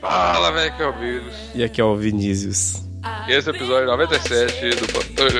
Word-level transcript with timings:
Fala, 0.00 0.52
velho, 0.52 0.76
que 0.76 0.82
é 0.82 0.86
o 0.86 0.92
Bigos. 0.92 1.34
E 1.54 1.64
aqui 1.64 1.80
é 1.80 1.84
o 1.84 1.96
Vinícius. 1.96 2.82
E 3.28 3.32
esse 3.32 3.48
é 3.48 3.52
o 3.52 3.56
episódio 3.56 3.86
97 3.86 4.70
do 4.76 4.92
Pantoja. 4.92 5.38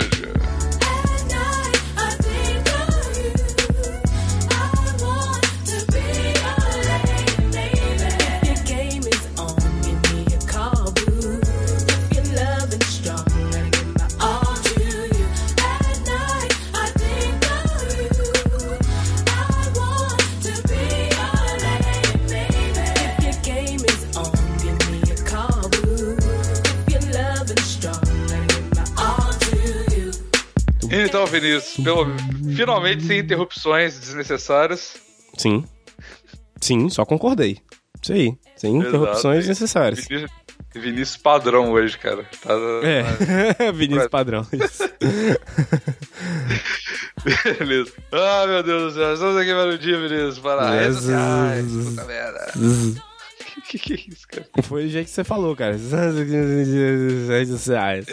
Então, 31.06 31.26
Vinícius, 31.26 31.84
pelo... 31.84 32.06
finalmente 32.54 33.04
sem 33.04 33.20
interrupções 33.20 33.98
desnecessárias. 33.98 34.96
Sim. 35.36 35.64
Sim, 36.60 36.88
só 36.88 37.04
concordei. 37.04 37.58
Isso 38.02 38.12
aí. 38.12 38.36
Sem 38.56 38.76
Exato. 38.76 38.88
interrupções 38.88 39.46
necessárias. 39.46 40.06
Vinícius, 40.06 40.30
Vinícius 40.74 41.16
padrão 41.16 41.72
hoje, 41.72 41.98
cara. 41.98 42.24
Tá... 42.42 42.54
É, 42.82 43.72
Vinícius 43.72 44.08
padrão. 44.08 44.46
Beleza. 47.58 47.92
Ah, 48.12 48.46
meu 48.46 48.62
Deus 48.62 48.94
do 48.94 48.98
céu. 49.00 49.14
Estamos 49.14 49.36
aqui 49.36 49.50
para 49.50 49.70
o 49.70 49.78
dia, 49.78 49.98
Vinícius. 49.98 50.38
Para 50.38 50.70
redes 50.70 50.96
sociais. 50.98 51.66
Puta 51.66 52.04
merda. 52.04 52.52
Que 53.68 53.78
que 53.78 53.94
é 53.94 53.96
isso, 53.96 54.28
cara? 54.28 54.46
Foi 54.62 54.84
o 54.84 54.88
jeito 54.88 55.06
que 55.06 55.10
você 55.10 55.24
falou, 55.24 55.56
cara. 55.56 55.72
Redes 55.72 57.48
sociais. 57.48 58.06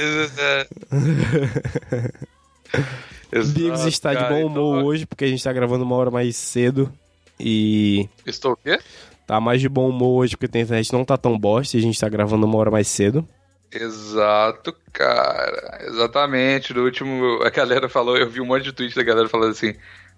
Exato, 3.32 3.60
Bigos 3.60 3.86
está 3.86 4.14
de 4.14 4.20
cara, 4.20 4.30
bom 4.34 4.46
humor 4.46 4.78
então- 4.78 4.86
hoje, 4.86 5.06
porque 5.06 5.26
a 5.26 5.28
gente 5.28 5.44
tá 5.44 5.52
gravando 5.52 5.84
uma 5.84 5.96
hora 5.96 6.12
mais 6.12 6.36
cedo. 6.36 6.92
E 7.40 8.08
Estou 8.26 8.54
o 8.54 8.58
quê? 8.58 8.80
tá 9.26 9.40
mais 9.40 9.60
de 9.60 9.68
bom 9.68 9.90
humor 9.90 10.22
hoje, 10.24 10.38
porque 10.38 10.58
a 10.58 10.62
internet 10.62 10.94
não 10.94 11.04
tá 11.04 11.18
tão 11.18 11.38
bosta 11.38 11.76
e 11.76 11.80
a 11.80 11.84
gente 11.84 12.00
tá 12.00 12.08
gravando 12.08 12.46
uma 12.46 12.58
hora 12.58 12.70
mais 12.70 12.88
cedo. 12.88 13.28
Exato, 13.72 14.76
cara. 14.92 15.80
Exatamente. 15.88 16.74
No 16.74 16.84
último, 16.84 17.42
a 17.44 17.50
galera 17.50 17.90
falou, 17.90 18.16
eu 18.16 18.30
vi 18.30 18.40
um 18.40 18.46
monte 18.46 18.66
de 18.66 18.72
tweet 18.72 18.96
da 18.96 19.02
galera 19.02 19.28
falando 19.28 19.52
assim: 19.52 19.74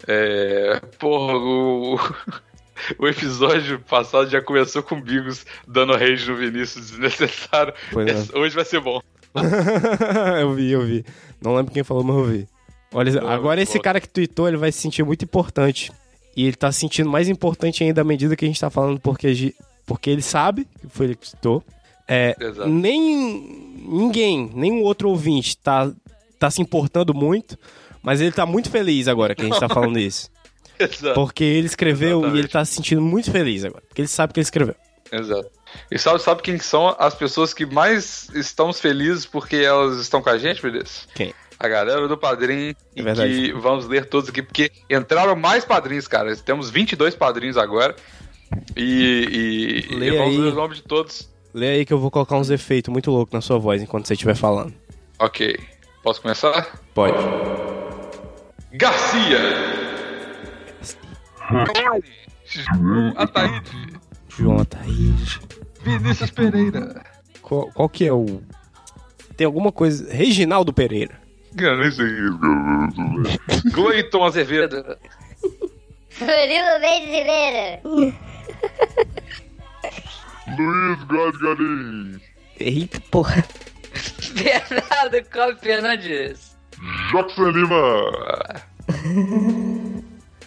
é, 0.07 0.81
Porra, 0.99 1.35
o, 1.37 1.97
o 2.99 3.07
episódio 3.07 3.79
passado 3.79 4.29
já 4.29 4.41
começou 4.41 4.83
com 4.83 4.95
o 4.95 5.01
Bigos 5.01 5.45
dando 5.65 5.93
rage 5.93 6.29
no 6.29 6.35
Vinícius 6.35 6.89
desnecessário. 6.91 7.73
É. 7.93 8.37
Hoje 8.37 8.53
vai 8.53 8.65
ser 8.65 8.81
bom. 8.81 9.01
eu 10.41 10.53
vi, 10.53 10.71
eu 10.71 10.81
vi. 10.85 11.05
Não 11.41 11.55
lembro 11.55 11.73
quem 11.73 11.83
falou, 11.83 12.03
mas 12.03 12.15
eu 12.15 12.25
vi. 12.25 12.47
Olha, 12.93 13.21
agora 13.29 13.61
esse 13.61 13.79
cara 13.79 13.99
que 13.99 14.07
tweetou, 14.07 14.47
ele 14.47 14.57
vai 14.57 14.71
se 14.71 14.79
sentir 14.79 15.03
muito 15.03 15.25
importante. 15.25 15.91
E 16.35 16.45
ele 16.45 16.55
tá 16.55 16.71
se 16.71 16.79
sentindo 16.79 17.09
mais 17.09 17.29
importante 17.29 17.83
ainda 17.83 18.01
à 18.01 18.03
medida 18.03 18.35
que 18.35 18.45
a 18.45 18.47
gente 18.47 18.59
tá 18.59 18.69
falando, 18.69 18.99
porque, 18.99 19.53
porque 19.85 20.09
ele 20.09 20.21
sabe 20.21 20.67
que 20.79 20.87
foi 20.87 21.07
ele 21.07 21.15
que 21.15 21.29
tweetou. 21.31 21.63
É, 22.07 22.35
Exato. 22.39 22.69
nem 22.69 23.75
ninguém, 23.87 24.51
nenhum 24.53 24.83
outro 24.83 25.09
ouvinte 25.09 25.57
tá, 25.57 25.91
tá 26.37 26.51
se 26.51 26.61
importando 26.61 27.13
muito, 27.13 27.57
mas 28.03 28.21
ele 28.21 28.31
tá 28.31 28.45
muito 28.45 28.69
feliz 28.69 29.07
agora 29.07 29.33
que 29.33 29.41
a 29.41 29.45
gente 29.45 29.59
tá 29.59 29.67
falando 29.69 29.97
isso. 29.97 30.29
Exato. 30.77 31.15
Porque 31.15 31.43
ele 31.43 31.67
escreveu 31.67 32.19
e 32.19 32.21
Exatamente. 32.21 32.39
ele 32.39 32.47
tá 32.47 32.65
se 32.65 32.75
sentindo 32.75 33.01
muito 33.01 33.31
feliz 33.31 33.63
agora. 33.63 33.83
Porque 33.87 34.01
ele 34.01 34.07
sabe 34.07 34.33
que 34.33 34.39
ele 34.39 34.45
escreveu. 34.45 34.75
Exato. 35.11 35.49
E 35.91 35.97
sabe, 35.99 36.21
sabe 36.21 36.41
quem 36.41 36.57
são 36.59 36.95
as 36.99 37.13
pessoas 37.13 37.53
que 37.53 37.65
mais 37.65 38.29
estamos 38.33 38.79
felizes 38.79 39.25
porque 39.25 39.57
elas 39.57 39.99
estão 39.99 40.21
com 40.21 40.29
a 40.29 40.37
gente, 40.37 40.61
Vinícius? 40.61 41.07
Quem? 41.15 41.33
A 41.59 41.67
galera 41.69 42.07
do 42.07 42.17
Padrim, 42.17 42.69
É 42.69 42.75
e 42.95 43.01
verdade. 43.01 43.33
que 43.33 43.53
vamos 43.53 43.87
ler 43.87 44.05
todos 44.05 44.29
aqui, 44.29 44.41
porque 44.41 44.71
entraram 44.89 45.35
mais 45.35 45.63
padrinhos, 45.63 46.07
cara. 46.07 46.35
Temos 46.35 46.69
22 46.69 47.15
padrinhos 47.15 47.57
agora. 47.57 47.95
E, 48.75 49.85
e, 49.89 49.95
Lê 49.95 50.07
e 50.09 50.17
vamos 50.17 50.37
ler 50.37 50.51
o 50.51 50.55
nome 50.55 50.75
de 50.75 50.83
todos. 50.83 51.29
Lê 51.53 51.69
aí 51.69 51.85
que 51.85 51.93
eu 51.93 51.97
vou 51.99 52.11
colocar 52.11 52.35
uns 52.35 52.49
efeitos 52.49 52.91
muito 52.91 53.09
loucos 53.09 53.33
na 53.33 53.39
sua 53.41 53.57
voz 53.57 53.81
enquanto 53.81 54.05
você 54.07 54.13
estiver 54.13 54.35
falando. 54.35 54.73
Ok. 55.17 55.57
Posso 56.03 56.21
começar? 56.21 56.77
Pode. 56.93 57.17
Garcia! 58.73 59.39
João 62.49 63.13
Ataíde! 63.15 63.99
João 64.27 64.59
Ataíde. 64.59 65.39
Vinícius 65.85 66.31
Pereira! 66.31 67.05
Qual, 67.43 67.71
qual 67.71 67.87
que 67.87 68.07
é 68.07 68.11
o. 68.11 68.41
Tem 69.37 69.45
alguma 69.45 69.71
coisa. 69.71 70.11
Reginaldo 70.11 70.73
Pereira. 70.73 71.21
Cleiton 73.71 74.23
Azevedo! 74.23 74.97
Murilo 76.19 76.79
Mendes 76.81 77.09
Ribeiro. 77.11 78.15
Luiz 80.57 81.03
Godgarim! 81.03 82.19
Eita 82.59 82.99
porra. 83.11 83.43
Bernardo 84.33 85.29
Cobb 85.31 85.59
Fernandes. 85.59 86.57
Jackson 87.11 87.49
Lima! 87.51 88.11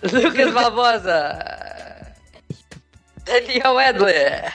Lucas 0.03 0.53
Barbosa. 0.53 1.39
Daniel 3.25 3.81
Edler. 3.81 4.53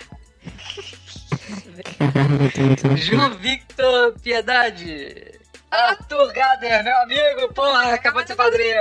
João 2.97 3.31
Victor 3.37 4.13
Piedade. 4.21 5.39
Arthur 5.71 6.31
Gader, 6.33 6.83
meu 6.83 6.95
amigo, 7.01 7.53
porra, 7.53 7.93
acabou 7.95 8.21
de 8.21 8.27
ser 8.27 8.35
padrinho. 8.35 8.75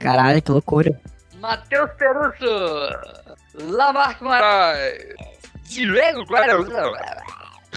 Caralho, 0.00 0.40
que 0.40 0.50
loucura. 0.50 1.00
Matheus 1.38 1.90
Perusso. 1.98 2.46
Lamarck 3.54 4.22
Moraes. 4.22 5.14
Diego 5.64 6.24
Guarulhos. 6.24 6.72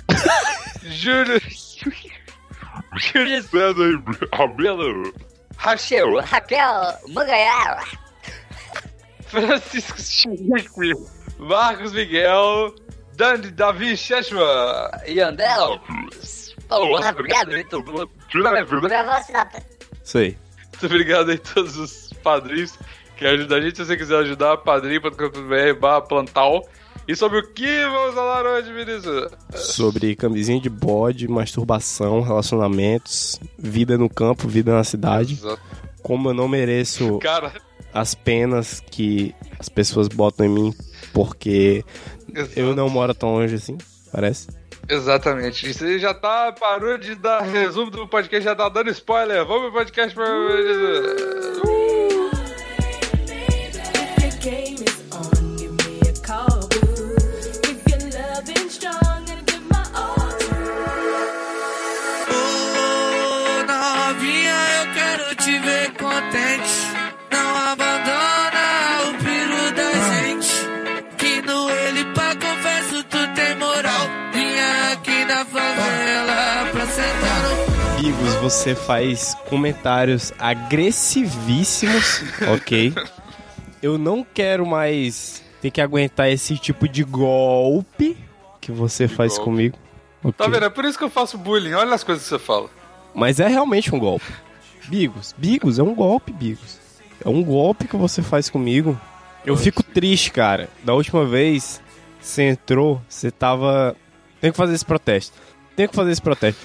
Júlio. 0.83 1.41
Júlio 2.95 3.43
César 3.43 4.03
Abelo. 4.31 5.13
Rachel, 5.57 6.19
Raquel 6.21 6.97
Manganhar. 7.09 7.83
Francisco 9.25 10.01
Chico. 10.01 11.09
Marcos 11.39 11.93
Miguel. 11.93 12.75
Dani 13.15 13.51
Davi 13.51 13.95
Cheshma. 13.95 14.91
Yandel. 15.07 15.79
Porra, 16.67 17.09
obrigado, 17.11 17.51
Vitor. 17.51 17.83
Pra 17.83 19.19
você, 19.19 19.31
Nata. 19.31 19.63
Isso 20.03 20.17
aí. 20.17 20.37
Muito 20.71 20.85
obrigado 20.85 21.29
aí 21.29 21.35
a 21.35 21.53
todos 21.53 21.77
os 21.77 22.13
padrinhos 22.23 22.77
que 23.15 23.25
ajudam 23.25 23.57
a 23.57 23.61
gente. 23.61 23.77
Se 23.77 23.85
você 23.85 23.97
quiser 23.97 24.17
ajudar, 24.19 24.57
padrinho.com.br 24.57 25.79
barra 25.79 26.01
plantal. 26.01 26.67
E 27.07 27.15
sobre 27.15 27.39
o 27.39 27.47
que 27.47 27.85
vamos 27.85 28.15
falar 28.15 28.45
hoje, 28.45 28.71
Vinícius? 28.71 29.29
Sobre 29.53 30.15
camisinha 30.15 30.59
de 30.59 30.69
bode, 30.69 31.27
masturbação, 31.27 32.21
relacionamentos, 32.21 33.39
vida 33.57 33.97
no 33.97 34.09
campo, 34.09 34.47
vida 34.47 34.73
na 34.73 34.85
cidade. 34.85 35.33
Exato. 35.33 35.61
Como 36.01 36.29
eu 36.29 36.33
não 36.33 36.47
mereço 36.47 37.19
Cara, 37.19 37.53
as 37.93 38.15
penas 38.15 38.81
que 38.89 39.35
as 39.59 39.69
pessoas 39.69 40.07
botam 40.07 40.45
em 40.45 40.49
mim, 40.49 40.75
porque 41.13 41.83
exato. 42.33 42.59
eu 42.59 42.75
não 42.75 42.89
moro 42.89 43.13
tão 43.13 43.33
longe 43.33 43.55
assim, 43.55 43.77
parece. 44.11 44.47
Exatamente. 44.87 45.69
Isso 45.69 45.85
aí 45.85 45.97
já 45.97 46.13
tá. 46.13 46.51
Parou 46.51 46.97
de 46.97 47.15
dar 47.15 47.41
resumo 47.41 47.89
do 47.89 48.07
podcast, 48.07 48.43
já 48.43 48.55
tá 48.55 48.67
dando 48.67 48.89
spoiler. 48.89 49.45
Vamos 49.45 49.71
pro 49.71 49.79
podcast 49.79 50.13
pra. 50.13 50.25
If 50.25 52.02
você 78.43 78.75
faz 78.75 79.33
comentários 79.47 80.33
agressivíssimos, 80.37 82.21
ok? 82.53 82.93
Eu 83.81 83.97
não 83.97 84.21
quero 84.21 84.65
mais 84.65 85.41
ter 85.61 85.71
que 85.71 85.79
aguentar 85.79 86.29
esse 86.29 86.57
tipo 86.57 86.89
de 86.89 87.05
golpe 87.05 88.17
que 88.59 88.69
você 88.69 89.07
faz 89.07 89.37
golpe. 89.37 89.45
comigo. 89.45 89.77
ok? 90.21 90.33
Tá 90.33 90.51
vendo? 90.51 90.65
É 90.65 90.69
por 90.69 90.83
isso 90.83 90.97
que 90.97 91.05
eu 91.05 91.09
faço 91.09 91.37
bullying. 91.37 91.71
Olha 91.71 91.95
as 91.95 92.03
coisas 92.03 92.21
que 92.25 92.29
você 92.29 92.37
fala. 92.39 92.69
Mas 93.15 93.39
é 93.39 93.47
realmente 93.47 93.95
um 93.95 93.99
golpe. 93.99 94.25
Bigos, 94.89 95.33
Bigos, 95.37 95.79
é 95.79 95.83
um 95.83 95.95
golpe, 95.95 96.33
Bigos. 96.33 96.79
É 97.23 97.29
um 97.29 97.41
golpe 97.41 97.87
que 97.87 97.95
você 97.95 98.21
faz 98.21 98.49
comigo. 98.49 98.99
Eu 99.45 99.55
fico 99.55 99.81
triste, 99.81 100.31
cara. 100.31 100.67
Da 100.83 100.93
última 100.93 101.25
vez, 101.25 101.81
você 102.19 102.43
entrou, 102.43 103.01
você 103.07 103.31
tava 103.31 103.95
Tenho 104.41 104.51
que 104.51 104.57
fazer 104.57 104.73
esse 104.73 104.83
protesto. 104.83 105.37
Tenho 105.77 105.87
que 105.87 105.95
fazer 105.95 106.11
esse 106.11 106.21
protesto. 106.21 106.61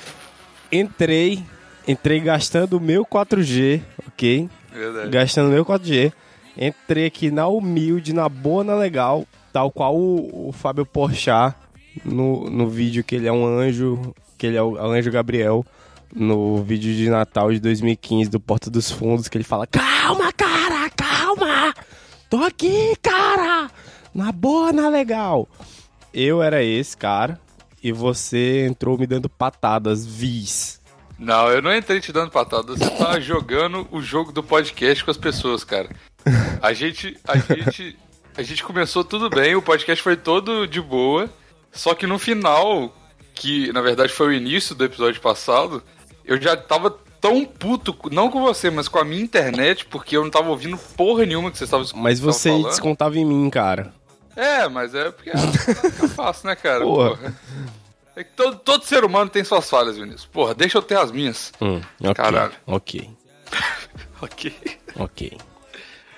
Entrei, 0.73 1.45
entrei 1.89 2.21
gastando 2.21 2.75
o 2.75 2.81
meu 2.81 3.05
4G, 3.05 3.83
ok? 4.07 4.49
Verdade. 4.71 5.11
Gastando 5.11 5.51
meu 5.51 5.65
4G. 5.65 6.13
Entrei 6.57 7.07
aqui 7.07 7.31
na 7.31 7.49
humilde, 7.49 8.13
na 8.13 8.29
boa, 8.29 8.63
na 8.63 8.75
legal, 8.75 9.27
tal 9.53 9.71
qual 9.71 9.97
o, 9.97 10.49
o 10.49 10.53
Fábio 10.53 10.85
Porchat 10.85 11.57
no, 12.05 12.51
no 12.51 12.69
vídeo 12.69 13.03
que 13.03 13.15
ele 13.15 13.27
é 13.27 13.33
um 13.33 13.47
anjo, 13.47 14.15
que 14.37 14.47
ele 14.47 14.57
é 14.57 14.63
o 14.63 14.77
anjo 14.79 15.11
Gabriel, 15.11 15.65
no 16.15 16.63
vídeo 16.63 16.95
de 16.95 17.09
Natal 17.09 17.53
de 17.53 17.61
2015 17.61 18.31
do 18.31 18.41
Porta 18.41 18.71
dos 18.71 18.91
Fundos, 18.91 19.29
que 19.29 19.37
ele 19.37 19.45
fala: 19.45 19.67
Calma, 19.67 20.33
cara, 20.33 20.91
calma! 20.91 21.75
Tô 22.29 22.39
aqui, 22.39 22.95
cara! 23.01 23.71
Na 24.15 24.33
boa, 24.33 24.73
na 24.73 24.89
legal. 24.89 25.49
Eu 26.13 26.43
era 26.43 26.63
esse 26.63 26.97
cara 26.97 27.39
e 27.83 27.93
você 27.93 28.67
entrou 28.67 28.99
me 28.99 29.07
dando 29.07 29.29
patadas 29.29 30.05
vis. 30.05 30.78
Não, 31.19 31.49
eu 31.51 31.61
não 31.61 31.75
entrei 31.75 32.01
te 32.01 32.13
dando 32.13 32.31
patada. 32.31 32.77
Você 32.77 32.89
tá 32.91 33.19
jogando 33.21 33.87
o 33.91 34.01
jogo 34.01 34.31
do 34.33 34.43
podcast 34.43 35.05
com 35.05 35.11
as 35.11 35.17
pessoas, 35.17 35.65
cara. 35.65 35.89
A 36.63 36.73
gente, 36.73 37.17
a 37.27 37.37
gente, 37.39 37.99
a 38.37 38.43
gente 38.43 38.63
começou 38.63 39.03
tudo 39.03 39.29
bem, 39.29 39.57
o 39.57 39.63
podcast 39.63 40.03
foi 40.03 40.17
todo 40.17 40.67
de 40.67 40.81
boa. 40.81 41.29
Só 41.73 41.95
que 41.95 42.07
no 42.07 42.19
final, 42.19 42.95
que 43.35 43.73
na 43.73 43.81
verdade 43.81 44.13
foi 44.13 44.29
o 44.29 44.33
início 44.33 44.75
do 44.75 44.85
episódio 44.85 45.21
passado, 45.21 45.83
eu 46.25 46.41
já 46.41 46.57
tava 46.57 46.91
tão 47.21 47.45
puto, 47.45 47.97
não 48.13 48.31
com 48.31 48.41
você, 48.41 48.71
mas 48.71 48.87
com 48.89 48.99
a 48.99 49.05
minha 49.05 49.23
internet, 49.23 49.85
porque 49.87 50.17
eu 50.17 50.23
não 50.23 50.31
tava 50.31 50.51
ouvindo 50.51 50.79
porra 50.97 51.27
nenhuma 51.27 51.51
que 51.51 51.59
vocês 51.59 51.69
estavam 51.69 51.87
Mas 52.01 52.19
estavam 52.19 52.33
você 52.33 52.49
falando. 52.51 52.69
descontava 52.69 53.19
em 53.19 53.25
mim, 53.25 53.51
cara. 53.51 53.93
É, 54.37 54.69
mas 54.69 54.95
é 54.95 55.11
porque 55.11 55.31
é 55.31 56.09
fácil, 56.09 56.49
né, 56.49 56.55
cara? 56.55 56.85
Porra. 56.85 57.17
Porra. 57.17 57.35
É 58.19 58.25
que 58.25 58.33
todo, 58.33 58.57
todo 58.59 58.85
ser 58.85 59.05
humano 59.05 59.31
tem 59.31 59.45
suas 59.45 59.71
falhas, 59.71 59.97
Vinícius. 59.97 60.27
Porra, 60.27 60.53
deixa 60.53 60.77
eu 60.77 60.83
ter 60.83 60.99
as 60.99 61.13
minhas. 61.13 61.53
Hum, 61.63 61.81
ok. 62.01 62.15
Caralho. 62.15 62.53
Ok. 62.67 63.09
Ok. 64.21 64.53
Ok. 64.97 65.39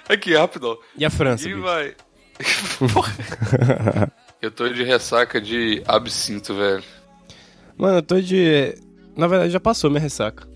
Aqui, 0.09 0.35
rápido. 0.35 0.81
E 0.97 1.05
a 1.05 1.11
França? 1.11 1.45
Bicho? 1.47 1.61
vai? 1.61 1.95
Eu 4.41 4.51
tô 4.51 4.67
de 4.71 4.83
ressaca 4.83 5.39
de 5.39 5.83
absinto, 5.87 6.55
velho. 6.55 6.83
Mano, 7.77 7.99
eu 7.99 8.03
tô 8.03 8.19
de. 8.19 8.75
Na 9.15 9.27
verdade, 9.27 9.53
já 9.53 9.61
passou 9.61 9.91
minha 9.91 10.01
ressaca. 10.01 10.49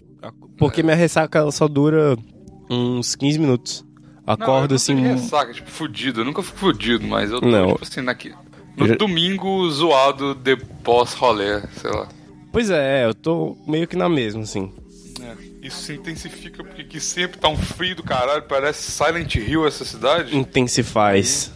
Porque 0.57 0.83
minha 0.83 0.97
ressaca 0.97 1.39
ela 1.39 1.53
só 1.53 1.69
dura 1.69 2.17
uns 2.71 3.15
15 3.15 3.39
minutos. 3.39 3.85
Não, 4.27 4.33
Acordo 4.35 4.73
eu 4.73 4.77
assim. 4.77 4.95
não 4.95 5.03
de 5.03 5.09
ressaca, 5.21 5.53
tipo, 5.53 5.71
fudido. 5.71 6.23
Eu 6.23 6.25
nunca 6.25 6.43
fico 6.43 6.57
fudido, 6.57 7.07
mas 7.07 7.31
eu 7.31 7.41
tô, 7.43 7.47
Não. 7.47 7.73
tipo 7.73 7.83
assim, 7.85 8.01
naqui... 8.01 8.35
no 8.77 8.87
Eu 8.87 8.97
domingo 8.99 9.69
zoado 9.71 10.35
de 10.35 10.57
pós-rolê, 10.57 11.61
sei 11.81 11.91
lá. 11.91 12.09
Pois 12.53 12.71
é, 12.71 13.05
eu 13.05 13.15
tô 13.15 13.57
meio 13.67 13.87
que 13.89 13.97
na 13.97 14.09
mesma, 14.09 14.43
assim. 14.43 14.73
É, 15.21 15.67
Isso 15.67 15.83
se 15.83 15.95
intensifica 15.95 16.63
porque 16.63 16.83
aqui 16.83 17.01
sempre 17.01 17.39
tá 17.39 17.49
um 17.49 17.57
frio 17.57 17.97
do 17.97 18.03
caralho, 18.03 18.43
parece 18.43 18.91
Silent 18.91 19.35
Hill 19.35 19.67
essa 19.67 19.85
cidade. 19.85 20.37
Intensifaz. 20.37 21.51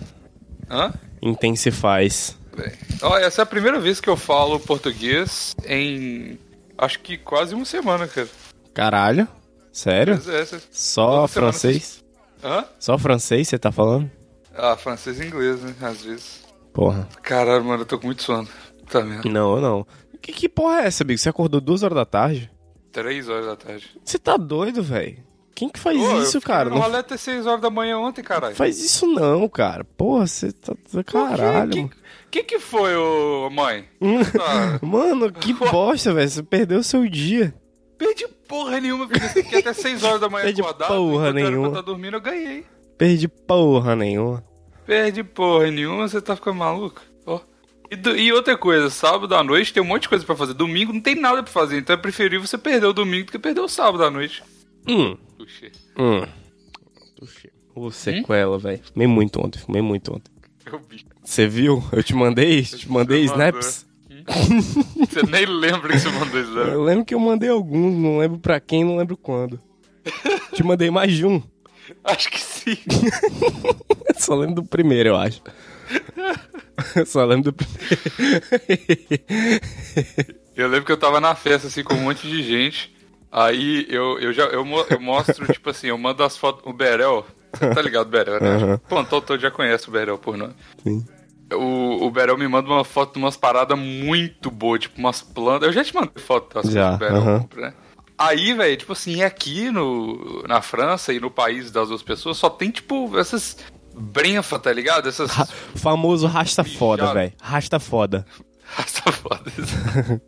Hã? 0.71 0.93
Intensifaz. 1.23 2.37
Bem, 2.57 2.73
Ó, 3.03 3.17
essa 3.17 3.43
é 3.43 3.45
a 3.45 3.47
primeira 3.47 3.79
vez 3.79 4.01
que 4.01 4.09
eu 4.11 4.17
falo 4.17 4.59
português 4.59 5.55
em. 5.65 6.39
Acho 6.77 6.99
que 7.01 7.17
quase 7.17 7.55
uma 7.55 7.65
semana, 7.65 8.07
cara. 8.09 8.29
Caralho? 8.75 9.29
Sério? 9.73 10.15
É, 10.15 10.45
Só 10.73 11.05
Toda 11.07 11.29
semana 11.29 11.29
francês? 11.29 12.05
Hã? 12.43 12.65
Só 12.79 12.99
francês 12.99 13.49
você 13.49 13.59
tá 13.59 13.71
falando? 13.71 14.11
Ah, 14.57 14.77
francês 14.77 15.21
e 15.21 15.25
inglês, 15.27 15.61
né? 15.61 15.75
Às 15.81 16.03
vezes. 16.05 16.43
Porra. 16.79 17.09
Caralho, 17.25 17.65
mano, 17.65 17.83
eu 17.83 17.87
tô 17.87 17.99
com 17.99 18.07
muito 18.07 18.23
sono. 18.23 18.47
Tá 18.89 19.03
mesmo. 19.03 19.29
Não, 19.29 19.61
não. 19.61 19.85
Que, 20.23 20.31
que 20.31 20.49
porra 20.49 20.83
é 20.83 20.87
essa, 20.87 21.03
Bigo? 21.03 21.19
Você 21.19 21.29
acordou 21.29 21.61
duas 21.61 21.83
horas 21.83 21.97
da 21.97 22.05
tarde? 22.05 22.49
Três 22.93 23.29
horas 23.29 23.47
da 23.47 23.57
tarde. 23.57 23.91
Você 24.05 24.17
tá 24.17 24.37
doido, 24.37 24.81
velho? 24.81 25.19
Quem 25.57 25.69
que 25.69 25.81
faz 25.81 25.99
Pô, 25.99 26.21
isso, 26.21 26.41
cara? 26.41 26.71
Não 26.71 26.79
rolê 26.79 26.99
até 26.99 27.17
seis 27.17 27.49
horas 27.49 27.61
da 27.61 27.69
manhã 27.69 27.99
ontem, 27.99 28.23
caralho. 28.23 28.55
faz 28.55 28.79
isso 28.79 29.09
não, 29.09 29.49
cara. 29.49 29.83
Porra, 29.83 30.29
você 30.29 30.53
tá... 30.53 30.73
Caralho. 31.05 31.87
O 31.87 31.91
que, 32.31 32.45
que 32.45 32.61
foi, 32.61 32.95
ô 32.95 33.51
mãe? 33.51 33.85
Tá. 34.33 34.79
Mano, 34.87 35.33
que 35.33 35.53
bosta, 35.73 36.15
velho. 36.15 36.31
Você 36.31 36.45
perdeu 36.45 36.79
o 36.79 36.85
seu 36.85 37.09
dia. 37.09 37.53
Perdi 37.99 38.29
porra 38.47 38.79
nenhuma, 38.81 39.09
fiquei 39.09 39.59
até 39.59 39.73
6 39.73 40.05
horas 40.05 40.21
da 40.21 40.29
manhã 40.29 40.45
Perdi 40.45 40.61
acordado. 40.61 40.87
porra 40.87 41.33
nenhuma. 41.33 41.67
eu 41.67 41.73
tá 41.73 41.81
dormindo, 41.81 42.19
eu 42.19 42.21
ganhei. 42.21 42.65
Perdi 42.97 43.27
porra 43.27 43.97
nenhuma. 43.97 44.48
Perdi 44.89 45.23
porra 45.23 45.71
nenhuma, 45.71 46.09
você 46.09 46.19
tá 46.19 46.35
ficando 46.35 46.57
maluco? 46.57 47.03
Ó. 47.27 47.41
E, 47.91 47.95
do- 47.97 48.17
e 48.17 48.33
outra 48.33 48.57
coisa, 48.57 48.89
sábado 48.89 49.35
à 49.35 49.45
noite 49.45 49.71
tem 49.71 49.83
um 49.83 49.87
monte 49.87 50.03
de 50.05 50.09
coisa 50.09 50.25
pra 50.25 50.35
fazer. 50.35 50.55
Domingo 50.55 50.95
não 50.95 51.01
tem 51.03 51.15
nada 51.15 51.43
pra 51.43 51.53
fazer, 51.53 51.77
então 51.79 51.93
é 51.93 51.97
preferível 51.99 52.47
você 52.47 52.57
perder 52.57 52.87
o 52.87 52.93
domingo 52.95 53.27
do 53.27 53.33
que 53.33 53.39
perder 53.39 53.61
o 53.61 53.69
sábado 53.69 54.03
à 54.03 54.11
noite. 54.11 54.43
Hum. 54.89 55.15
Puxa. 55.37 55.71
Hum. 55.99 56.23
Ô, 57.75 57.91
sequela, 57.91 58.59
velho. 58.59 58.81
Fumei 58.83 59.07
muito 59.07 59.39
ontem, 59.45 59.59
fumei 59.59 59.83
muito 59.83 60.11
ontem. 60.15 60.33
Eu 60.65 60.81
vi. 60.89 61.05
Você 61.23 61.47
viu? 61.47 61.85
Eu 61.93 62.03
te 62.03 62.15
mandei? 62.15 62.63
Te 62.63 62.91
mandei 62.91 63.27
Você 63.27 63.37
mandou. 63.37 63.61
snaps? 63.61 63.87
Você 64.99 65.23
nem 65.31 65.45
lembra 65.47 65.93
que 65.93 65.99
você 65.99 66.09
mandou 66.11 66.41
isso, 66.41 66.51
né? 66.57 66.75
Eu 66.75 66.83
lembro 66.83 67.05
que 67.05 67.15
eu 67.15 67.21
mandei 67.21 67.51
alguns, 67.51 67.95
não 67.95 68.19
lembro 68.19 68.39
pra 68.39 68.59
quem, 68.59 68.85
não 68.85 68.97
lembro 68.97 69.17
quando. 69.19 69.61
te 70.55 70.63
mandei 70.63 70.91
mais 70.91 71.13
de 71.13 71.27
um. 71.27 71.43
Acho 72.05 72.31
que 72.31 72.41
sim. 72.41 72.79
Só 74.17 74.35
lembro 74.35 74.57
do 74.57 74.65
primeiro, 74.65 75.11
eu 75.11 75.17
acho. 75.17 75.43
Só 77.07 77.25
lembro 77.25 77.53
do 77.53 77.53
primeiro. 77.53 77.93
Eu 80.57 80.69
lembro 80.69 80.85
que 80.85 80.93
eu 80.93 80.97
tava 80.97 81.21
na 81.21 81.35
festa, 81.35 81.69
assim, 81.69 81.83
com 81.83 81.95
um 81.95 82.03
monte 82.03 82.27
de 82.27 82.43
gente. 82.43 82.95
Aí 83.31 83.87
eu, 83.89 84.19
eu 84.19 84.33
já 84.33 84.45
eu, 84.45 84.67
eu 84.91 85.01
mostro, 85.01 85.47
tipo 85.53 85.71
assim, 85.71 85.89
eu 85.89 85.99
mando 85.99 86.23
as 86.23 86.37
fotos. 86.37 86.63
O 86.65 86.73
Berel, 86.73 87.27
você 87.53 87.75
tá 87.75 87.83
ligado, 87.83 88.09
Berel, 88.09 88.41
né? 88.41 88.55
Aham. 88.57 88.75
O 88.75 88.79
plantão 88.81 89.21
todo 89.21 89.41
já 89.41 89.51
conhece 89.51 89.89
o 89.89 89.93
Berel 89.93 90.19
por 90.19 90.37
nome. 90.37 90.55
Sim. 90.83 91.07
O, 91.53 92.07
o 92.07 92.11
Berel 92.11 92.37
me 92.37 92.47
manda 92.47 92.69
uma 92.69 92.85
foto 92.85 93.15
de 93.15 93.19
umas 93.19 93.37
paradas 93.37 93.79
muito 93.79 94.51
boas, 94.51 94.81
tipo 94.81 94.99
umas 94.99 95.23
plantas. 95.23 95.69
Eu 95.69 95.73
já 95.73 95.85
te 95.85 95.95
mandei 95.95 96.23
foto 96.23 96.55
das 96.55 96.73
Já, 96.73 96.99
coisas 96.99 96.99
que 96.99 97.05
o 97.05 97.21
Berel 97.23 97.41
compra, 97.41 97.61
né? 97.61 97.75
Aí, 98.19 98.53
velho, 98.53 98.77
tipo 98.77 98.93
assim, 98.93 99.23
aqui 99.23 99.71
no, 99.71 100.43
na 100.49 100.61
França 100.61 101.13
e 101.13 101.21
no 101.21 101.31
país 101.31 101.71
das 101.71 101.89
duas 101.89 102.03
pessoas 102.03 102.37
só 102.37 102.51
tem, 102.51 102.71
tipo, 102.71 103.17
essas 103.17 103.57
brenfa, 103.97 104.59
tá 104.59 104.73
ligado? 104.73 105.09
Essas. 105.09 105.31
Ra- 105.31 105.47
O 105.75 105.79
famoso 105.79 106.27
rasta 106.27 106.65
foda, 106.65 107.13
velho. 107.15 107.33
Rasta 107.41 107.79
foda. 107.79 108.27
Rasta 108.71 109.13
foda. 109.13 109.53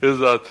Exato. 0.00 0.48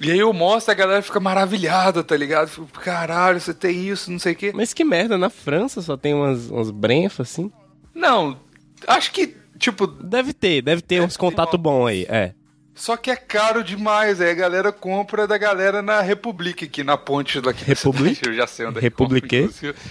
E 0.00 0.12
aí 0.12 0.18
eu 0.18 0.32
mostro, 0.32 0.70
a 0.70 0.74
galera 0.74 1.02
fica 1.02 1.18
maravilhada, 1.18 2.04
tá 2.04 2.16
ligado? 2.16 2.48
Fico, 2.48 2.66
caralho, 2.80 3.40
você 3.40 3.52
tem 3.52 3.88
isso, 3.88 4.10
não 4.12 4.18
sei 4.18 4.32
o 4.32 4.36
quê. 4.36 4.52
Mas 4.54 4.72
que 4.72 4.84
merda, 4.84 5.18
na 5.18 5.28
França 5.28 5.82
só 5.82 5.96
tem 5.96 6.14
umas, 6.14 6.48
umas 6.50 6.70
brenfas 6.70 7.30
assim? 7.32 7.50
Não, 7.92 8.38
acho 8.86 9.10
que, 9.10 9.36
tipo, 9.58 9.88
Deve 9.88 10.32
ter, 10.32 10.62
deve 10.62 10.80
ter 10.82 11.02
uns 11.02 11.14
ter 11.14 11.18
contatos 11.18 11.54
uma- 11.54 11.62
bons 11.62 11.86
aí, 11.88 12.06
é. 12.08 12.32
Só 12.78 12.96
que 12.96 13.10
é 13.10 13.16
caro 13.16 13.62
demais. 13.64 14.20
Aí 14.20 14.30
a 14.30 14.34
galera 14.34 14.72
compra 14.72 15.26
da 15.26 15.36
galera 15.36 15.82
na 15.82 16.00
República, 16.00 16.64
aqui 16.64 16.82
na 16.84 16.96
ponte 16.96 17.40
daqui 17.40 17.60
da 17.60 17.66
Republique? 17.66 18.14
cidade. 18.16 18.28
Eu 18.30 18.34
já 18.40 18.46
sei 18.46 18.66
onde 18.66 18.78
é 18.78 18.80
que 18.80 18.84
Republique? 18.86 19.50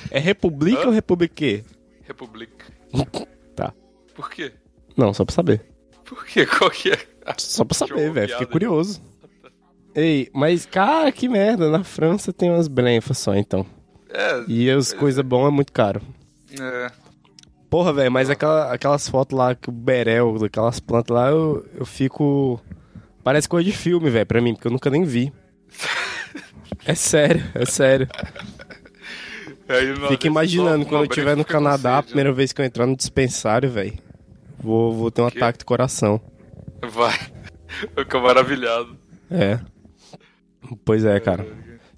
É 0.10 0.20
Republique 0.20 0.82
Hã? 0.82 0.86
ou 0.88 0.91
Republique? 0.91 1.63
Republique. 2.03 2.65
Tá. 3.56 3.74
Por 4.15 4.29
quê? 4.29 4.51
Não, 4.96 5.12
só 5.13 5.25
pra 5.25 5.34
saber. 5.34 5.65
Por 6.06 6.24
quê? 6.25 6.46
Qual 6.46 6.70
que 6.70 6.91
é? 6.91 7.00
Só 7.38 7.65
pra 7.65 7.75
saber, 7.75 8.12
velho. 8.12 8.29
Fiquei 8.32 8.46
curioso. 8.46 9.01
Ei, 9.96 10.29
mas, 10.32 10.65
cara, 10.67 11.12
que 11.12 11.27
merda. 11.27 11.72
Na 11.72 11.84
França 11.84 12.32
tem 12.32 12.51
umas 12.51 12.67
brenfas 12.67 13.17
só, 13.17 13.36
então. 13.36 13.65
É, 14.10 14.44
E 14.48 14.70
as 14.70 14.94
coisas 14.94 15.25
boas 15.25 15.48
é 15.51 15.56
muito 15.56 15.74
caro. 15.74 16.01
é, 16.60 16.91
Porra, 17.67 17.91
velho, 17.91 18.12
mas 18.12 18.29
aquela, 18.29 18.72
aquelas 18.72 19.10
fotos 19.10 19.36
lá, 19.38 19.56
que 19.56 19.70
o 19.70 19.72
berel, 19.72 20.38
daquelas 20.38 20.79
plantas 20.79 21.13
lá, 21.15 21.29
eu, 21.32 21.65
eu 21.75 21.86
fico... 21.86 22.62
Parece 23.27 23.50
coisa 23.50 23.69
de 23.69 23.75
filme, 23.75 24.10
velho, 24.10 24.25
pra 24.25 24.39
mim, 24.39 24.53
porque 24.53 24.69
eu 24.69 24.72
nunca 24.72 24.89
nem 24.89 25.03
vi. 25.03 25.34
É 26.86 26.96
sério, 26.96 27.43
é 27.53 27.65
sério. 27.65 28.07
Fica 30.07 30.27
imaginando, 30.27 30.86
quando 30.86 31.03
eu 31.03 31.10
estiver 31.10 31.36
no 31.36 31.43
fica 31.43 31.55
Canadá, 31.55 31.96
a 31.96 31.96
sede, 31.96 32.05
né? 32.05 32.07
primeira 32.07 32.31
vez 32.31 32.53
que 32.53 32.62
eu 32.62 32.65
entrar 32.65 32.86
no 32.86 32.96
dispensário, 32.96 33.69
velho, 33.69 34.00
vou, 34.57 34.93
vou 34.93 35.12
ter 35.12 35.24
um 35.24 35.29
quê? 35.29 35.39
ataque 35.39 35.60
do 35.60 35.65
coração. 35.65 36.22
Vai. 36.89 37.19
Eu 37.98 38.05
fico 38.05 38.22
maravilhado. 38.22 38.98
É. 39.29 39.60
Pois 40.86 41.03
é, 41.03 41.19
cara. 41.19 41.46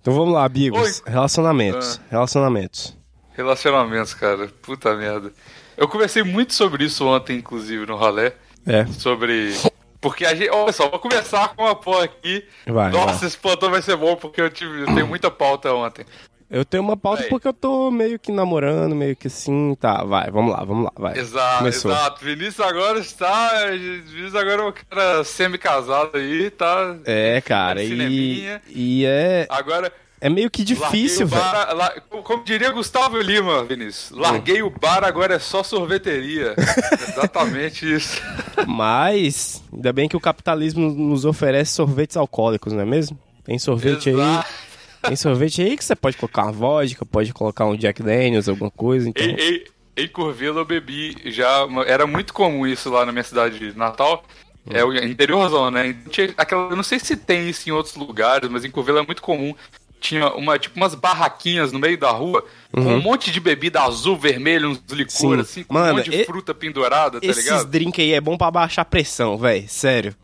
Então 0.01 0.15
vamos 0.15 0.33
lá, 0.33 0.45
amigos. 0.45 1.03
Oi. 1.05 1.11
Relacionamentos. 1.11 2.01
Relacionamentos. 2.09 2.97
Relacionamentos, 3.33 4.15
cara. 4.15 4.47
Puta 4.63 4.95
merda. 4.95 5.31
Eu 5.77 5.87
conversei 5.87 6.23
muito 6.23 6.55
sobre 6.55 6.85
isso 6.85 7.05
ontem, 7.05 7.37
inclusive, 7.37 7.85
no 7.85 7.97
ralé. 7.97 8.33
É, 8.65 8.85
Sobre. 8.87 9.53
Porque 10.01 10.25
a 10.25 10.33
gente. 10.33 10.49
Olha 10.49 10.71
só, 10.71 10.89
vou 10.89 10.99
começar 10.99 11.49
com 11.49 11.63
uma 11.63 11.75
porra 11.75 12.05
aqui. 12.05 12.45
vai. 12.65 12.91
Nossa, 12.91 13.19
vai. 13.19 13.27
esse 13.27 13.37
plantão 13.37 13.69
vai 13.69 13.81
ser 13.81 13.95
bom 13.95 14.15
porque 14.15 14.41
eu, 14.41 14.49
tive, 14.49 14.81
eu 14.81 14.85
tenho 14.87 15.07
muita 15.07 15.29
pauta 15.29 15.73
ontem. 15.73 16.05
Eu 16.49 16.65
tenho 16.65 16.81
uma 16.81 16.97
pauta 16.97 17.23
porque 17.29 17.47
eu 17.47 17.53
tô 17.53 17.91
meio 17.91 18.17
que 18.17 18.31
namorando, 18.31 18.95
meio 18.95 19.15
que 19.15 19.27
assim, 19.27 19.75
tá, 19.79 20.03
vai, 20.03 20.31
vamos 20.31 20.51
lá, 20.51 20.63
vamos 20.63 20.85
lá, 20.85 20.91
vai. 20.97 21.15
Exato, 21.19 21.59
Começou. 21.59 21.91
exato. 21.91 22.25
Vinícius 22.25 22.59
agora 22.59 22.97
está. 22.99 23.67
Vinícius 23.67 24.33
agora 24.35 24.63
é 24.63 24.65
um 24.65 24.71
cara 24.71 25.23
semi-casado 25.23 26.17
aí, 26.17 26.49
tá? 26.49 26.95
É, 27.05 27.39
cara, 27.41 27.83
e, 27.83 27.87
cineminha. 27.89 28.61
e 28.67 29.05
é, 29.05 29.45
Agora. 29.47 29.93
É 30.21 30.29
meio 30.29 30.49
que 30.49 30.63
difícil, 30.63 31.27
velho. 31.27 31.41
la- 31.75 31.93
como 32.23 32.43
diria 32.43 32.71
Gustavo 32.71 33.17
Lima, 33.19 33.63
Vinícius, 33.63 34.11
larguei 34.11 34.61
o 34.61 34.69
bar, 34.69 35.03
agora 35.03 35.35
é 35.35 35.39
só 35.39 35.63
sorveteria. 35.63 36.55
Exatamente 37.07 37.91
isso. 37.95 38.21
Mas, 38.67 39.63
ainda 39.73 39.91
bem 39.93 40.07
que 40.09 40.17
o 40.17 40.19
capitalismo 40.19 40.89
nos 40.91 41.25
oferece 41.25 41.73
sorvetes 41.73 42.17
alcoólicos, 42.17 42.73
não 42.73 42.81
é 42.81 42.85
mesmo? 42.85 43.17
Tem 43.43 43.57
sorvete 43.57 44.09
aí, 44.09 44.15
Exato. 44.15 44.49
tem 45.03 45.15
sorvete 45.15 45.61
aí 45.61 45.77
que 45.77 45.83
você 45.83 45.95
pode 45.95 46.17
colocar 46.17 46.43
uma 46.43 46.51
vodka, 46.51 47.05
pode 47.05 47.33
colocar 47.33 47.65
um 47.65 47.75
Jack 47.75 48.03
Daniels, 48.03 48.47
alguma 48.49 48.69
coisa, 48.71 49.09
então... 49.09 49.23
Em, 49.25 49.35
em, 49.39 49.63
em 49.97 50.07
Curvelo 50.07 50.59
eu 50.59 50.65
bebi 50.65 51.15
já. 51.25 51.67
Era 51.85 52.05
muito 52.07 52.33
comum 52.33 52.65
isso 52.65 52.89
lá 52.89 53.05
na 53.05 53.11
minha 53.11 53.23
cidade 53.23 53.59
de 53.59 53.77
Natal. 53.77 54.23
É 54.69 54.83
o 54.85 54.93
interiorzão, 54.93 55.71
né? 55.71 55.95
Aquela, 56.37 56.69
eu 56.69 56.75
não 56.75 56.83
sei 56.83 56.99
se 56.99 57.17
tem 57.17 57.49
isso 57.49 57.67
em 57.67 57.71
outros 57.71 57.95
lugares, 57.95 58.49
mas 58.49 58.63
em 58.63 58.69
Curvelo 58.71 58.99
é 58.99 59.01
muito 59.05 59.21
comum. 59.21 59.55
Tinha 59.99 60.29
uma, 60.33 60.57
tipo, 60.57 60.77
umas 60.77 60.95
barraquinhas 60.95 61.71
no 61.71 61.79
meio 61.79 61.97
da 61.97 62.09
rua 62.11 62.45
com 62.71 62.79
um 62.81 63.01
monte 63.01 63.31
de 63.31 63.39
bebida 63.39 63.81
azul, 63.81 64.15
vermelho, 64.17 64.69
uns 64.69 64.81
licores, 64.91 65.11
Sim. 65.47 65.61
assim, 65.61 65.63
com 65.63 65.73
Mano, 65.73 65.93
um 65.93 65.97
monte 65.97 66.09
de 66.09 66.21
e- 66.21 66.25
fruta 66.25 66.53
pendurada, 66.53 67.19
tá 67.19 67.27
Esses 67.27 67.43
ligado? 67.43 67.65
drink 67.67 68.01
aí 68.01 68.13
é 68.13 68.21
bom 68.21 68.37
pra 68.37 68.49
baixar 68.49 68.83
a 68.83 68.85
pressão, 68.85 69.37
velho, 69.37 69.67
sério. 69.67 70.15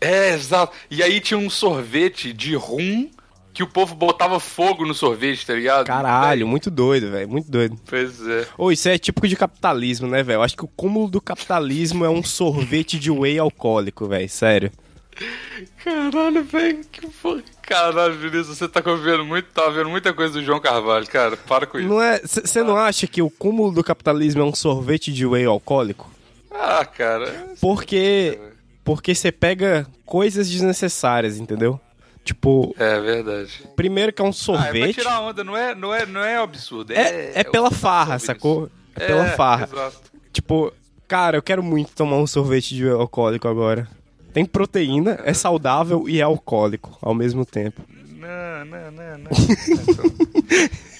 É, 0.00 0.34
exato. 0.34 0.74
E 0.90 1.02
aí 1.02 1.20
tinha 1.20 1.38
um 1.38 1.48
sorvete 1.48 2.32
de 2.32 2.54
rum 2.54 3.08
que 3.54 3.62
o 3.62 3.66
povo 3.66 3.94
botava 3.94 4.38
fogo 4.38 4.84
no 4.84 4.92
sorvete, 4.92 5.46
tá 5.46 5.54
ligado? 5.54 5.86
Caralho, 5.86 6.46
muito 6.46 6.70
doido, 6.70 7.10
velho, 7.10 7.28
muito 7.28 7.50
doido. 7.50 7.78
Pois 7.88 8.20
é. 8.28 8.46
Ô, 8.58 8.70
isso 8.70 8.86
é 8.88 8.98
típico 8.98 9.26
de 9.26 9.34
capitalismo, 9.36 10.06
né, 10.06 10.22
velho? 10.22 10.36
Eu 10.38 10.42
acho 10.42 10.54
que 10.56 10.64
o 10.64 10.68
cúmulo 10.68 11.08
do 11.08 11.20
capitalismo 11.20 12.04
é 12.04 12.10
um 12.10 12.22
sorvete 12.22 12.98
de 12.98 13.10
whey 13.10 13.38
alcoólico, 13.38 14.06
velho, 14.06 14.28
sério. 14.28 14.70
Caralho, 15.82 16.44
velho, 16.44 16.80
que 16.92 17.06
porra. 17.06 17.42
Caralho, 17.66 18.14
Vinícius, 18.14 18.58
você 18.58 18.68
tá 18.68 18.80
vendo 18.80 19.24
muito, 19.24 19.46
tá 19.52 19.68
vendo 19.68 19.90
muita 19.90 20.12
coisa 20.12 20.34
do 20.34 20.44
João 20.44 20.60
Carvalho, 20.60 21.06
cara. 21.08 21.36
Para 21.36 21.66
com 21.66 21.78
isso. 21.78 21.88
Não 21.88 22.00
é. 22.00 22.20
Você 22.20 22.62
não 22.62 22.76
acha 22.76 23.06
que 23.06 23.20
o 23.20 23.28
cúmulo 23.28 23.72
do 23.72 23.82
capitalismo 23.82 24.40
é 24.42 24.44
um 24.44 24.54
sorvete 24.54 25.12
de 25.12 25.26
whey 25.26 25.44
alcoólico? 25.44 26.10
Ah, 26.50 26.84
cara. 26.84 27.54
Porque. 27.60 28.38
Porque 28.84 29.14
você 29.16 29.32
pega 29.32 29.84
coisas 30.04 30.48
desnecessárias, 30.48 31.38
entendeu? 31.38 31.80
Tipo, 32.24 32.74
É 32.78 33.00
verdade. 33.00 33.64
primeiro 33.74 34.12
que 34.12 34.22
é 34.22 34.24
um 34.24 34.28
Ah, 34.28 34.30
é 34.30 34.32
pra 34.32 34.38
sorvete. 34.62 34.94
tirar 34.94 35.20
onda, 35.20 35.42
não 35.44 35.56
é, 35.56 35.74
não 35.74 35.92
é, 35.94 36.06
não 36.06 36.20
é 36.22 36.36
absurdo. 36.36 36.92
é, 36.92 37.32
é 37.34 37.44
pela 37.44 37.70
farra, 37.70 38.18
sacou? 38.20 38.70
É 38.94 39.06
pela 39.06 39.24
farra. 39.30 39.68
Exato. 39.72 39.98
Tipo, 40.32 40.72
cara, 41.08 41.36
eu 41.36 41.42
quero 41.42 41.62
muito 41.64 41.92
tomar 41.94 42.16
um 42.16 42.26
sorvete 42.28 42.74
de 42.76 42.84
whey 42.84 42.92
alcoólico 42.94 43.48
agora. 43.48 43.88
Tem 44.36 44.44
proteína, 44.44 45.18
é 45.24 45.32
saudável 45.32 46.06
e 46.06 46.20
é 46.20 46.22
alcoólico 46.22 46.98
ao 47.00 47.14
mesmo 47.14 47.46
tempo. 47.46 47.80
Não, 47.88 48.66
não, 48.66 48.90
não, 48.90 49.18
não. 49.18 49.30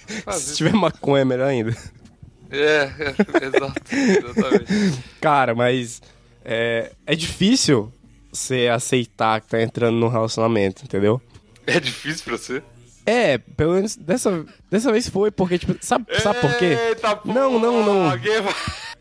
Então, 0.08 0.32
Se 0.32 0.56
tiver 0.56 0.72
maconha, 0.72 1.20
é 1.20 1.24
melhor 1.26 1.48
ainda. 1.48 1.76
É, 2.50 2.90
é, 2.98 3.14
exato. 3.44 3.82
Exatamente. 3.94 5.02
Cara, 5.20 5.54
mas 5.54 6.00
é, 6.42 6.92
é 7.04 7.14
difícil 7.14 7.92
você 8.32 8.68
aceitar 8.68 9.42
que 9.42 9.48
tá 9.48 9.60
entrando 9.60 9.96
num 9.98 10.08
relacionamento, 10.08 10.84
entendeu? 10.84 11.20
É 11.66 11.78
difícil 11.78 12.24
pra 12.24 12.38
você? 12.38 12.62
É, 13.04 13.36
pelo 13.36 13.74
menos 13.74 13.96
dessa, 13.96 14.46
dessa 14.70 14.90
vez 14.90 15.10
foi, 15.10 15.30
porque, 15.30 15.58
tipo, 15.58 15.76
sabe, 15.82 16.06
sabe 16.22 16.40
por 16.40 16.56
quê? 16.56 16.74
Eita, 16.88 17.14
porra, 17.16 17.34
Não, 17.34 17.58
não, 17.58 17.84
não. 17.84 18.10
Alguém 18.12 18.40
vai... 18.40 18.54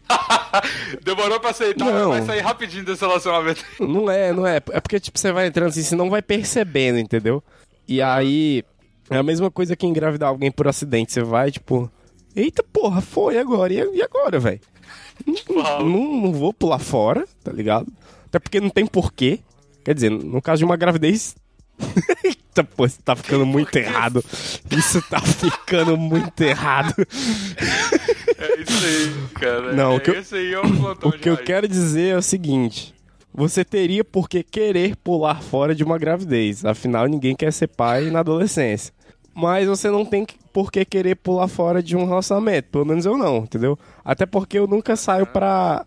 Demorou 1.04 1.40
pra 1.40 1.50
aceitar, 1.52 1.86
Não. 1.86 2.10
mas 2.10 2.26
vai 2.26 2.36
sair 2.36 2.42
rapidinho 2.42 2.86
desse 2.86 3.02
relacionamento. 3.02 3.64
Não 3.80 4.10
é, 4.10 4.32
não 4.32 4.46
é. 4.46 4.58
É 4.58 4.80
porque, 4.80 5.00
tipo, 5.00 5.18
você 5.20 5.32
vai 5.32 5.48
entrando 5.48 5.70
assim, 5.70 5.82
você 5.84 5.96
não 5.96 6.10
vai 6.10 6.22
percebendo, 6.22 7.00
entendeu? 7.00 7.44
E 7.88 8.02
aí, 8.02 8.64
é 9.10 9.18
a 9.18 9.24
mesma 9.24 9.52
coisa 9.52 9.76
que 9.76 9.86
engravidar 9.86 10.30
alguém 10.30 10.52
por 10.52 10.68
acidente. 10.68 11.12
Você 11.12 11.22
vai, 11.22 11.52
tipo, 11.52 11.92
eita 12.36 12.64
porra, 12.64 13.02
foi 13.02 13.38
agora. 13.38 13.74
E 13.74 14.02
agora, 14.02 14.40
velho? 14.40 14.60
Não, 15.50 15.80
não, 15.80 16.22
não 16.24 16.34
vou 16.34 16.54
pular 16.54 16.78
fora, 16.78 17.26
tá 17.42 17.50
ligado? 17.50 17.88
Até 18.28 18.38
porque 18.38 18.60
não 18.60 18.70
tem 18.70 18.86
porquê. 18.86 19.40
Quer 19.84 19.94
dizer, 19.94 20.12
no 20.12 20.42
caso 20.42 20.60
de 20.60 20.66
uma 20.66 20.76
gravidez. 20.76 21.36
Eita, 22.58 22.64
pô, 22.64 22.86
isso 22.86 23.00
tá 23.04 23.18
ficando 23.18 23.46
muito 23.46 23.76
errado. 23.76 24.24
Isso 24.72 25.02
tá 25.10 25.20
ficando 25.20 25.98
muito 25.98 26.42
errado. 26.42 26.94
É 26.98 28.62
isso 28.62 28.86
aí, 28.86 29.14
cara. 29.34 29.74
Não, 29.74 29.92
é 29.92 29.96
o 29.98 30.00
que 30.00 30.10
eu- 30.12 30.20
Esse 30.20 30.36
aí 30.36 30.54
é 30.54 30.60
o 30.62 31.12
que 31.12 31.30
eu 31.30 31.36
quero 31.38 31.68
dizer 31.68 32.14
é 32.14 32.18
o 32.18 32.22
seguinte: 32.22 32.94
você 33.34 33.66
teria 33.66 34.06
por 34.06 34.30
que 34.30 34.42
querer 34.42 34.96
pular 34.96 35.42
fora 35.42 35.76
de 35.76 35.84
uma 35.84 35.98
gravidez. 35.98 36.64
Afinal, 36.64 37.08
ninguém 37.08 37.36
quer 37.36 37.52
ser 37.52 37.68
pai 37.68 38.10
na 38.10 38.20
adolescência. 38.22 38.94
Mas 39.38 39.68
você 39.68 39.92
não 39.92 40.06
tem 40.06 40.26
por 40.54 40.72
que 40.72 40.86
querer 40.86 41.16
pular 41.16 41.50
fora 41.50 41.84
de 41.84 41.94
um 41.98 42.06
relacionamento. 42.08 42.70
Pelo 42.72 42.86
menos 42.86 43.06
eu 43.06 43.18
não, 43.18 43.40
entendeu? 43.40 43.78
Até 44.04 44.26
porque 44.26 44.58
eu 44.58 44.66
nunca 44.66 44.96
saio 44.96 45.26
pra. 45.26 45.86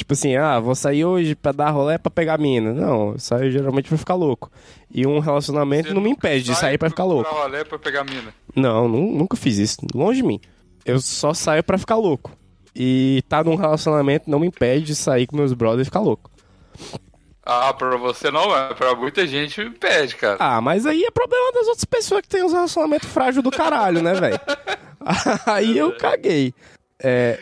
Tipo 0.00 0.14
assim, 0.14 0.34
ah, 0.34 0.58
vou 0.58 0.74
sair 0.74 1.04
hoje 1.04 1.34
pra 1.34 1.52
dar 1.52 1.68
rolé 1.68 1.98
pra 1.98 2.10
pegar 2.10 2.38
mina. 2.38 2.72
Não, 2.72 3.12
eu 3.12 3.18
saio 3.18 3.50
geralmente 3.50 3.86
pra 3.90 3.98
ficar 3.98 4.14
louco. 4.14 4.50
E 4.90 5.06
um 5.06 5.18
relacionamento 5.18 5.88
Você 5.88 5.94
não 5.94 6.00
me 6.00 6.08
impede 6.08 6.44
de 6.44 6.52
sai 6.54 6.60
sair 6.70 6.78
pra 6.78 6.88
ficar 6.88 7.04
louco. 7.04 7.28
Pra 7.28 7.42
rolê 7.42 7.64
pra 7.66 7.78
pegar 7.78 8.02
mina. 8.04 8.32
Não, 8.56 8.88
nu- 8.88 9.12
nunca 9.14 9.36
fiz 9.36 9.58
isso. 9.58 9.76
Longe 9.94 10.22
de 10.22 10.26
mim. 10.26 10.40
Eu 10.86 10.98
só 11.00 11.34
saio 11.34 11.62
pra 11.62 11.76
ficar 11.76 11.96
louco. 11.96 12.32
E 12.74 13.22
tá 13.28 13.44
num 13.44 13.56
relacionamento 13.56 14.30
não 14.30 14.40
me 14.40 14.46
impede 14.46 14.86
de 14.86 14.94
sair 14.94 15.26
com 15.26 15.36
meus 15.36 15.52
brothers 15.52 15.82
e 15.82 15.90
ficar 15.90 16.00
louco. 16.00 16.30
Ah, 17.44 17.74
pra 17.74 17.96
você 17.98 18.30
não, 18.30 18.56
é. 18.56 18.72
Pra 18.72 18.94
muita 18.94 19.26
gente 19.26 19.68
pede, 19.78 20.16
cara. 20.16 20.38
Ah, 20.40 20.62
mas 20.62 20.86
aí 20.86 21.04
é 21.04 21.10
problema 21.10 21.52
das 21.52 21.66
outras 21.66 21.84
pessoas 21.84 22.22
que 22.22 22.28
têm 22.28 22.42
uns 22.42 22.54
relacionamentos 22.54 23.06
frágil 23.10 23.42
do 23.42 23.50
caralho, 23.50 24.00
né, 24.02 24.14
velho? 24.14 24.40
aí 25.44 25.76
eu 25.76 25.94
caguei. 25.98 26.54
É, 27.02 27.38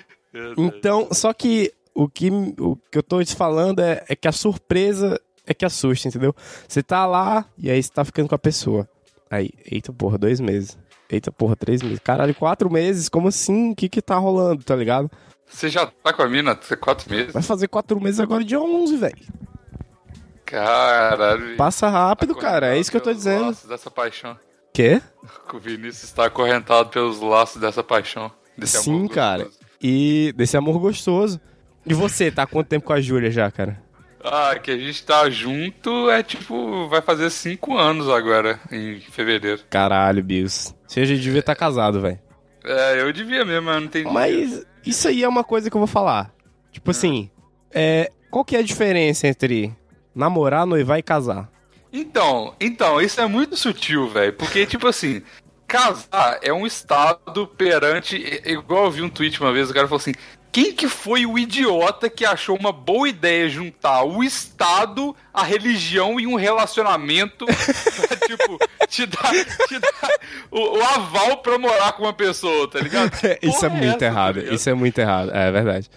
então, 0.57 1.09
só 1.13 1.33
que 1.33 1.73
o 2.03 2.09
que, 2.09 2.31
o 2.31 2.77
que 2.91 2.99
eu 2.99 3.03
tô 3.03 3.23
te 3.25 3.35
falando 3.35 3.81
é, 3.81 4.05
é 4.09 4.15
que 4.15 4.29
a 4.29 4.33
surpresa 4.33 5.21
é 5.45 5.53
que 5.53 5.65
assusta, 5.65 6.07
entendeu? 6.07 6.35
Você 6.69 6.81
tá 6.83 7.05
lá 7.07 7.45
e 7.59 7.69
aí 7.71 7.83
você 7.83 7.91
tá 7.91 8.05
ficando 8.05 8.29
com 8.29 8.35
a 8.37 8.39
pessoa. 8.39 8.89
Aí, 9.29 9.51
eita 9.65 9.93
porra, 9.93 10.17
dois 10.17 10.39
meses. 10.39 10.79
Eita 11.11 11.33
porra, 11.33 11.57
três 11.57 11.83
meses. 11.83 11.99
Caralho, 11.99 12.35
quatro 12.35 12.71
meses? 12.71 13.09
Como 13.09 13.29
assim? 13.29 13.73
O 13.73 13.75
que 13.75 13.89
que 13.89 14.01
tá 14.01 14.17
rolando, 14.17 14.63
tá 14.63 14.77
ligado? 14.77 15.11
Você 15.47 15.69
já 15.69 15.87
tá 15.87 16.13
com 16.13 16.23
a 16.23 16.29
mina 16.29 16.53
há 16.53 16.77
quatro 16.77 17.11
meses? 17.11 17.33
Vai 17.33 17.43
fazer 17.43 17.67
quatro 17.67 18.01
meses 18.01 18.21
agora 18.21 18.45
dia 18.45 18.61
11, 18.61 18.97
velho. 18.97 19.19
Caralho. 20.45 21.57
Passa 21.57 21.89
rápido, 21.89 22.35
Tá 22.35 22.41
cara. 22.41 22.77
É 22.77 22.79
isso 22.79 22.91
que 22.91 22.97
eu 22.97 23.01
tô 23.01 23.13
dizendo. 23.13 23.47
laços 23.47 23.69
dessa 23.69 23.91
paixão. 23.91 24.39
Quê? 24.73 25.03
O 25.53 25.59
Vinícius 25.59 26.05
está 26.05 26.27
acorrentado 26.27 26.91
pelos 26.91 27.21
laços 27.21 27.61
dessa 27.61 27.83
paixão. 27.83 28.31
Sim, 28.63 29.09
cara. 29.09 29.45
gostoso. 29.45 29.67
E 29.83 30.33
desse 30.37 30.57
amor 30.57 30.79
gostoso. 30.79 31.41
E 31.89 31.95
você, 31.95 32.31
tá 32.31 32.43
há 32.43 32.47
quanto 32.47 32.69
tempo 32.69 32.87
com 32.87 32.93
a 32.93 33.01
Júlia 33.01 33.31
já, 33.31 33.51
cara? 33.51 33.83
Ah, 34.23 34.59
que 34.59 34.71
a 34.71 34.77
gente 34.77 35.05
tá 35.05 35.31
junto 35.31 36.11
é 36.11 36.23
tipo. 36.23 36.89
Vai 36.89 37.01
fazer 37.01 37.31
cinco 37.31 37.77
anos 37.77 38.09
agora, 38.09 38.59
em 38.71 39.01
fevereiro. 39.01 39.63
Caralho, 39.71 40.23
Bios. 40.23 40.75
Você 40.87 41.07
já 41.07 41.15
devia 41.15 41.41
estar 41.41 41.55
casado, 41.55 42.01
velho. 42.01 42.19
É, 42.65 43.01
eu 43.01 43.13
devia 43.13 43.45
mesmo, 43.45 43.67
mas 43.67 43.77
não 43.77 43.85
entendi. 43.85 44.11
Mas 44.11 44.67
isso 44.85 45.09
aí 45.09 45.23
é 45.23 45.29
uma 45.29 45.45
coisa 45.45 45.71
que 45.71 45.77
eu 45.77 45.81
vou 45.81 45.87
falar. 45.87 46.33
Tipo 46.73 46.91
assim, 46.91 47.31
é, 47.73 48.11
qual 48.31 48.45
que 48.45 48.57
é 48.57 48.59
a 48.59 48.63
diferença 48.63 49.27
entre 49.27 49.75
namorar, 50.15 50.67
noivar 50.67 50.99
e 50.99 51.03
casar? 51.03 51.51
Então, 51.93 52.55
então, 52.61 53.01
isso 53.01 53.21
é 53.21 53.27
muito 53.27 53.57
sutil, 53.57 54.09
velho. 54.09 54.33
Porque, 54.35 54.67
tipo 54.67 54.87
assim, 54.87 55.23
casar 55.67 56.39
é 56.43 56.53
um 56.53 56.67
estado 56.67 57.47
perante. 57.47 58.17
Igual 58.45 58.87
eu 58.87 58.91
vi 58.91 59.03
um 59.03 59.09
tweet 59.09 59.41
uma 59.41 59.53
vez, 59.53 59.71
o 59.71 59.75
cara 59.75 59.87
falou 59.87 60.01
assim. 60.01 60.15
Quem 60.51 60.73
que 60.73 60.89
foi 60.89 61.27
o 61.27 61.39
idiota 61.39 62.09
que 62.09 62.25
achou 62.25 62.57
uma 62.57 62.73
boa 62.73 63.09
ideia 63.09 63.49
juntar 63.49 64.03
o 64.05 64.25
Estado, 64.25 65.15
a 65.33 65.43
religião 65.45 66.19
e 66.19 66.27
um 66.27 66.35
relacionamento 66.37 67.45
pra, 67.47 68.17
tipo, 68.27 68.59
te 68.89 69.07
dar, 69.07 69.31
te 69.69 69.79
dar 69.79 70.11
o, 70.51 70.79
o 70.79 70.83
aval 70.83 71.39
pra 71.39 71.59
morar 71.59 71.93
com 71.93 72.05
uma 72.05 72.13
pessoa, 72.15 72.69
tá 72.69 72.81
ligado? 72.81 73.13
Isso 73.43 73.65
é 73.65 73.69
porra 73.69 73.81
muito 73.81 73.89
essa, 73.91 73.99
tá 73.99 74.07
errado. 74.07 74.35
ligado? 74.37 74.55
isso 74.55 74.71
é 74.71 74.75
muito 74.75 74.99
errado. 74.99 75.31
É 75.35 75.51
verdade. 75.53 75.91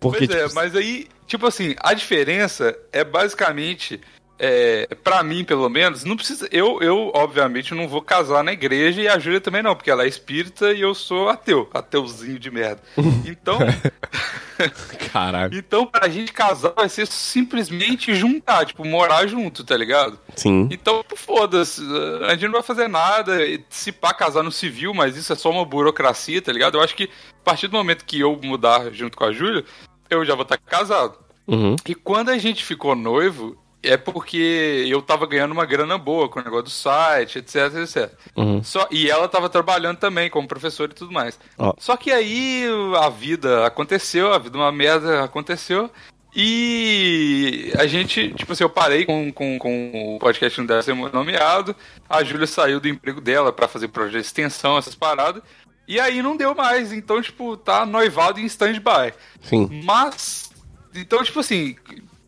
Porque, 0.00 0.26
Pois 0.26 0.38
é, 0.38 0.42
tipo, 0.44 0.54
mas 0.54 0.74
aí, 0.76 1.08
tipo 1.26 1.46
assim, 1.46 1.74
a 1.80 1.94
diferença 1.94 2.76
é 2.92 3.04
basicamente 3.04 4.00
é, 4.38 4.88
para 5.02 5.22
mim, 5.22 5.44
pelo 5.44 5.68
menos, 5.68 6.04
não 6.04 6.16
precisa. 6.16 6.48
Eu, 6.50 6.80
eu, 6.82 7.12
obviamente, 7.14 7.74
não 7.74 7.86
vou 7.86 8.02
casar 8.02 8.42
na 8.42 8.52
igreja 8.52 9.00
e 9.00 9.08
a 9.08 9.18
Júlia 9.18 9.40
também 9.40 9.62
não, 9.62 9.76
porque 9.76 9.90
ela 9.90 10.04
é 10.04 10.08
espírita 10.08 10.72
e 10.72 10.80
eu 10.80 10.94
sou 10.94 11.28
ateu, 11.28 11.68
ateuzinho 11.72 12.38
de 12.38 12.50
merda. 12.50 12.82
Então, 13.26 13.58
Caralho. 15.12 15.56
então 15.56 15.86
pra 15.86 16.08
gente 16.08 16.32
casar 16.32 16.72
vai 16.74 16.88
ser 16.88 17.06
simplesmente 17.06 18.14
juntar, 18.14 18.66
tipo, 18.66 18.84
morar 18.84 19.26
junto, 19.26 19.64
tá 19.64 19.76
ligado? 19.76 20.18
Sim. 20.36 20.68
Então, 20.70 21.04
foda-se, 21.16 21.82
a 22.26 22.30
gente 22.32 22.46
não 22.46 22.52
vai 22.52 22.62
fazer 22.62 22.88
nada, 22.88 23.38
se 23.68 23.92
pá 23.92 24.12
casar 24.12 24.42
no 24.42 24.52
civil, 24.52 24.92
mas 24.92 25.16
isso 25.16 25.32
é 25.32 25.36
só 25.36 25.50
uma 25.50 25.64
burocracia, 25.64 26.40
tá 26.40 26.52
ligado? 26.52 26.76
Eu 26.76 26.82
acho 26.82 26.94
que 26.94 27.04
a 27.04 27.44
partir 27.44 27.68
do 27.68 27.76
momento 27.76 28.04
que 28.04 28.20
eu 28.20 28.38
mudar 28.42 28.92
junto 28.92 29.16
com 29.16 29.24
a 29.24 29.32
Júlia, 29.32 29.64
eu 30.10 30.24
já 30.24 30.34
vou 30.34 30.42
estar 30.42 30.58
casado. 30.58 31.18
Uhum. 31.46 31.76
E 31.86 31.94
quando 31.94 32.30
a 32.30 32.38
gente 32.38 32.64
ficou 32.64 32.94
noivo, 32.94 33.56
é 33.84 33.96
porque 33.96 34.86
eu 34.88 35.00
tava 35.02 35.26
ganhando 35.26 35.52
uma 35.52 35.66
grana 35.66 35.96
boa 35.98 36.28
com 36.28 36.40
o 36.40 36.42
negócio 36.42 36.64
do 36.64 36.70
site, 36.70 37.38
etc, 37.38 37.74
etc. 37.82 38.12
Uhum. 38.36 38.62
Só, 38.62 38.88
e 38.90 39.10
ela 39.10 39.28
tava 39.28 39.48
trabalhando 39.48 39.98
também 39.98 40.30
como 40.30 40.48
professora 40.48 40.90
e 40.90 40.94
tudo 40.94 41.12
mais. 41.12 41.38
Ó. 41.58 41.74
Só 41.78 41.96
que 41.96 42.10
aí 42.10 42.64
a 43.00 43.08
vida 43.08 43.66
aconteceu, 43.66 44.32
a 44.32 44.38
vida 44.38 44.56
uma 44.56 44.72
merda 44.72 45.24
aconteceu. 45.24 45.90
E 46.36 47.72
a 47.78 47.86
gente, 47.86 48.32
tipo 48.34 48.52
assim, 48.52 48.64
eu 48.64 48.70
parei 48.70 49.04
com, 49.04 49.32
com, 49.32 49.56
com 49.56 50.16
o 50.16 50.18
podcast 50.18 50.58
não 50.58 50.66
deve 50.66 50.82
ser 50.82 50.94
nomeado. 50.94 51.76
A 52.08 52.24
Júlia 52.24 52.46
saiu 52.46 52.80
do 52.80 52.88
emprego 52.88 53.20
dela 53.20 53.52
pra 53.52 53.68
fazer 53.68 53.88
projeto 53.88 54.22
de 54.22 54.26
extensão, 54.26 54.76
essas 54.76 54.96
paradas. 54.96 55.42
E 55.86 56.00
aí 56.00 56.22
não 56.22 56.36
deu 56.36 56.54
mais. 56.54 56.92
Então, 56.92 57.22
tipo, 57.22 57.56
tá 57.56 57.86
noivado 57.86 58.40
em 58.40 58.46
stand-by. 58.46 59.14
Sim. 59.42 59.82
Mas, 59.84 60.50
então, 60.92 61.22
tipo 61.22 61.38
assim, 61.38 61.76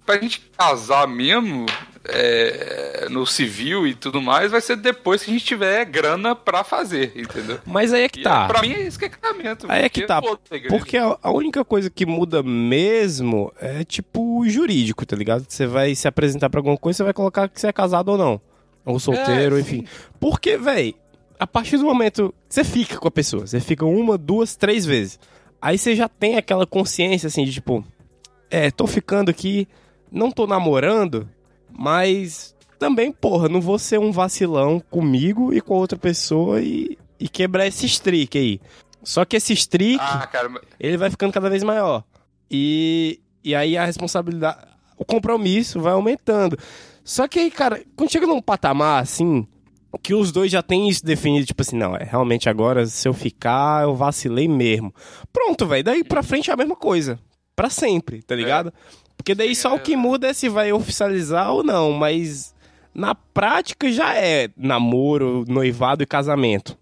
pra 0.07 0.19
gente 0.19 0.41
casar 0.57 1.07
mesmo, 1.09 1.67
é, 2.09 3.09
no 3.11 3.27
civil 3.27 3.87
e 3.87 3.95
tudo 3.95 4.23
mais, 4.23 4.53
vai 4.53 4.61
ser 4.61 4.77
depois 4.77 5.23
que 5.23 5.31
a 5.31 5.33
gente 5.35 5.45
tiver 5.45 5.85
grana 5.85 6.35
pra 6.35 6.63
fazer, 6.63 7.13
entendeu? 7.17 7.59
Mas 7.67 7.93
aí 7.93 8.03
é 8.05 8.09
que 8.09 8.21
E, 8.21 8.23
tá. 8.23 8.47
Pra 8.47 8.63
mim 8.63 8.73
é 8.73 8.83
isso 8.83 8.99
que 8.99 9.07
é 9.07 9.09
casamento. 9.09 9.67
Aí 9.69 9.85
é 9.85 9.89
que 9.89 10.07
tá. 10.07 10.23
Porque 10.69 10.97
a, 10.97 11.19
a 11.21 11.31
única 11.31 11.65
coisa 11.65 11.91
que 11.91 12.07
muda 12.07 12.43
mesmo 12.43 13.53
é 13.61 13.85
tipo 13.85 14.49
jurídico, 14.49 15.05
tá 15.05 15.17
ligado? 15.17 15.45
Você 15.49 15.67
vai 15.67 15.95
se 15.95 16.07
apresentar 16.07 16.49
pra 16.49 16.61
alguma 16.61 16.77
coisa, 16.77 16.99
você 16.99 17.05
vai 17.05 17.13
colocar 17.13 17.49
que 17.49 17.61
você 17.61 17.67
é 17.67 17.73
casado 17.73 18.11
ou 18.11 18.19
não. 18.19 18.41
Ou 18.85 19.01
solteiro, 19.01 19.57
É, 19.57 19.61
enfim. 19.61 19.85
Porque, 20.21 20.57
véi, 20.57 20.95
a 21.41 21.47
partir 21.47 21.77
do 21.77 21.85
momento 21.85 22.33
que 22.49 22.55
você 22.55 22.63
fica 22.63 22.99
com 22.99 23.09
a 23.09 23.11
pessoa, 23.11 23.47
você 23.47 23.59
fica 23.59 23.85
uma, 23.85 24.17
duas, 24.17 24.55
três 24.55 24.87
vezes. 24.87 25.19
Aí 25.61 25.77
você 25.77 25.97
já 25.97 26.09
tem 26.09 26.37
aquela 26.37 26.67
consciência 26.67 27.27
assim 27.27 27.45
de 27.45 27.53
tipo, 27.53 27.85
é, 28.49 28.71
tô 28.71 28.87
ficando 28.87 29.31
aqui, 29.31 29.67
não 30.11 30.31
tô 30.31 30.47
namorando, 30.47 31.29
mas 31.71 32.55
também, 32.79 33.11
porra, 33.13 33.49
não 33.49 33.61
vou 33.61 33.79
ser 33.79 33.99
um 33.99 34.13
vacilão 34.13 34.81
comigo 34.91 35.53
e 35.53 35.61
com 35.61 35.75
a 35.75 35.79
outra 35.79 35.99
pessoa 35.99 36.61
e, 36.61 36.99
e 37.19 37.29
quebrar 37.29 37.67
esse 37.67 37.87
streak 37.87 38.37
aí. 38.37 38.61
Só 39.03 39.25
que 39.25 39.37
esse 39.37 39.53
streak 39.53 40.01
Ah, 40.01 40.29
ele 40.81 40.97
vai 40.97 41.11
ficando 41.11 41.33
cada 41.33 41.49
vez 41.49 41.63
maior. 41.63 42.05
E, 42.51 43.21
e 43.43 43.55
aí 43.55 43.77
a 43.77 43.85
responsabilidade, 43.85 44.59
o 44.99 45.05
compromisso 45.05 45.81
vai 45.81 45.93
aumentando. 45.93 46.59
Só 47.05 47.29
que 47.29 47.39
aí, 47.39 47.51
cara, 47.51 47.83
quando 47.95 48.11
chega 48.11 48.27
num 48.27 48.43
patamar 48.43 49.03
assim, 49.03 49.47
que 50.03 50.15
os 50.15 50.33
dois 50.33 50.51
já 50.51 50.63
têm 50.63 50.89
isso 50.89 51.05
definido, 51.05 51.47
tipo 51.47 51.63
assim, 51.63 51.77
não, 51.77 51.97
é 51.97 52.05
realmente 52.05 52.49
agora 52.49 52.87
se 52.87 53.09
eu 53.09 53.15
ficar, 53.15 53.85
eu 53.85 53.95
vacilei 53.95 54.49
mesmo. 54.49 54.93
Pronto, 55.33 55.67
velho, 55.67 55.85
daí 55.85 56.05
pra 56.05 56.23
frente 56.23 56.51
é 56.51 56.55
a 56.55 56.57
mesma 56.57 56.77
coisa. 56.77 57.19
Pra 57.55 57.71
sempre, 57.71 58.23
tá 58.23 58.35
ligado? 58.35 58.73
Porque 59.27 59.35
daí 59.35 59.57
só 59.57 59.71
é 59.71 59.75
o 59.75 59.81
que 59.81 59.97
muda 59.97 60.29
é 60.29 60.33
se 60.33 60.49
vai 60.49 60.73
oficializar 60.73 61.51
ou 61.51 61.65
não, 61.65 61.91
mas 61.91 62.55
na 62.95 63.13
prática 63.13 63.91
já 63.91 64.15
é 64.15 64.49
namoro, 64.57 65.45
noivado 65.49 66.05
e 66.05 66.07
casamento. 66.07 66.79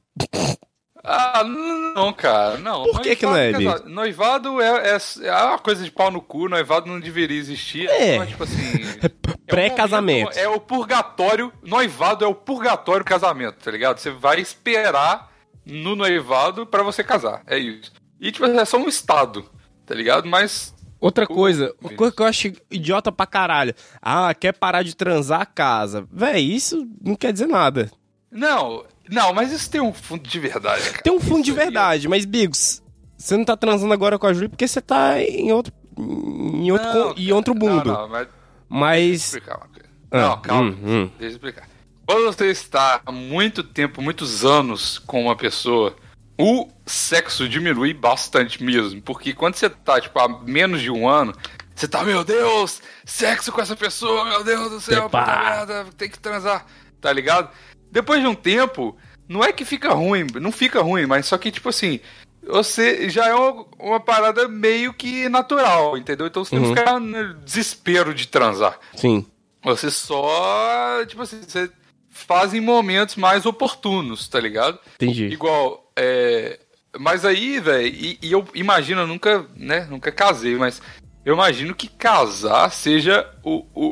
Ah, 1.03 1.43
não, 1.43 2.13
cara, 2.13 2.59
não. 2.59 2.83
Por 2.83 3.01
que 3.01 3.17
que 3.17 3.25
não 3.25 3.35
é, 3.35 3.51
Noivado, 3.51 3.65
casado- 3.79 3.91
Noivado 3.91 4.61
é, 4.61 4.91
é, 4.91 4.99
é 5.27 5.43
uma 5.45 5.59
coisa 5.59 5.83
de 5.83 5.91
pau 5.91 6.11
no 6.11 6.21
cu, 6.21 6.47
noivado 6.47 6.87
não 6.87 7.01
deveria 7.01 7.39
existir. 7.39 7.89
É. 7.89 8.19
Só, 8.19 8.27
tipo 8.27 8.45
assim. 8.45 8.61
é 9.01 9.07
um 9.07 9.47
Pré-casamento. 9.47 10.39
É 10.39 10.47
o 10.47 10.61
purgatório. 10.61 11.51
Noivado 11.63 12.27
é 12.27 12.29
o 12.29 12.35
purgatório 12.35 13.07
casamento, 13.07 13.57
tá 13.65 13.71
ligado? 13.71 13.97
Você 13.97 14.11
vai 14.11 14.39
esperar 14.39 15.31
no 15.65 15.97
noivado 15.97 16.67
pra 16.67 16.83
você 16.83 17.03
casar. 17.03 17.43
É 17.47 17.57
isso. 17.57 17.91
E, 18.21 18.31
tipo, 18.31 18.45
é 18.45 18.65
só 18.67 18.77
um 18.77 18.87
estado, 18.89 19.51
tá 19.87 19.95
ligado? 19.95 20.29
Mas. 20.29 20.74
Outra 21.05 21.27
coisa, 21.27 21.75
uma 21.83 21.93
coisa 21.93 22.15
que 22.17 22.23
eu 22.23 22.27
acho 22.27 22.53
idiota 22.71 23.13
pra 23.13 23.27
caralho. 23.27 23.75
Ah, 24.01 24.33
quer 24.33 24.53
parar 24.55 24.83
de 24.83 24.97
transar 24.97 25.43
a 25.43 25.47
casa. 25.47 26.07
Véi, 26.11 26.41
isso 26.43 26.89
não 27.03 27.15
quer 27.15 27.31
dizer 27.33 27.47
nada. 27.47 27.91
Não, 28.31 28.85
não, 29.11 29.33
mas 29.35 29.53
isso 29.53 29.71
tem 29.71 29.81
um 29.83 29.93
fundo 29.93 30.27
de 30.27 30.39
verdade, 30.41 30.83
cara. 30.91 31.03
Tem 31.03 31.13
um 31.13 31.21
fundo 31.21 31.43
de 31.45 31.51
Isso 31.51 31.61
aí- 31.61 31.67
verdade, 31.67 32.09
mas, 32.09 32.25
Bigos, 32.25 32.83
você 33.19 33.37
não 33.37 33.45
tá 33.45 33.55
transando 33.57 33.93
agora 33.93 34.19
com 34.19 34.27
a 34.27 34.33
Júlia 34.33 34.49
porque 34.49 34.67
você 34.67 34.81
tá 34.81 35.21
em 35.23 35.53
outro, 35.53 35.73
em 35.99 36.73
outro, 36.73 36.89
Não, 36.89 37.15
em 37.17 37.33
outro 37.33 37.55
mundo. 37.55 37.93
Não, 37.93 38.03
não, 38.03 38.09
mas 38.09 38.29
Mas. 38.69 39.11
explicar 39.27 39.59
uma 39.59 39.69
coisa. 39.69 39.89
Ah, 40.11 40.21
não, 40.29 40.41
calma. 40.41 40.71
hum, 40.71 40.77
hum. 40.85 41.11
Deixa 41.19 41.25
eu 41.25 41.29
explicar. 41.37 41.69
Quando 42.07 42.25
você 42.25 42.47
está 42.51 43.01
há 43.05 43.13
muito 43.13 43.63
tempo, 43.63 44.01
muitos 44.01 44.43
anos 44.45 44.99
com 45.01 45.23
uma 45.25 45.37
pessoa, 45.37 45.95
o 46.39 46.69
sexo 46.87 47.49
diminui 47.49 47.93
bastante 47.95 48.63
mesmo. 48.63 49.01
Porque 49.03 49.33
quando 49.33 49.55
você 49.57 49.69
tá, 49.71 50.01
tipo, 50.01 50.19
há 50.19 50.29
menos 50.45 50.81
de 50.81 50.91
um 50.91 51.09
ano, 51.09 51.33
você 51.75 51.87
tá, 51.89 52.03
meu 52.05 52.25
Deus, 52.25 52.81
sexo 53.05 53.53
com 53.53 53.61
essa 53.61 53.77
pessoa, 53.77 54.25
meu 54.25 54.45
Deus 54.45 54.71
do 54.71 54.81
céu, 54.81 55.07
Epa. 55.07 55.21
puta 55.25 55.39
merda, 55.39 55.87
tem 55.97 56.09
que 56.11 56.19
transar, 56.19 56.67
tá 57.01 57.13
ligado? 57.13 57.51
Depois 57.91 58.21
de 58.21 58.27
um 58.27 58.35
tempo, 58.35 58.97
não 59.29 59.43
é 59.45 59.53
que 59.53 59.65
fica 59.65 59.93
ruim, 59.93 60.27
não 60.41 60.51
fica 60.53 60.83
ruim, 60.83 61.07
mas 61.07 61.27
só 61.27 61.39
que, 61.39 61.51
tipo 61.51 61.69
assim, 61.69 62.01
você 62.47 63.09
já 63.09 63.27
é 63.29 63.35
uma, 63.35 63.67
uma 63.79 64.01
parada 64.01 64.47
meio 64.49 64.93
que 64.93 65.29
natural, 65.29 65.97
entendeu? 65.97 66.27
Então 66.27 66.45
você 66.45 66.57
não 66.57 66.65
Uhum. 66.69 66.77
fica 66.77 66.99
no 67.01 67.35
desespero 67.35 68.13
de 68.13 68.27
transar. 68.29 68.79
Sim. 68.95 69.25
Você 69.63 69.91
só, 69.91 71.05
tipo 71.07 71.23
assim, 71.23 71.41
você 71.47 71.71
faz 72.11 72.53
em 72.55 72.61
momentos 72.61 73.17
mais 73.17 73.47
oportunos, 73.47 74.29
tá 74.29 74.39
ligado? 74.39 74.79
Entendi. 74.97 75.25
Igual, 75.27 75.84
é... 75.97 76.61
Mas 76.99 77.25
aí, 77.25 77.59
velho, 77.59 77.89
e, 77.89 78.19
e 78.23 78.33
eu 78.33 78.47
imagino, 78.55 79.01
eu 79.01 79.07
nunca, 79.07 79.45
né, 79.57 79.87
nunca 79.91 80.13
casei, 80.13 80.55
mas 80.55 80.81
eu 81.25 81.35
imagino 81.35 81.75
que 81.75 81.89
casar 81.89 82.71
seja 82.71 83.29
o, 83.43 83.67
o, 83.75 83.87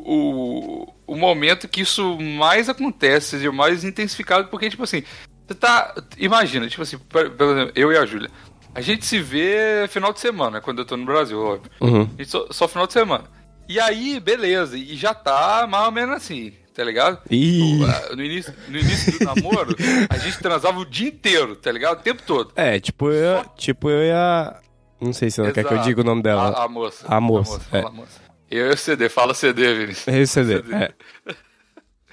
o, 0.86 0.94
o 1.06 1.16
momento 1.16 1.66
que 1.66 1.80
isso 1.80 2.16
mais 2.20 2.68
acontece, 2.68 3.30
seja 3.30 3.50
mais 3.50 3.82
intensificado, 3.82 4.48
porque, 4.48 4.70
tipo 4.70 4.84
assim, 4.84 5.02
você 5.46 5.54
tá. 5.54 5.94
Imagina, 6.18 6.68
tipo 6.68 6.82
assim, 6.82 6.98
por 6.98 7.22
exemplo, 7.24 7.72
eu 7.74 7.92
e 7.92 7.96
a 7.96 8.06
Júlia. 8.06 8.30
A 8.74 8.80
gente 8.80 9.04
se 9.04 9.18
vê 9.18 9.86
final 9.88 10.12
de 10.12 10.20
semana, 10.20 10.60
quando 10.60 10.78
eu 10.78 10.84
tô 10.84 10.96
no 10.96 11.04
Brasil, 11.04 11.38
óbvio. 11.38 11.70
Uhum. 11.80 12.08
Só, 12.24 12.46
só 12.50 12.68
final 12.68 12.86
de 12.86 12.92
semana. 12.92 13.24
E 13.68 13.78
aí, 13.80 14.18
beleza, 14.18 14.76
e 14.76 14.96
já 14.96 15.14
tá 15.14 15.66
mais 15.68 15.86
ou 15.86 15.92
menos 15.92 16.16
assim, 16.16 16.52
tá 16.74 16.82
ligado? 16.84 17.18
Ih. 17.30 17.80
O- 18.10 18.16
No 18.16 18.22
início, 18.24 18.52
no 18.68 18.78
início 18.78 19.18
do 19.18 19.24
namoro, 19.24 19.74
a 20.08 20.18
gente 20.18 20.38
transava 20.38 20.78
o 20.78 20.84
dia 20.84 21.08
inteiro, 21.08 21.56
tá 21.56 21.70
ligado? 21.72 22.00
O 22.00 22.02
tempo 22.02 22.22
todo. 22.26 22.52
É, 22.56 22.78
tipo 22.80 23.10
eu, 23.10 23.44
tipo 23.56 23.88
eu 23.90 24.02
e 24.04 24.10
a. 24.10 24.58
Não 25.00 25.12
sei 25.12 25.30
se 25.30 25.40
ela 25.40 25.50
quer 25.52 25.64
que 25.64 25.70
eu 25.72 25.76
Exato. 25.76 25.88
diga 25.88 26.00
o 26.00 26.04
nome 26.04 26.22
dela. 26.22 26.50
A, 26.50 26.64
a 26.64 26.68
moça. 26.68 27.04
A 27.08 27.20
moça, 27.20 27.58
fala 27.60 27.82
é. 27.84 27.86
a 27.86 27.90
moça. 27.90 28.20
Eu 28.50 28.66
e 28.70 28.74
o 28.74 28.76
CD, 28.76 29.08
fala 29.08 29.34
CD, 29.34 29.74
Vinícius. 29.74 30.06
Eu 30.08 30.14
e 30.14 30.22
o 30.22 30.26
CD. 30.28 30.54
É. 30.74 30.92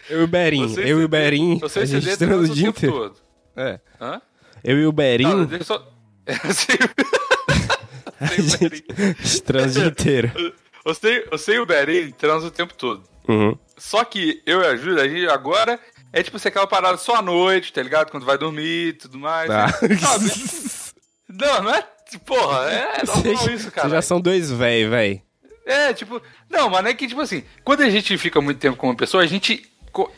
Eu 0.09 0.21
e 0.21 0.23
o 0.23 0.27
Berim. 0.27 0.67
Você 0.67 0.81
Eu 0.81 0.87
e 0.87 0.93
o 0.93 0.97
CD 1.01 1.07
Berim. 1.07 1.59
A 1.61 1.65
e 1.81 1.85
gente 1.85 2.05
CD 2.05 2.17
transa 2.17 2.51
o 2.51 2.55
dia 2.55 2.65
tempo 2.65 2.77
inteiro. 2.77 2.95
todo. 2.95 3.15
É. 3.57 3.79
Hã? 4.01 4.21
Eu 4.63 4.79
e 4.79 4.85
o 4.87 4.91
Berim. 4.91 5.23
Não, 5.25 5.45
deixa 5.45 5.61
eu 5.61 5.65
só... 5.65 5.87
A 8.19 8.25
gente 8.35 9.41
transa 9.43 9.79
o 9.79 9.81
dia 9.83 9.91
inteiro. 9.91 10.53
você, 10.83 11.25
você 11.29 11.53
e 11.55 11.59
o 11.59 11.65
Berim 11.65 12.11
transam 12.11 12.47
o 12.47 12.51
tempo 12.51 12.73
todo. 12.73 13.03
Uhum. 13.29 13.57
Só 13.77 14.03
que 14.03 14.41
eu 14.45 14.61
e 14.61 14.65
a 14.67 14.75
Júlia, 14.75 15.03
a 15.03 15.07
gente 15.07 15.29
agora 15.29 15.79
é 16.11 16.23
tipo 16.23 16.37
assim, 16.37 16.49
aquela 16.49 16.65
parada 16.67 16.97
só 16.97 17.15
à 17.17 17.21
noite, 17.21 17.71
tá 17.71 17.81
ligado? 17.83 18.09
Quando 18.11 18.25
vai 18.25 18.37
dormir 18.37 18.87
e 18.87 18.93
tudo 18.93 19.17
mais. 19.19 19.47
Tá. 19.47 19.67
Sabe? 19.69 20.93
Não, 21.29 21.63
não 21.63 21.73
é. 21.75 21.83
Porra, 22.25 22.69
é 22.71 23.05
normal 23.05 23.49
isso, 23.51 23.71
cara. 23.71 23.87
vocês 23.87 23.91
já 23.93 24.01
são 24.01 24.19
dois 24.19 24.51
véi, 24.51 24.87
véi. 24.87 25.21
É, 25.65 25.93
tipo. 25.93 26.19
Não, 26.49 26.67
mas 26.69 26.83
não 26.83 26.89
é 26.89 26.93
que, 26.95 27.07
tipo 27.07 27.21
assim, 27.21 27.43
quando 27.63 27.81
a 27.81 27.89
gente 27.89 28.17
fica 28.17 28.41
muito 28.41 28.57
tempo 28.59 28.75
com 28.75 28.87
uma 28.87 28.95
pessoa, 28.95 29.21
a 29.21 29.27
gente. 29.27 29.63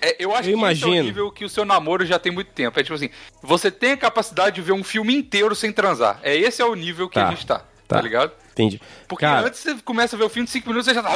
é, 0.01 0.15
eu 0.17 0.31
acho 0.33 0.43
Eu 0.43 0.43
que 0.43 0.49
é 0.51 0.55
o 0.55 0.57
imagino. 0.59 1.03
nível 1.03 1.31
que 1.31 1.43
o 1.43 1.49
seu 1.49 1.65
namoro 1.65 2.05
já 2.05 2.17
tem 2.17 2.31
muito 2.31 2.51
tempo. 2.51 2.79
É 2.79 2.83
tipo 2.83 2.95
assim, 2.95 3.09
você 3.43 3.69
tem 3.69 3.91
a 3.91 3.97
capacidade 3.97 4.55
de 4.55 4.61
ver 4.61 4.71
um 4.71 4.85
filme 4.85 5.13
inteiro 5.13 5.53
sem 5.53 5.73
transar. 5.73 6.17
É 6.23 6.33
esse 6.33 6.61
é 6.61 6.65
o 6.65 6.73
nível 6.75 7.09
que 7.09 7.15
Tá, 7.15 7.27
a 7.27 7.31
gente 7.31 7.45
tá. 7.45 7.59
Tá, 7.89 7.97
tá. 7.97 8.01
ligado? 8.01 8.31
Entendi. 8.51 8.81
Porque 9.07 9.25
Cara, 9.25 9.47
antes 9.47 9.59
você 9.59 9.75
começa 9.83 10.15
a 10.15 10.19
ver 10.19 10.25
o 10.25 10.29
filme 10.29 10.45
de 10.45 10.51
5 10.51 10.67
minutos 10.69 10.87
e 10.87 10.91
você 10.91 10.95
já 10.95 11.03
tá. 11.03 11.09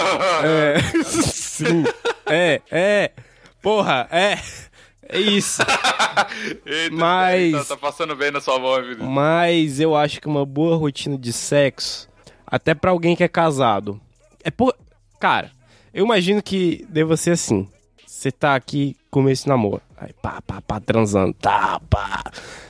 É. 0.43 1.03
Sim. 1.03 1.83
É, 2.25 2.61
é. 2.71 3.11
Porra, 3.61 4.07
é. 4.11 4.39
É 5.07 5.19
isso. 5.19 5.61
Eita, 6.65 6.95
Mas- 6.95 7.51
Tá, 7.51 7.75
tá 7.75 7.77
passando 7.77 8.15
bem 8.15 8.31
na 8.31 8.41
sua 8.41 8.57
mão. 8.59 8.75
Mas 9.09 9.79
eu 9.79 9.95
acho 9.95 10.19
que 10.19 10.27
uma 10.27 10.45
boa 10.45 10.75
rotina 10.77 11.17
de 11.17 11.31
sexo, 11.31 12.09
até 12.45 12.73
pra 12.73 12.91
alguém 12.91 13.15
que 13.15 13.23
é 13.23 13.27
casado, 13.27 13.99
é 14.43 14.49
por. 14.49 14.75
Cara, 15.19 15.51
eu 15.93 16.03
imagino 16.05 16.41
que 16.41 16.85
deva 16.89 17.15
ser 17.17 17.31
assim. 17.31 17.67
Você 18.05 18.31
tá 18.31 18.55
aqui, 18.55 18.95
começo 19.11 19.43
de 19.43 19.49
namoro. 19.49 19.81
Aí 19.97 20.11
pá, 20.21 20.41
pá, 20.41 20.61
pá, 20.61 20.79
transando. 20.79 21.33
Tá, 21.33 21.79
pá. 21.89 22.23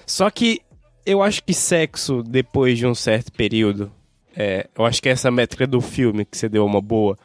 Só 0.05 0.29
que 0.29 0.61
eu 1.05 1.23
acho 1.23 1.41
que 1.43 1.53
sexo, 1.53 2.21
depois 2.23 2.77
de 2.77 2.85
um 2.85 2.93
certo 2.95 3.31
período, 3.31 3.91
é, 4.35 4.67
eu 4.77 4.85
acho 4.85 5.01
que 5.01 5.09
essa 5.09 5.31
métrica 5.31 5.65
do 5.65 5.79
filme 5.79 6.25
que 6.25 6.37
você 6.37 6.49
deu 6.49 6.65
uma 6.65 6.81
boa. 6.81 7.17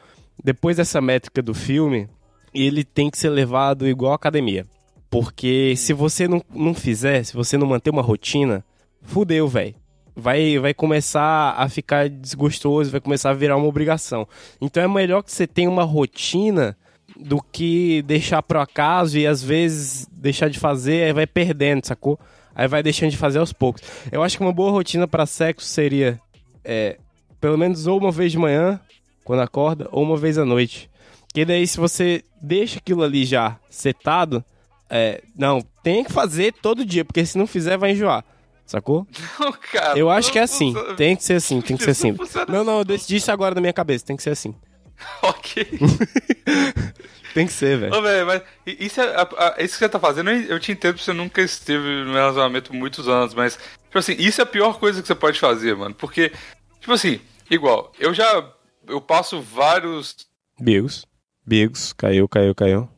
Depois 0.43 0.77
dessa 0.77 1.01
métrica 1.01 1.41
do 1.41 1.53
filme, 1.53 2.07
ele 2.53 2.83
tem 2.83 3.09
que 3.09 3.17
ser 3.17 3.29
levado 3.29 3.87
igual 3.87 4.13
a 4.13 4.15
academia. 4.15 4.65
Porque 5.09 5.75
se 5.75 5.91
você 5.91 6.27
não, 6.27 6.41
não 6.53 6.73
fizer, 6.73 7.23
se 7.23 7.33
você 7.33 7.57
não 7.57 7.67
manter 7.67 7.89
uma 7.89 8.01
rotina, 8.01 8.63
fudeu, 9.01 9.47
velho. 9.47 9.75
Vai, 10.15 10.57
vai 10.57 10.73
começar 10.73 11.53
a 11.57 11.67
ficar 11.67 12.09
desgostoso, 12.09 12.91
vai 12.91 13.01
começar 13.01 13.29
a 13.29 13.33
virar 13.33 13.57
uma 13.57 13.67
obrigação. 13.67 14.27
Então 14.61 14.81
é 14.81 14.87
melhor 14.87 15.21
que 15.21 15.31
você 15.31 15.45
tenha 15.45 15.69
uma 15.69 15.83
rotina 15.83 16.77
do 17.17 17.41
que 17.41 18.01
deixar 18.03 18.41
pro 18.41 18.59
acaso 18.59 19.17
e 19.17 19.27
às 19.27 19.43
vezes 19.43 20.07
deixar 20.11 20.49
de 20.49 20.59
fazer, 20.59 21.03
aí 21.05 21.13
vai 21.13 21.27
perdendo, 21.27 21.85
sacou? 21.85 22.19
Aí 22.55 22.67
vai 22.67 22.81
deixando 22.81 23.11
de 23.11 23.17
fazer 23.17 23.39
aos 23.39 23.53
poucos. 23.53 23.81
Eu 24.11 24.23
acho 24.23 24.37
que 24.37 24.43
uma 24.43 24.53
boa 24.53 24.71
rotina 24.71 25.07
pra 25.07 25.25
sexo 25.25 25.67
seria 25.67 26.19
é, 26.63 26.97
pelo 27.41 27.57
menos 27.57 27.87
ou 27.87 27.97
uma 27.97 28.11
vez 28.11 28.31
de 28.31 28.37
manhã, 28.37 28.79
quando 29.25 29.41
acorda, 29.41 29.89
ou 29.91 30.03
uma 30.03 30.15
vez 30.15 30.37
à 30.37 30.45
noite. 30.45 30.89
Que 31.33 31.43
daí, 31.43 31.65
se 31.67 31.77
você 31.77 32.23
deixa 32.41 32.77
aquilo 32.79 33.03
ali 33.03 33.25
já 33.25 33.57
setado, 33.69 34.43
é, 34.89 35.21
não, 35.37 35.61
tem 35.83 36.03
que 36.03 36.11
fazer 36.11 36.53
todo 36.61 36.85
dia, 36.85 37.03
porque 37.03 37.25
se 37.25 37.37
não 37.37 37.47
fizer, 37.47 37.77
vai 37.77 37.91
enjoar. 37.91 38.23
Sacou? 38.65 39.05
Não, 39.37 39.51
cara. 39.51 39.99
Eu 39.99 40.09
acho 40.09 40.31
que 40.31 40.37
é 40.37 40.41
não 40.41 40.45
assim. 40.45 40.71
funciona. 40.73 40.95
Tem 40.95 41.15
que 41.17 41.23
ser 41.25 41.33
assim, 41.33 41.59
tem 41.59 41.75
que 41.75 41.83
ser 41.83 41.87
não 41.89 41.91
assim. 41.91 42.15
funciona 42.15 42.45
Não, 42.53 42.63
não, 42.63 42.77
eu 42.77 42.85
decidi 42.85 43.17
isso 43.17 43.29
agora 43.29 43.53
na 43.53 43.59
minha 43.59 43.73
cabeça. 43.73 44.05
Tem 44.05 44.15
que 44.15 44.23
ser 44.23 44.29
assim. 44.29 44.55
Ok. 45.23 45.67
Tem 47.33 47.47
que 47.47 47.53
ser, 47.53 47.77
velho. 47.77 47.93
Ô, 47.95 48.01
velho, 48.01 48.25
mas 48.25 48.41
isso, 48.65 48.99
é, 49.01 49.15
a- 49.15 49.55
a- 49.57 49.63
isso 49.63 49.73
que 49.73 49.79
você 49.79 49.89
tá 49.89 49.99
fazendo, 49.99 50.29
eu 50.29 50.59
te 50.59 50.71
entendo 50.71 50.93
porque 50.93 51.05
você 51.05 51.13
nunca 51.13 51.41
esteve 51.41 52.03
num 52.03 52.13
relacionamento 52.13 52.73
muitos 52.73 53.07
anos, 53.07 53.33
mas, 53.33 53.57
tipo 53.85 53.97
assim, 53.97 54.15
isso 54.19 54.41
é 54.41 54.43
a 54.43 54.47
pior 54.47 54.77
coisa 54.79 55.01
que 55.01 55.07
você 55.07 55.15
pode 55.15 55.39
fazer, 55.39 55.75
mano. 55.75 55.95
Porque, 55.95 56.31
tipo 56.79 56.91
assim, 56.91 57.19
igual, 57.51 57.91
eu 57.99 58.13
já. 58.13 58.51
Eu 58.87 58.99
passo 58.99 59.41
vários. 59.41 60.15
Bigos. 60.59 61.05
Bigos. 61.45 61.93
Caiu, 61.93 62.27
caiu, 62.27 62.55
caiu. 62.55 62.89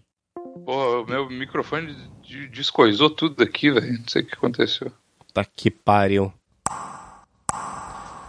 Porra, 0.66 1.02
o 1.02 1.06
meu 1.06 1.30
microfone 1.30 1.94
de- 2.22 2.48
descoisou 2.48 3.10
tudo 3.10 3.36
daqui, 3.36 3.70
velho. 3.72 4.00
Não 4.00 4.08
sei 4.08 4.22
o 4.22 4.26
que 4.26 4.34
aconteceu. 4.36 4.92
Tá 5.34 5.44
que 5.44 5.70
pariu. 5.70 6.32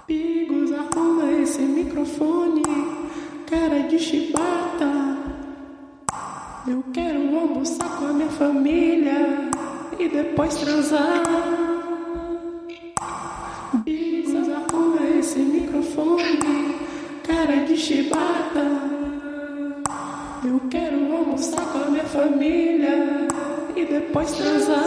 Bigos, 0.07 0.73
arruma 0.73 1.31
esse 1.43 1.61
microfone. 1.63 2.63
Cara 3.49 3.89
de 3.89 3.99
chibata. 3.99 4.93
Eu 6.67 6.83
quero 6.93 7.39
almoçar 7.39 7.89
com 7.99 8.07
a 8.07 8.13
minha 8.13 8.31
família 8.31 9.51
e 9.99 10.09
depois 10.09 10.55
transar. 10.57 11.23
Esse 15.35 15.41
microfone. 15.41 16.77
Cara 17.25 17.65
de 17.65 17.77
chibata. 17.77 18.65
Eu 20.45 20.61
quero 20.71 21.13
almoçar 21.13 21.65
com 21.73 21.79
a 21.79 21.91
minha 21.91 22.05
família 22.05 23.27
e 23.75 23.85
depois 23.85 24.31
transar. 24.31 24.79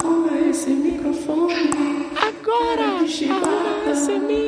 Arrumar 0.00 0.48
esse 0.48 0.70
microfone. 0.70 1.70
Agora, 2.16 2.84
arruma 2.84 3.92
esse 3.92 4.12
microfone. 4.12 4.47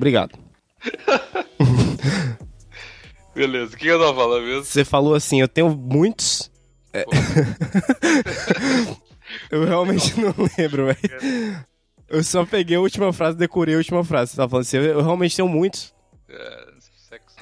Obrigado. 0.00 0.32
Beleza, 3.34 3.74
o 3.74 3.78
que 3.78 3.86
eu 3.86 4.00
tava 4.00 4.14
falando 4.14 4.46
mesmo? 4.46 4.64
Você 4.64 4.82
falou 4.82 5.14
assim, 5.14 5.42
eu 5.42 5.46
tenho 5.46 5.68
muitos. 5.68 6.50
É. 6.90 7.04
eu 9.52 9.62
realmente 9.66 10.18
não 10.18 10.34
lembro, 10.56 10.86
velho. 10.86 10.98
Eu 12.08 12.24
só 12.24 12.46
peguei 12.46 12.78
a 12.78 12.80
última 12.80 13.12
frase 13.12 13.36
decorei 13.36 13.74
a 13.74 13.78
última 13.78 14.02
frase. 14.02 14.30
Você 14.30 14.38
tava 14.38 14.48
falando 14.48 14.62
assim, 14.62 14.78
eu 14.78 15.02
realmente 15.02 15.36
tenho 15.36 15.48
muitos. 15.48 15.92
É. 16.30 16.70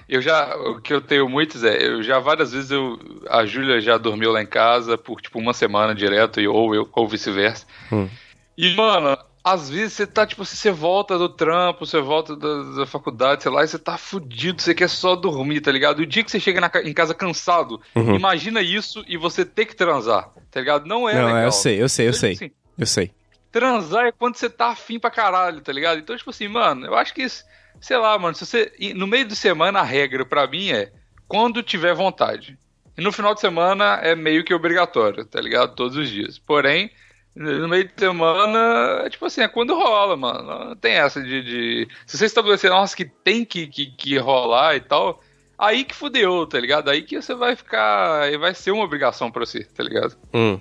Eu 0.09 0.21
já, 0.21 0.57
o 0.57 0.81
que 0.81 0.93
eu 0.93 1.01
tenho 1.01 1.29
muitos 1.29 1.63
é, 1.63 1.87
eu 1.87 2.03
já 2.03 2.19
várias 2.19 2.51
vezes 2.51 2.73
eu, 2.73 2.99
a 3.29 3.47
Júlia 3.47 3.81
já 3.81 3.97
dormiu 3.99 4.33
lá 4.33 4.43
em 4.43 4.47
casa 4.47 4.99
por 4.99 5.21
tipo 5.21 5.39
uma 5.39 5.53
semana 5.53 5.95
direto, 5.95 6.41
e- 6.41 6.49
ou 6.49 6.75
eu, 6.75 6.89
ou 6.91 7.07
vice-versa. 7.07 7.65
Hum. 7.93 8.09
E, 8.57 8.75
mano, 8.75 9.17
às 9.43 9.71
vezes 9.71 9.93
você 9.95 10.07
tá, 10.07 10.27
tipo, 10.27 10.43
assim, 10.43 10.57
você 10.57 10.71
volta 10.71 11.17
do 11.19 11.29
trampo, 11.29 11.87
você 11.87 12.01
volta 12.01 12.37
da, 12.37 12.63
da 12.81 12.87
faculdade, 12.87 13.43
sei 13.43 13.53
lá, 13.53 13.65
e 13.65 13.69
você 13.69 13.79
tá 13.79 13.97
fudido, 13.97 14.61
você 14.61 14.75
quer 14.75 14.89
só 14.89 15.17
dormir, 15.17 15.61
tá 15.61 15.71
ligado? 15.73 16.01
E 16.01 16.05
o 16.05 16.07
dia 16.07 16.23
que 16.25 16.31
você 16.31 16.39
chega 16.41 16.61
na 16.61 16.71
em 16.85 16.93
casa 16.93 17.15
cansado, 17.15 17.81
Uhum. 17.95 18.15
imagina 18.15 18.61
isso 18.61 19.05
e 19.09 19.17
você 19.17 19.45
ter 19.45 19.65
que 19.67 19.75
transar, 19.77 20.31
tá 20.51 20.61
ligado? 20.61 20.87
Não 20.87 21.09
é 21.09 21.15
não, 21.15 21.27
legal. 21.27 21.43
eu 21.45 21.53
sei, 21.53 21.81
eu 21.83 21.89
sei, 21.89 22.09
eu 22.09 22.13
sei. 22.13 22.33
assim, 22.33 22.51
Eu 22.79 22.87
sei. 22.87 23.11
transar 23.51 24.07
é 24.07 24.13
quando 24.13 24.37
você 24.37 24.51
tá 24.51 24.69
afim 24.69 24.99
pra 24.99 25.11
caralho, 25.11 25.61
tá 25.61 25.73
ligado? 25.73 25.99
Então, 25.99 26.17
tipo 26.17 26.31
assim, 26.31 26.49
mano, 26.49 26.87
eu 26.87 26.95
acho 26.95 27.15
que 27.15 27.23
isso, 27.23 27.45
sei 27.81 27.97
lá, 27.97 28.19
mano, 28.19 28.35
se 28.35 28.45
você. 28.45 28.73
No 28.95 29.07
meio 29.07 29.25
de 29.27 29.35
semana, 29.37 29.81
a 29.81 29.85
regra 29.85 30.25
pra 30.27 30.47
mim 30.47 30.71
é 30.71 30.93
quando 31.27 31.63
tiver 31.63 31.95
vontade. 31.95 32.59
E 32.97 33.01
no 33.01 33.13
final 33.13 33.33
de 33.35 33.41
semana 33.41 34.01
é 34.03 34.15
meio 34.17 34.45
que 34.45 34.53
obrigatório, 34.53 35.25
tá 35.25 35.41
ligado? 35.41 35.75
Todos 35.77 35.97
os 35.97 36.09
dias. 36.11 36.37
Porém, 36.39 36.91
no 37.39 37.69
meio 37.69 37.85
de 37.85 37.93
semana, 37.97 39.09
tipo 39.09 39.25
assim, 39.25 39.43
é 39.43 39.49
quando 39.49 39.75
rola, 39.75 40.17
mano. 40.17 40.67
Não 40.71 40.77
tem 40.77 40.95
essa 40.95 41.23
de. 41.23 41.43
de... 41.43 41.89
Se 42.05 42.19
você 42.19 42.25
estabelecer, 42.27 42.69
nossa, 42.69 42.97
que 42.97 43.05
tem 43.05 43.45
que, 43.45 43.69
que, 43.69 43.87
que 43.87 44.19
rolar 44.19 44.75
e 44.75 44.81
tal. 44.81 45.23
Aí 45.57 45.85
que 45.85 45.95
fudeu, 45.95 46.47
tá 46.47 46.59
ligado? 46.59 46.91
Aí 46.91 47.03
que 47.03 47.21
você 47.21 47.35
vai 47.35 47.55
ficar. 47.55 48.37
Vai 48.39 48.55
ser 48.55 48.73
uma 48.73 48.85
obrigação 48.85 49.31
pra 49.31 49.47
você, 49.47 49.63
tá 49.63 49.85
ligado? 49.85 50.17
Hum. 50.35 50.61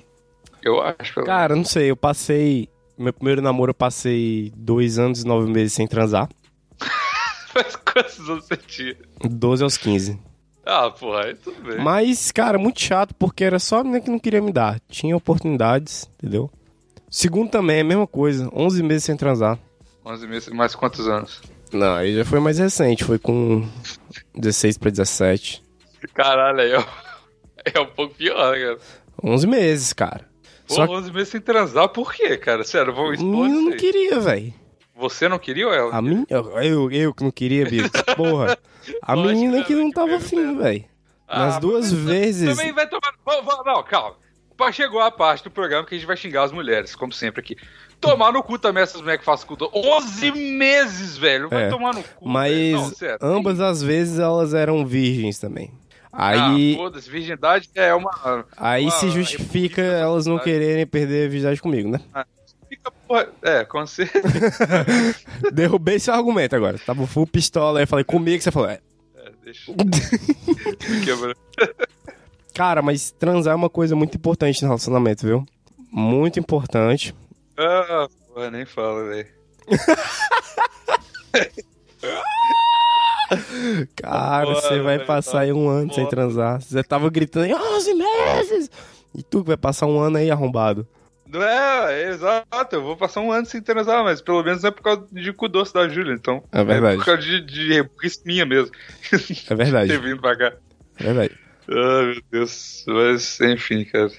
Eu 0.61 0.81
acho. 0.81 1.23
Cara, 1.23 1.55
não 1.55 1.65
sei, 1.65 1.89
eu 1.89 1.97
passei. 1.97 2.69
Meu 2.97 3.13
primeiro 3.13 3.41
namoro 3.41 3.71
eu 3.71 3.75
passei 3.75 4.51
dois 4.55 4.99
anos 4.99 5.23
e 5.23 5.27
nove 5.27 5.51
meses 5.51 5.73
sem 5.73 5.87
transar. 5.87 6.29
Mas 7.55 7.75
quantos 7.75 8.19
anos 8.29 8.45
você 8.45 8.57
tinha? 8.57 8.95
12 9.23 9.63
aos 9.63 9.77
15. 9.77 10.19
Ah, 10.63 10.91
porra, 10.91 11.25
aí 11.25 11.35
tudo 11.35 11.61
bem. 11.61 11.79
Mas, 11.79 12.31
cara, 12.31 12.57
muito 12.57 12.81
chato, 12.81 13.15
porque 13.15 13.43
era 13.43 13.57
só 13.57 13.79
a 13.79 13.83
menina 13.83 14.01
que 14.01 14.11
não 14.11 14.19
queria 14.19 14.41
me 14.41 14.51
dar. 14.51 14.79
Tinha 14.89 15.15
oportunidades, 15.15 16.09
entendeu? 16.17 16.51
Segundo 17.09 17.49
também, 17.49 17.77
é 17.77 17.81
a 17.81 17.85
mesma 17.85 18.07
coisa. 18.07 18.49
11 18.53 18.83
meses 18.83 19.03
sem 19.05 19.15
transar. 19.17 19.57
11 20.05 20.27
meses, 20.27 20.49
mais 20.49 20.75
quantos 20.75 21.07
anos? 21.07 21.41
Não, 21.71 21.95
aí 21.95 22.15
já 22.15 22.25
foi 22.25 22.39
mais 22.39 22.57
recente. 22.59 23.03
Foi 23.03 23.19
com 23.19 23.67
16 24.35 24.77
pra 24.77 24.89
17. 24.89 25.63
Caralho, 26.13 26.59
aí 26.61 26.73
ó. 26.73 26.83
É 27.75 27.81
um 27.81 27.85
pouco 27.87 28.15
pior, 28.15 28.53
né, 28.53 28.59
cara? 28.63 28.77
11 29.21 29.45
meses, 29.47 29.91
cara. 29.91 30.25
Pô, 30.69 30.75
Só 30.75 30.83
11 30.85 31.11
meses 31.11 31.27
sem 31.29 31.41
transar, 31.41 31.89
por 31.89 32.13
quê, 32.13 32.37
cara? 32.37 32.63
Sério, 32.63 32.93
vamos 32.93 33.15
expor 33.15 33.45
eu 33.45 33.61
não 33.61 33.71
aí. 33.73 33.77
queria, 33.77 34.19
velho. 34.21 34.53
Você 34.95 35.27
não 35.27 35.37
queria 35.37 35.67
ou 35.67 35.73
ela? 35.73 35.93
A 35.93 36.01
mim, 36.01 36.25
eu, 36.29 36.89
eu, 36.91 37.13
que 37.13 37.23
não 37.25 37.31
queria, 37.31 37.65
Bico. 37.65 37.89
Porra. 38.15 38.57
A 39.01 39.15
menina 39.17 39.57
né, 39.57 39.63
que 39.65 39.75
não 39.75 39.89
que 39.89 39.95
tava 39.95 40.15
afim, 40.15 40.57
velho. 40.57 40.85
Nas 41.27 41.55
Ah, 41.55 41.59
duas 41.59 41.91
vezes. 41.91 42.55
Também 42.57 42.71
vai 42.71 42.87
tomar. 42.87 43.13
Não, 43.65 43.83
calma. 43.83 44.15
Chegou 44.71 44.99
a 44.99 45.11
parte 45.11 45.43
do 45.43 45.51
programa 45.51 45.85
que 45.85 45.95
a 45.95 45.97
gente 45.97 46.07
vai 46.07 46.17
xingar 46.17 46.43
as 46.43 46.51
mulheres, 46.51 46.95
como 46.95 47.11
sempre 47.13 47.41
aqui. 47.41 47.55
Tomar 47.99 48.31
no 48.31 48.43
cu 48.43 48.59
também 48.59 48.83
essas 48.83 49.01
mulheres 49.01 49.19
que 49.21 49.25
fazem 49.25 49.47
cu. 49.47 49.55
do- 49.55 49.71
11 49.73 50.31
meses, 50.31 51.17
velho. 51.17 51.49
Vai 51.49 51.63
É, 51.65 51.69
tomar 51.69 51.93
no 51.93 52.03
cu. 52.03 52.27
Mas. 52.29 52.71
Não, 52.73 52.89
sério. 52.89 53.17
ambas 53.21 53.59
as 53.59 53.81
vezes 53.81 54.19
elas 54.19 54.53
eram 54.53 54.85
virgens 54.85 55.39
também. 55.39 55.71
Aí, 56.11 56.73
Ah, 56.73 56.77
foda-se, 56.77 57.09
virgindade 57.09 57.69
é 57.75 57.93
uma. 57.93 58.45
aí 58.57 58.83
uma 58.85 58.91
se 58.91 59.09
justifica 59.11 59.81
elas 59.81 60.25
não 60.25 60.39
quererem 60.39 60.85
perder 60.87 61.25
a 61.27 61.29
virgindade 61.29 61.61
comigo, 61.61 61.89
né? 61.89 61.99
Fica, 62.69 62.91
porra. 63.07 63.29
É, 63.43 63.63
com 63.65 63.85
certeza. 63.85 64.27
Derrubei 65.53 65.99
seu 65.99 66.13
argumento 66.13 66.55
agora. 66.55 66.77
Tava 66.79 67.05
full 67.07 67.27
pistola 67.27 67.79
aí 67.79 67.85
falei 67.85 68.03
comigo, 68.05 68.41
você 68.41 68.51
falou, 68.51 68.69
é. 68.69 68.79
É, 69.15 69.31
deixa. 69.43 69.71
Quebra. 71.05 71.35
Cara, 72.57 72.81
mas 72.81 73.11
transar 73.11 73.53
é 73.53 73.55
uma 73.55 73.69
coisa 73.69 73.95
muito 73.95 74.17
importante 74.17 74.63
no 74.63 74.69
relacionamento, 74.69 75.23
viu? 75.23 75.45
Muito 75.91 76.39
importante. 76.39 77.13
Ah, 77.55 78.07
porra, 78.33 78.49
nem 78.49 78.65
fala, 78.65 79.07
velho. 79.07 79.27
Cara, 83.95 84.45
Bora, 84.45 84.59
você 84.59 84.79
vai 84.79 84.97
passar 85.05 85.41
aí 85.41 85.53
um 85.53 85.69
ano 85.69 85.93
sem 85.93 86.05
Bora. 86.05 86.15
transar. 86.15 86.59
Você 86.59 86.83
tava 86.83 87.11
gritando 87.11 87.45
aí, 87.45 87.53
11 87.53 87.93
meses! 87.93 88.71
E 89.13 89.21
tu 89.21 89.43
que 89.43 89.49
vai 89.49 89.57
passar 89.57 89.85
um 89.85 89.99
ano 89.99 90.17
aí 90.17 90.31
arrombado. 90.31 90.87
Não 91.27 91.43
é, 91.43 92.05
é, 92.05 92.09
exato. 92.09 92.75
Eu 92.75 92.81
vou 92.81 92.97
passar 92.97 93.21
um 93.21 93.31
ano 93.31 93.45
sem 93.45 93.61
transar, 93.61 94.03
mas 94.03 94.19
pelo 94.19 94.43
menos 94.43 94.63
é 94.63 94.71
por 94.71 94.81
causa 94.81 95.05
de 95.11 95.31
cu 95.31 95.47
doce 95.47 95.75
da 95.75 95.87
Júlia, 95.87 96.15
então. 96.15 96.43
É 96.51 96.63
verdade. 96.63 96.97
por 96.97 97.05
causa 97.05 97.21
de, 97.21 97.39
de 97.39 97.73
reburrice 97.73 98.19
minha 98.25 98.47
mesmo. 98.47 98.71
É 99.47 99.53
verdade. 99.53 99.91
Ter 99.93 100.01
vindo 100.01 100.19
pra 100.19 100.35
cá. 100.35 100.53
É 100.99 101.03
verdade. 101.03 101.46
Ai, 101.69 102.05
meu 102.05 102.21
Deus. 102.31 102.83
Mas, 102.87 103.39
enfim, 103.41 103.83
cara. 103.85 104.11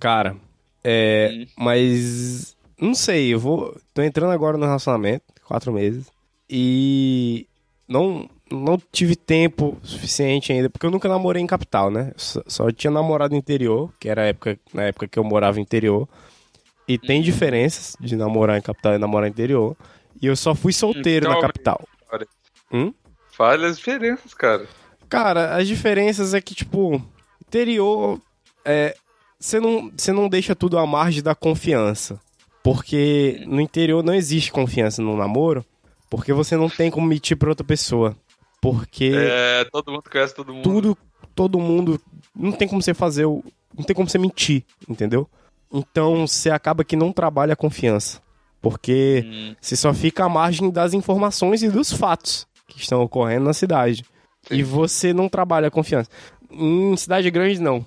Cara, 0.00 0.36
é. 0.82 1.30
Hum. 1.32 1.46
Mas. 1.58 2.56
Não 2.80 2.94
sei, 2.94 3.32
eu 3.32 3.38
vou. 3.38 3.76
Tô 3.92 4.02
entrando 4.02 4.32
agora 4.32 4.56
no 4.58 4.64
relacionamento, 4.66 5.24
quatro 5.44 5.72
meses. 5.72 6.06
E. 6.48 7.46
Não, 7.86 8.28
não 8.50 8.78
tive 8.90 9.14
tempo 9.14 9.78
suficiente 9.82 10.52
ainda, 10.52 10.70
porque 10.70 10.86
eu 10.86 10.90
nunca 10.90 11.08
namorei 11.08 11.42
em 11.42 11.46
capital, 11.46 11.90
né? 11.90 12.12
Só, 12.16 12.42
só 12.46 12.70
tinha 12.72 12.90
namorado 12.90 13.34
interior, 13.36 13.92
que 14.00 14.08
era 14.08 14.22
a 14.22 14.26
época, 14.26 14.58
na 14.72 14.84
época 14.84 15.06
que 15.06 15.18
eu 15.18 15.24
morava 15.24 15.60
interior. 15.60 16.08
E 16.88 16.98
tem 16.98 17.18
Uhum. 17.18 17.24
diferenças 17.24 17.96
de 18.00 18.16
namorar 18.16 18.58
em 18.58 18.62
capital 18.62 18.94
e 18.94 18.98
namorar 18.98 19.28
interior. 19.28 19.76
E 20.20 20.26
eu 20.26 20.36
só 20.36 20.54
fui 20.54 20.72
solteiro 20.72 21.26
na 21.28 21.32
Então, 21.36 21.42
capital. 21.48 21.88
olha. 22.10 22.26
Hum? 22.72 22.92
Fale 23.32 23.66
as 23.66 23.76
diferenças, 23.76 24.32
cara. 24.34 24.66
Cara, 25.14 25.56
as 25.56 25.66
diferenças 25.68 26.34
é 26.34 26.40
que, 26.40 26.54
tipo, 26.54 27.00
interior 27.46 28.20
é. 28.64 28.94
Você 29.38 29.60
não, 29.60 29.90
você 29.94 30.12
não 30.12 30.28
deixa 30.28 30.54
tudo 30.54 30.78
à 30.78 30.86
margem 30.86 31.22
da 31.22 31.34
confiança. 31.34 32.18
Porque 32.62 33.44
no 33.46 33.60
interior 33.60 34.02
não 34.02 34.14
existe 34.14 34.50
confiança 34.50 35.02
no 35.02 35.14
namoro, 35.16 35.64
porque 36.08 36.32
você 36.32 36.56
não 36.56 36.68
tem 36.70 36.90
como 36.90 37.06
mentir 37.06 37.36
pra 37.36 37.50
outra 37.50 37.64
pessoa. 37.66 38.16
Porque 38.60 39.12
É, 39.14 39.64
todo 39.70 39.92
mundo 39.92 40.04
conhece 40.10 40.34
todo 40.34 40.54
mundo. 40.54 40.62
tudo, 40.62 40.98
todo 41.34 41.58
mundo. 41.60 42.00
Não 42.34 42.52
tem 42.52 42.66
como 42.66 42.80
você 42.80 42.94
fazer 42.94 43.26
o. 43.26 43.44
Não 43.76 43.84
tem 43.84 43.94
como 43.94 44.08
você 44.08 44.16
mentir, 44.18 44.64
entendeu? 44.88 45.28
Então 45.70 46.26
você 46.26 46.48
acaba 46.50 46.82
que 46.84 46.96
não 46.96 47.12
trabalha 47.12 47.52
a 47.52 47.56
confiança. 47.56 48.22
Porque 48.62 49.22
Hum, 49.26 49.54
você 49.60 49.76
só 49.76 49.92
fica 49.92 50.24
à 50.24 50.28
margem 50.28 50.70
das 50.70 50.94
informações 50.94 51.62
e 51.62 51.68
dos 51.68 51.92
fatos 51.92 52.46
que 52.66 52.80
estão 52.80 53.02
ocorrendo 53.02 53.44
na 53.44 53.52
cidade. 53.52 54.02
Sim. 54.46 54.56
E 54.56 54.62
você 54.62 55.12
não 55.12 55.28
trabalha 55.28 55.68
a 55.68 55.70
confiança. 55.70 56.10
Em 56.50 56.96
cidade 56.96 57.30
grande, 57.30 57.60
não. 57.60 57.84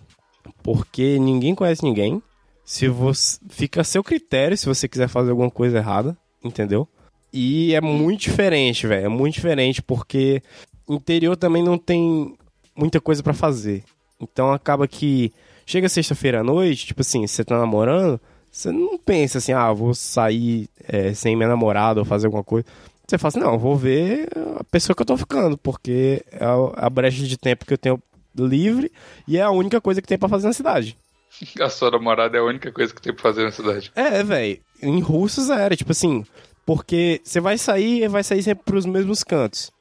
Porque 0.63 1.17
ninguém 1.19 1.55
conhece 1.55 1.83
ninguém. 1.83 2.21
Se 2.65 2.87
você 2.87 3.39
fica 3.49 3.81
a 3.81 3.83
seu 3.83 4.03
critério 4.03 4.57
se 4.57 4.65
você 4.65 4.87
quiser 4.87 5.07
fazer 5.07 5.31
alguma 5.31 5.49
coisa 5.49 5.77
errada, 5.77 6.17
entendeu? 6.43 6.87
E 7.31 7.73
é 7.73 7.81
muito 7.81 8.21
diferente, 8.21 8.87
velho. 8.87 9.05
É 9.05 9.09
muito 9.09 9.35
diferente 9.35 9.81
porque 9.81 10.41
interior 10.89 11.35
também 11.35 11.63
não 11.63 11.77
tem 11.77 12.35
muita 12.75 12.99
coisa 12.99 13.23
pra 13.23 13.33
fazer. 13.33 13.83
Então 14.19 14.51
acaba 14.51 14.87
que 14.87 15.31
chega 15.65 15.89
sexta-feira 15.89 16.39
à 16.39 16.43
noite, 16.43 16.87
tipo 16.87 17.01
assim, 17.01 17.27
você 17.27 17.43
tá 17.43 17.57
namorando, 17.57 18.19
você 18.51 18.71
não 18.71 18.97
pensa 18.97 19.37
assim, 19.37 19.51
ah, 19.51 19.71
vou 19.71 19.93
sair 19.93 20.69
é, 20.87 21.13
sem 21.13 21.35
minha 21.35 21.49
namorada 21.49 21.99
ou 21.99 22.05
fazer 22.05 22.27
alguma 22.27 22.43
coisa. 22.43 22.65
Você 23.07 23.17
fala 23.17 23.29
assim, 23.29 23.39
não, 23.39 23.57
vou 23.57 23.75
ver 23.75 24.27
a 24.59 24.63
pessoa 24.65 24.95
que 24.95 25.01
eu 25.01 25.05
tô 25.05 25.15
ficando, 25.15 25.57
porque 25.57 26.23
é 26.31 26.43
a- 26.75 26.89
brecha 26.89 27.23
de 27.23 27.37
tempo 27.37 27.65
que 27.65 27.73
eu 27.73 27.77
tenho 27.77 28.01
livre 28.35 28.91
e 29.27 29.37
é 29.37 29.41
a 29.41 29.49
única 29.49 29.79
coisa 29.79 30.01
que 30.01 30.07
tem 30.07 30.17
pra 30.17 30.27
fazer 30.29 30.47
na 30.47 30.53
cidade. 30.53 30.97
A 31.61 31.69
sua 31.69 31.91
namorada 31.91 32.35
é 32.37 32.39
a 32.39 32.43
única 32.43 32.71
coisa 32.71 32.93
que 32.93 33.01
tem 33.01 33.13
pra 33.13 33.21
fazer 33.23 33.43
na 33.43 33.51
cidade. 33.51 33.91
É, 33.95 34.23
velho. 34.23 34.59
Em 34.81 34.99
russos 34.99 35.49
era, 35.49 35.75
tipo 35.75 35.91
assim, 35.91 36.25
porque 36.65 37.21
você 37.23 37.39
vai 37.39 37.57
sair 37.57 38.03
e 38.03 38.07
vai 38.07 38.23
sair 38.23 38.43
sempre 38.43 38.63
pros 38.65 38.85
mesmos 38.85 39.23
cantos. 39.23 39.71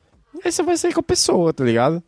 Aí 0.45 0.53
você 0.53 0.63
vai 0.63 0.77
sair 0.77 0.93
com 0.95 1.01
a 1.01 1.03
pessoa, 1.03 1.53
tá 1.53 1.65
ligado? 1.65 2.03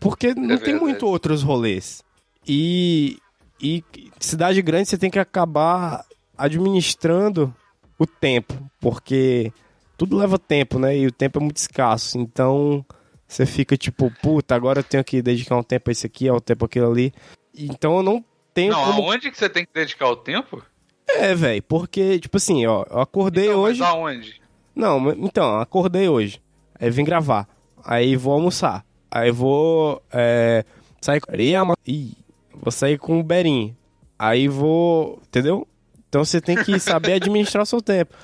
Porque 0.00 0.34
não 0.34 0.56
tem 0.58 0.78
muito 0.78 1.06
outros 1.06 1.42
rolês. 1.42 2.02
E, 2.46 3.18
e 3.60 3.82
cidade 4.20 4.62
grande 4.62 4.88
você 4.88 4.96
tem 4.98 5.10
que 5.10 5.18
acabar 5.18 6.04
administrando 6.36 7.54
o 7.98 8.06
tempo, 8.06 8.54
porque 8.80 9.52
tudo 9.96 10.16
leva 10.16 10.38
tempo, 10.38 10.78
né? 10.78 10.96
E 10.96 11.06
o 11.06 11.12
tempo 11.12 11.38
é 11.38 11.42
muito 11.42 11.56
escasso. 11.56 12.18
Então 12.18 12.84
você 13.26 13.46
fica 13.46 13.76
tipo, 13.76 14.10
puta, 14.22 14.54
agora 14.54 14.80
eu 14.80 14.84
tenho 14.84 15.04
que 15.04 15.22
dedicar 15.22 15.56
um 15.56 15.62
tempo 15.62 15.90
a 15.90 15.92
isso 15.92 16.06
aqui, 16.06 16.28
ao 16.28 16.40
tempo 16.40 16.64
aquilo 16.64 16.90
ali. 16.90 17.12
Então 17.54 17.96
eu 17.96 18.02
não 18.02 18.24
tenho 18.52 18.72
Não, 18.72 18.84
como. 18.84 19.02
aonde 19.02 19.30
que 19.30 19.36
você 19.36 19.48
tem 19.48 19.64
que 19.64 19.72
dedicar 19.72 20.08
o 20.08 20.16
tempo? 20.16 20.62
É, 21.08 21.34
velho, 21.34 21.62
porque, 21.62 22.18
tipo 22.18 22.36
assim, 22.36 22.66
ó, 22.66 22.84
eu 22.90 23.00
acordei 23.00 23.48
Então, 23.48 23.60
hoje. 23.60 23.80
Mas 23.80 23.88
aonde? 23.88 24.40
Não, 24.74 25.10
então, 25.12 25.60
acordei 25.60 26.08
hoje. 26.08 26.40
Aí 26.78 26.90
vim 26.90 27.04
gravar. 27.04 27.48
Aí 27.84 28.16
vou 28.16 28.32
almoçar. 28.32 28.84
Aí 29.10 29.30
vou 29.30 30.02
é, 30.12 30.64
sair 31.00 31.20
com. 31.20 31.30
Ih, 31.86 32.12
vou 32.52 32.72
sair 32.72 32.98
com 32.98 33.20
o 33.20 33.22
Berinho. 33.22 33.76
Aí 34.18 34.48
vou. 34.48 35.20
Entendeu? 35.28 35.68
Então 36.08 36.24
você 36.24 36.40
tem 36.40 36.56
que 36.56 36.78
saber 36.80 37.14
administrar 37.14 37.62
o 37.62 37.66
seu 37.66 37.80
tempo. 37.82 38.14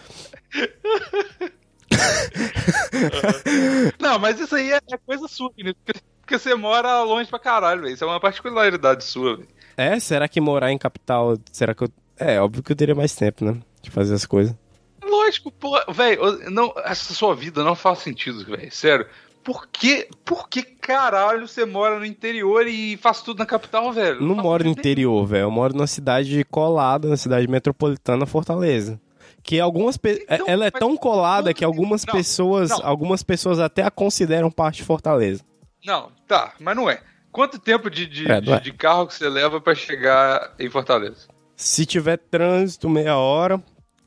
Não, 3.99 4.19
mas 4.19 4.41
isso 4.41 4.55
aí 4.55 4.73
é, 4.73 4.81
é 4.91 4.99
coisa 4.99 5.27
sua, 5.29 5.51
Vinícius. 5.57 5.79
Porque, 6.21 6.39
você 6.39 6.55
mora 6.55 7.03
longe 7.03 7.29
pra 7.29 7.39
caralho, 7.39 7.83
velho. 7.83 7.95
Isso 7.95 8.05
é 8.05 8.07
uma 8.07 8.21
particularidade 8.21 9.05
sua, 9.05 9.37
velho. 9.37 9.49
É, 9.77 9.99
será 9.99 10.29
que 10.29 10.41
morar 10.41 10.71
em 10.71 10.79
capital. 10.79 11.37
Será 11.53 11.75
que 11.75 11.85
eu. 11.85 11.89
É, 12.17 12.41
óbvio 12.41 12.63
que 12.63 12.73
eu 12.73 12.77
teria 12.77 12.95
mais 12.95 13.15
tempo, 13.15 13.45
né? 13.45 13.59
De 13.83 13.91
fazer 13.91 14.15
as 14.15 14.27
coisas. 14.27 14.55
Lógico, 15.03 15.51
pô, 15.51 15.77
velho, 15.93 16.51
não, 16.51 16.73
essa 16.85 17.13
sua 17.15 17.35
vida 17.35 17.65
não 17.65 17.75
faz 17.75 18.01
sentido, 18.01 18.45
velho. 18.45 18.71
Sério. 18.71 19.07
Por 19.43 19.67
que, 19.69 20.07
por 20.25 20.49
que 20.49 20.63
caralho 20.63 21.49
você 21.49 21.65
mora 21.65 21.99
no 21.99 22.05
interior 22.05 22.67
e 22.67 22.97
faz 22.99 23.23
tudo 23.23 23.39
na 23.39 23.47
capital, 23.47 23.91
velho? 23.91 24.21
Não 24.21 24.35
faz 24.35 24.43
moro 24.47 24.65
no 24.65 24.71
interior, 24.71 25.27
velho. 25.27 25.45
Eu 25.45 25.51
moro 25.51 25.75
numa 25.75 25.87
cidade 25.87 26.45
colada, 26.45 27.09
na 27.09 27.17
cidade 27.17 27.49
metropolitana, 27.49 28.27
Fortaleza. 28.27 29.01
Que 29.43 29.59
algumas 29.59 29.97
pe... 29.97 30.25
Então, 30.29 30.47
ela 30.47 30.67
é 30.67 30.71
tão 30.71 30.97
colada 30.97 31.53
que 31.55 31.65
algumas 31.65 32.05
não, 32.05 32.13
pessoas, 32.15 32.71
não. 32.71 32.81
algumas 32.85 33.23
pessoas 33.23 33.59
até 33.59 33.83
a 33.83 33.91
consideram 33.91 34.51
parte 34.51 34.77
de 34.79 34.85
Fortaleza. 34.85 35.43
Não, 35.85 36.11
tá, 36.29 36.53
mas 36.61 36.77
não 36.77 36.89
é. 36.91 37.01
Quanto 37.33 37.59
tempo 37.59 37.89
de, 37.89 38.07
de, 38.07 38.31
É, 38.31 38.41
de- 38.41 38.53
é. 38.53 38.61
de 38.61 38.73
carro 38.73 39.07
que 39.07 39.15
você 39.15 39.29
leva 39.29 39.61
pra 39.61 39.75
chegar 39.75 40.55
em 40.59 40.69
Fortaleza? 40.69 41.27
Se 41.57 41.87
tiver 41.87 42.19
trânsito, 42.19 42.89
meia 42.89 43.17
hora. 43.17 43.63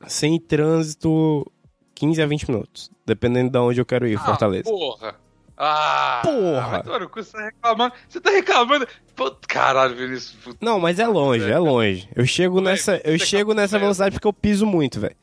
Sem 0.06 0.38
trânsito, 0.38 1.50
15 1.94 2.20
a 2.22 2.26
20 2.26 2.50
minutos. 2.50 2.90
Dependendo 3.06 3.50
de 3.50 3.58
onde 3.58 3.80
eu 3.80 3.86
quero 3.86 4.06
ir, 4.06 4.18
Fortaleza. 4.18 4.68
Ah, 4.68 4.72
porra. 4.72 5.14
Ah, 5.56 6.20
Porra. 6.24 6.68
vai 6.68 6.82
tomar 6.82 6.98
no 7.00 7.08
cu, 7.08 7.22
Você 7.22 7.32
tá 7.32 7.44
reclamando. 7.44 7.94
Você 8.08 8.20
tá 8.20 8.30
reclamando. 8.30 8.88
Pô, 9.14 9.30
caralho, 9.48 9.94
Vinícius. 9.96 10.34
puta. 10.42 10.58
Não, 10.60 10.80
mas 10.80 10.98
é 10.98 11.06
longe, 11.06 11.48
é 11.50 11.58
longe. 11.58 12.08
Eu 12.14 12.26
chego 12.26 12.60
nessa, 12.60 13.00
eu 13.04 13.16
você 13.18 13.24
chego 13.24 13.54
nessa 13.54 13.78
velocidade 13.78 14.14
porque 14.14 14.26
eu 14.26 14.32
piso 14.32 14.66
muito, 14.66 14.98
velho. 15.00 15.16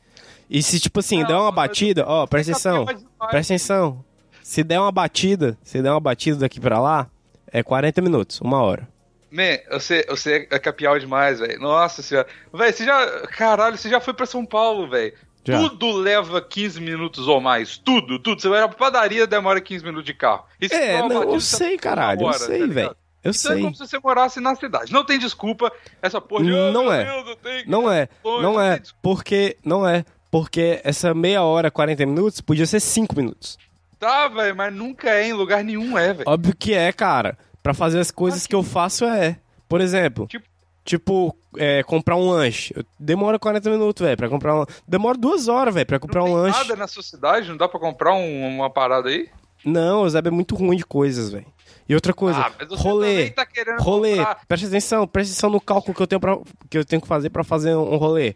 E 0.48 0.62
se, 0.62 0.78
tipo 0.80 1.00
assim, 1.00 1.20
Não, 1.20 1.26
der 1.28 1.34
uma 1.36 1.52
batida, 1.52 2.04
ó, 2.06 2.26
presta 2.26 2.52
Você 2.54 2.68
atenção. 2.68 2.84
tá. 3.18 3.26
Presta 3.28 3.54
atenção. 3.54 4.04
Se 4.42 4.62
der 4.62 4.78
uma 4.80 4.92
batida, 4.92 5.56
se 5.62 5.80
der 5.80 5.90
uma 5.90 6.00
batida 6.00 6.38
daqui 6.38 6.60
pra 6.60 6.78
lá, 6.78 7.08
é 7.50 7.62
40 7.62 8.00
minutos, 8.02 8.40
uma 8.40 8.60
hora. 8.62 8.88
Man, 9.30 9.56
você, 9.70 10.04
você 10.08 10.46
é 10.50 10.58
capial 10.58 10.98
demais, 10.98 11.40
velho. 11.40 11.58
Nossa 11.58 12.02
senhora. 12.02 12.26
Velho, 12.52 12.72
você 12.74 12.84
já. 12.84 13.26
Caralho, 13.28 13.78
você 13.78 13.88
já 13.88 13.98
foi 13.98 14.12
pra 14.12 14.26
São 14.26 14.44
Paulo, 14.44 14.90
velho. 14.90 15.14
Já. 15.44 15.58
Tudo 15.58 15.90
leva 15.92 16.40
15 16.42 16.80
minutos 16.80 17.26
ou 17.26 17.40
mais. 17.40 17.78
Tudo, 17.78 18.18
tudo. 18.18 18.40
Você 18.42 18.48
vai 18.48 18.60
pra 18.68 18.76
padaria, 18.76 19.26
demora 19.26 19.60
15 19.60 19.84
minutos 19.84 20.04
de 20.04 20.12
carro. 20.14 20.44
E 20.60 20.68
se 20.68 20.74
É, 20.74 20.98
não, 20.98 21.08
batida, 21.08 21.24
eu 21.32 21.40
você 21.40 21.56
sei, 21.56 21.78
caralho, 21.78 22.20
eu 22.20 22.26
hora, 22.26 22.38
sei, 22.38 22.60
tá 22.60 22.66
velho. 22.66 22.96
Eu 23.24 23.30
Então 23.30 23.52
é 23.52 23.54
sei. 23.54 23.62
como 23.62 23.74
se 23.74 23.86
você 23.86 23.98
morasse 24.00 24.38
na 24.40 24.54
cidade. 24.54 24.92
Não 24.92 25.04
tem 25.04 25.18
desculpa 25.18 25.72
essa 26.02 26.20
porra 26.20 26.44
de. 26.44 26.50
"Ah, 26.54 26.70
Não 26.72 26.82
meu 26.84 26.92
é. 26.92 27.04
Deus, 27.04 27.26
eu 27.28 27.62
Não 27.66 27.90
é, 27.90 28.08
longe", 28.22 28.42
não 28.42 28.60
é, 28.60 28.72
tem 28.74 28.82
desculpa. 28.82 29.00
porque, 29.02 29.56
não 29.64 29.88
é, 29.88 30.04
porque 30.32 30.80
essa 30.82 31.12
meia 31.14 31.42
hora, 31.44 31.70
40 31.70 32.04
minutos, 32.06 32.40
podia 32.40 32.66
ser 32.66 32.80
5 32.80 33.14
minutos. 33.14 33.56
Tá, 34.00 34.26
velho, 34.26 34.56
mas 34.56 34.74
nunca 34.74 35.10
é 35.10 35.28
em 35.28 35.32
lugar 35.32 35.62
nenhum, 35.62 35.96
é, 35.96 36.12
velho. 36.12 36.28
Óbvio 36.28 36.56
que 36.58 36.74
é, 36.74 36.90
cara. 36.92 37.38
Pra 37.62 37.72
fazer 37.72 38.00
as 38.00 38.10
coisas 38.10 38.46
que 38.48 38.54
eu 38.56 38.64
faço 38.64 39.04
é. 39.04 39.36
Por 39.68 39.80
exemplo, 39.80 40.26
Tipo? 40.26 40.44
tipo, 40.84 41.36
é, 41.56 41.82
comprar 41.84 42.16
um 42.16 42.28
lanche. 42.30 42.74
Demora 42.98 43.38
40 43.38 43.70
minutos, 43.70 44.04
velho, 44.04 44.16
pra 44.16 44.28
comprar 44.28 44.60
um... 44.60 44.64
Demora 44.88 45.16
duas 45.16 45.46
horas, 45.46 45.72
velho, 45.74 45.86
pra 45.86 46.00
comprar 46.00 46.20
não 46.22 46.28
um 46.28 46.32
tem 46.34 46.42
lanche. 46.42 46.58
nada 46.58 46.74
na 46.76 46.88
sua 46.88 47.02
cidade? 47.04 47.48
Não 47.48 47.56
dá 47.56 47.68
pra 47.68 47.78
comprar 47.78 48.14
um- 48.14 48.48
uma 48.56 48.68
parada 48.70 49.08
aí? 49.10 49.28
Não, 49.64 50.02
o 50.02 50.10
Zeb 50.10 50.26
é 50.26 50.30
muito 50.30 50.56
ruim 50.56 50.76
de 50.76 50.84
coisas, 50.84 51.30
velho. 51.30 51.46
E 51.88 51.94
outra 51.94 52.14
coisa, 52.14 52.40
ah, 52.40 52.52
rolê, 52.76 53.30
tá 53.30 53.46
rolê, 53.80 54.16
comprar. 54.16 54.46
presta 54.46 54.66
atenção, 54.66 55.06
presta 55.06 55.32
atenção 55.32 55.50
no 55.50 55.60
cálculo 55.60 55.94
que 55.94 56.02
eu 56.02 56.06
tenho, 56.06 56.20
pra, 56.20 56.38
que 56.70 56.78
eu 56.78 56.84
tenho 56.84 57.02
que 57.02 57.08
fazer 57.08 57.30
pra 57.30 57.42
fazer 57.44 57.74
um 57.74 57.96
rolê. 57.96 58.34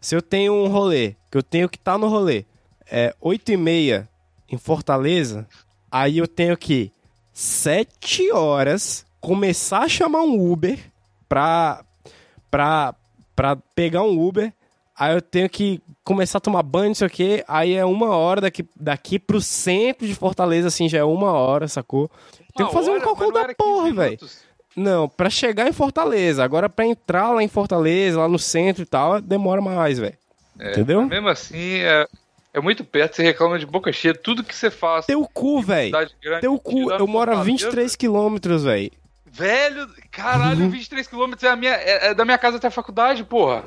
Se 0.00 0.14
eu 0.14 0.22
tenho 0.22 0.52
um 0.54 0.68
rolê, 0.68 1.16
que 1.30 1.36
eu 1.36 1.42
tenho 1.42 1.68
que 1.68 1.76
estar 1.76 1.98
no 1.98 2.08
rolê, 2.08 2.44
é 2.90 3.14
8 3.20 3.52
e 3.52 3.56
meia 3.56 4.08
em 4.50 4.56
Fortaleza, 4.56 5.46
aí 5.90 6.18
eu 6.18 6.28
tenho 6.28 6.56
que 6.56 6.92
7 7.32 8.30
horas 8.30 9.04
começar 9.20 9.80
a 9.80 9.88
chamar 9.88 10.22
um 10.22 10.52
Uber 10.52 10.78
pra, 11.28 11.84
pra, 12.50 12.94
pra 13.34 13.56
pegar 13.74 14.02
um 14.02 14.24
Uber, 14.24 14.52
aí 14.96 15.14
eu 15.14 15.22
tenho 15.22 15.48
que 15.48 15.80
começar 16.04 16.38
a 16.38 16.40
tomar 16.40 16.62
banho, 16.62 16.88
não 16.88 16.94
sei 16.94 17.06
o 17.06 17.10
que, 17.10 17.44
aí 17.48 17.74
é 17.74 17.84
uma 17.84 18.14
hora 18.14 18.42
daqui, 18.42 18.64
daqui 18.78 19.18
pro 19.18 19.40
centro 19.40 20.06
de 20.06 20.14
Fortaleza, 20.14 20.68
assim, 20.68 20.88
já 20.88 20.98
é 20.98 21.04
uma 21.04 21.32
hora, 21.32 21.66
sacou? 21.66 22.10
Tem 22.56 22.66
que 22.66 22.72
fazer 22.72 22.90
um 22.90 22.94
hora, 22.94 23.02
cálculo 23.02 23.26
mas 23.26 23.34
não 23.34 23.40
da 23.40 23.40
era 23.40 23.54
15 23.54 23.70
porra, 23.70 23.92
velho. 23.92 24.18
Não, 24.76 25.08
pra 25.08 25.30
chegar 25.30 25.68
em 25.68 25.72
Fortaleza. 25.72 26.42
Agora 26.42 26.68
pra 26.68 26.84
entrar 26.84 27.30
lá 27.30 27.42
em 27.42 27.48
Fortaleza, 27.48 28.18
lá 28.18 28.28
no 28.28 28.38
centro 28.38 28.82
e 28.82 28.86
tal, 28.86 29.20
demora 29.20 29.60
mais, 29.60 29.98
velho. 29.98 30.16
É, 30.58 30.72
Entendeu? 30.72 31.04
Mesmo 31.06 31.28
assim, 31.28 31.78
é, 31.80 32.06
é 32.52 32.60
muito 32.60 32.84
perto, 32.84 33.16
você 33.16 33.22
reclama 33.22 33.58
de 33.58 33.66
boca 33.66 33.92
cheia. 33.92 34.14
Tudo 34.14 34.44
que 34.44 34.54
você 34.54 34.70
faz. 34.70 35.06
Teu 35.06 35.26
cu, 35.32 35.62
velho. 35.62 35.92
Teu 36.40 36.58
cu. 36.58 36.90
Eu 36.92 37.06
moro 37.06 37.30
a 37.32 37.36
Fortaleza, 37.36 37.64
23 37.66 37.96
quilômetros, 37.96 38.64
velho. 38.64 38.90
Velho, 39.26 39.88
caralho, 40.12 40.70
23 40.70 41.08
km 41.08 41.32
é, 41.42 41.48
a 41.48 41.56
minha, 41.56 41.72
é, 41.72 42.06
é 42.08 42.14
da 42.14 42.24
minha 42.24 42.38
casa 42.38 42.56
até 42.56 42.68
a 42.68 42.70
faculdade, 42.70 43.24
porra. 43.24 43.64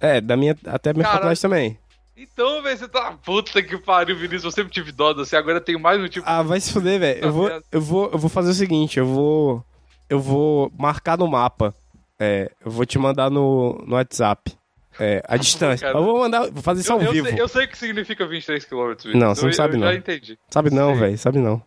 É, 0.00 0.18
da 0.18 0.34
minha, 0.34 0.56
até 0.66 0.90
a 0.90 0.92
minha 0.94 1.04
Caralho. 1.04 1.18
faculdade 1.18 1.40
também. 1.42 1.78
Então, 2.16 2.62
velho, 2.62 2.76
você 2.78 2.88
tá. 2.88 3.12
Puta 3.24 3.62
que 3.62 3.78
pariu, 3.78 4.14
Vinícius. 4.16 4.44
Eu 4.44 4.50
sempre 4.50 4.72
tive 4.72 4.92
dó 4.92 5.12
de 5.12 5.18
você, 5.20 5.36
agora 5.36 5.56
eu 5.58 5.60
tenho 5.62 5.80
mais 5.80 6.00
um 6.00 6.08
tipo. 6.08 6.26
Ah, 6.28 6.42
vai 6.42 6.60
se 6.60 6.72
fuder, 6.72 7.00
velho. 7.00 7.18
Eu 7.18 7.22
Tá 7.22 7.30
vou, 7.30 7.48
vendo? 7.48 7.64
eu 7.72 7.80
vou, 7.80 8.10
eu 8.12 8.18
vou 8.18 8.28
fazer 8.30 8.50
o 8.50 8.54
seguinte, 8.54 8.98
eu 8.98 9.06
vou, 9.06 9.64
eu 10.08 10.20
vou 10.20 10.70
marcar 10.78 11.16
no 11.16 11.26
mapa. 11.26 11.74
É, 12.18 12.50
eu 12.64 12.70
vou 12.70 12.84
te 12.84 12.98
mandar 12.98 13.30
no, 13.30 13.82
no 13.86 13.94
WhatsApp. 13.96 14.52
É, 14.98 15.22
a 15.26 15.36
distância. 15.38 15.86
cara. 15.86 15.98
Eu 15.98 16.04
vou 16.04 16.18
mandar, 16.18 16.50
vou 16.50 16.62
fazer 16.62 16.82
isso 16.82 16.92
ao 16.92 16.98
eu, 17.00 17.06
eu 17.06 17.12
vivo. 17.12 17.28
sei, 17.28 17.40
eu 17.40 17.48
sei 17.48 17.64
o 17.64 17.68
que 17.68 17.78
significa 17.78 18.26
23 18.26 18.64
km, 18.66 18.76
Vinícius. 18.88 19.14
Não, 19.14 19.34
você 19.34 19.46
não 19.46 19.52
sabe, 19.54 19.74
eu 19.76 19.80
não. 19.80 19.86
já 19.88 19.94
entendi. 19.94 20.38
Sabe 20.50 20.68
não, 20.70 20.94
velho, 20.94 21.16
sabe 21.16 21.38
não. 21.38 21.62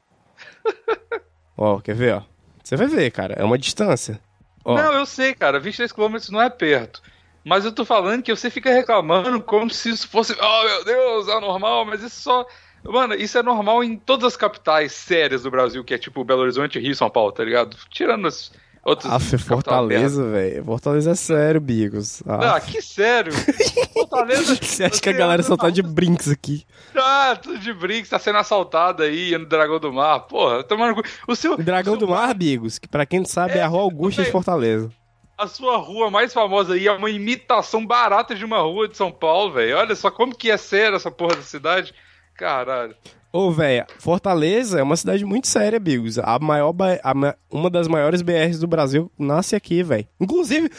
ó, 1.58 1.80
quer 1.80 1.96
ver, 1.96 2.16
ó? 2.16 2.22
Você 2.64 2.76
vai 2.76 2.88
ver, 2.88 3.10
cara, 3.12 3.34
é 3.34 3.44
uma 3.44 3.58
distância. 3.58 4.20
Ó, 4.64 4.76
Não, 4.78 4.94
eu 4.94 5.06
sei, 5.06 5.34
cara. 5.34 5.60
23 5.60 5.92
km 5.92 6.16
não 6.32 6.42
é 6.42 6.50
perto. 6.50 7.02
Mas 7.44 7.66
eu 7.66 7.72
tô 7.72 7.84
falando 7.84 8.24
que 8.24 8.34
você 8.34 8.50
fica 8.50 8.72
reclamando 8.72 9.42
como 9.42 9.70
se 9.70 9.90
isso 9.90 10.08
fosse. 10.08 10.34
Oh, 10.40 10.64
meu 10.66 10.86
Deus, 10.86 11.28
é 11.28 11.40
normal, 11.40 11.86
mas 11.86 12.02
isso 12.02 12.22
só. 12.22 12.46
Mano, 12.86 13.14
isso 13.16 13.38
é 13.38 13.44
normal 13.44 13.84
em 13.84 13.96
todas 13.98 14.26
as 14.26 14.38
capitais 14.38 14.92
sérias 14.92 15.44
do 15.44 15.52
Brasil, 15.52 15.84
que 15.84 15.94
é 15.94 15.98
tipo 15.98 16.24
Belo 16.24 16.42
Horizonte, 16.42 16.80
Rio, 16.80 16.96
São 16.96 17.10
Paulo, 17.10 17.32
tá 17.32 17.44
ligado? 17.44 17.78
Tirando 17.90 18.28
as 18.28 18.52
outras. 18.84 19.12
Merda. 19.12 19.38
Fortaleza, 19.40 20.30
velho. 20.30 20.64
Fortaleza 20.66 21.12
é 21.12 21.16
sério, 21.16 21.62
Bigos. 21.62 22.22
Ah, 22.28 22.56
Ah. 22.56 22.62
que 22.62 22.82
sério? 22.82 23.32
Fortaleza. 23.94 24.56
Você 24.62 24.84
acha 24.84 25.02
que 25.02 25.10
a 25.10 25.14
galera 25.14 25.42
só 25.44 25.56
tá 25.56 25.70
de 25.70 25.82
brinks 25.82 26.30
aqui? 26.30 26.66
Ah, 26.96 27.38
tudo 27.42 27.58
de 27.58 27.74
brinco, 27.74 28.10
tá 28.10 28.20
sendo 28.20 28.38
assaltado 28.38 29.04
aí 29.04 29.38
no 29.38 29.46
Dragão 29.46 29.80
do 29.80 29.92
Mar. 29.94 30.20
Porra, 30.22 30.62
tomando. 30.64 31.02
O 31.28 31.36
seu. 31.36 31.56
Dragão 31.58 31.94
o 31.96 31.98
seu 31.98 32.08
do 32.08 32.12
Mar, 32.14 32.34
Bigos, 32.34 32.78
que 32.80 32.88
pra 32.88 33.06
quem 33.06 33.20
não 33.20 33.26
sabe 33.26 33.58
é, 33.60 33.62
a 33.64 33.68
Rua 33.68 33.82
Augusta 33.84 34.24
de. 34.24 34.32
Fortaleza. 34.32 34.90
A 35.38 35.48
sua 35.48 35.78
rua 35.78 36.10
mais 36.12 36.32
famosa 36.34 36.74
aí 36.76 36.88
é 36.88 36.92
uma 36.92 37.10
imitação 37.10 37.86
barata 37.86 38.36
de 38.36 38.46
uma 38.46 38.60
rua 38.60 38.88
de 38.88 38.96
São 38.96 39.12
Paulo, 39.12 39.54
velho. 39.54 39.78
Olha 39.78 39.96
só 39.96 40.12
como 40.12 40.36
que 40.36 40.52
é 40.52 40.58
sério 40.58 40.96
essa 40.96 41.10
porra 41.12 41.36
da 41.38 41.42
cidade. 41.42 41.94
Caralho. 42.36 42.96
Ô, 43.32 43.50
velho, 43.52 43.86
Fortaleza 43.98 44.80
é 44.80 44.84
uma 44.84 44.96
cidade 44.96 45.26
muito 45.26 45.48
séria, 45.48 45.80
Bigos. 45.80 46.20
A 46.20 46.38
maior, 46.40 46.72
a 47.04 47.14
ma- 47.16 47.36
uma 47.50 47.68
das 47.70 47.88
maiores 47.88 48.22
BRs 48.22 48.60
do 48.60 48.68
Brasil 48.68 49.12
nasce 49.18 49.56
aqui, 49.56 49.82
velho. 49.82 50.08
Inclusive, 50.22 50.70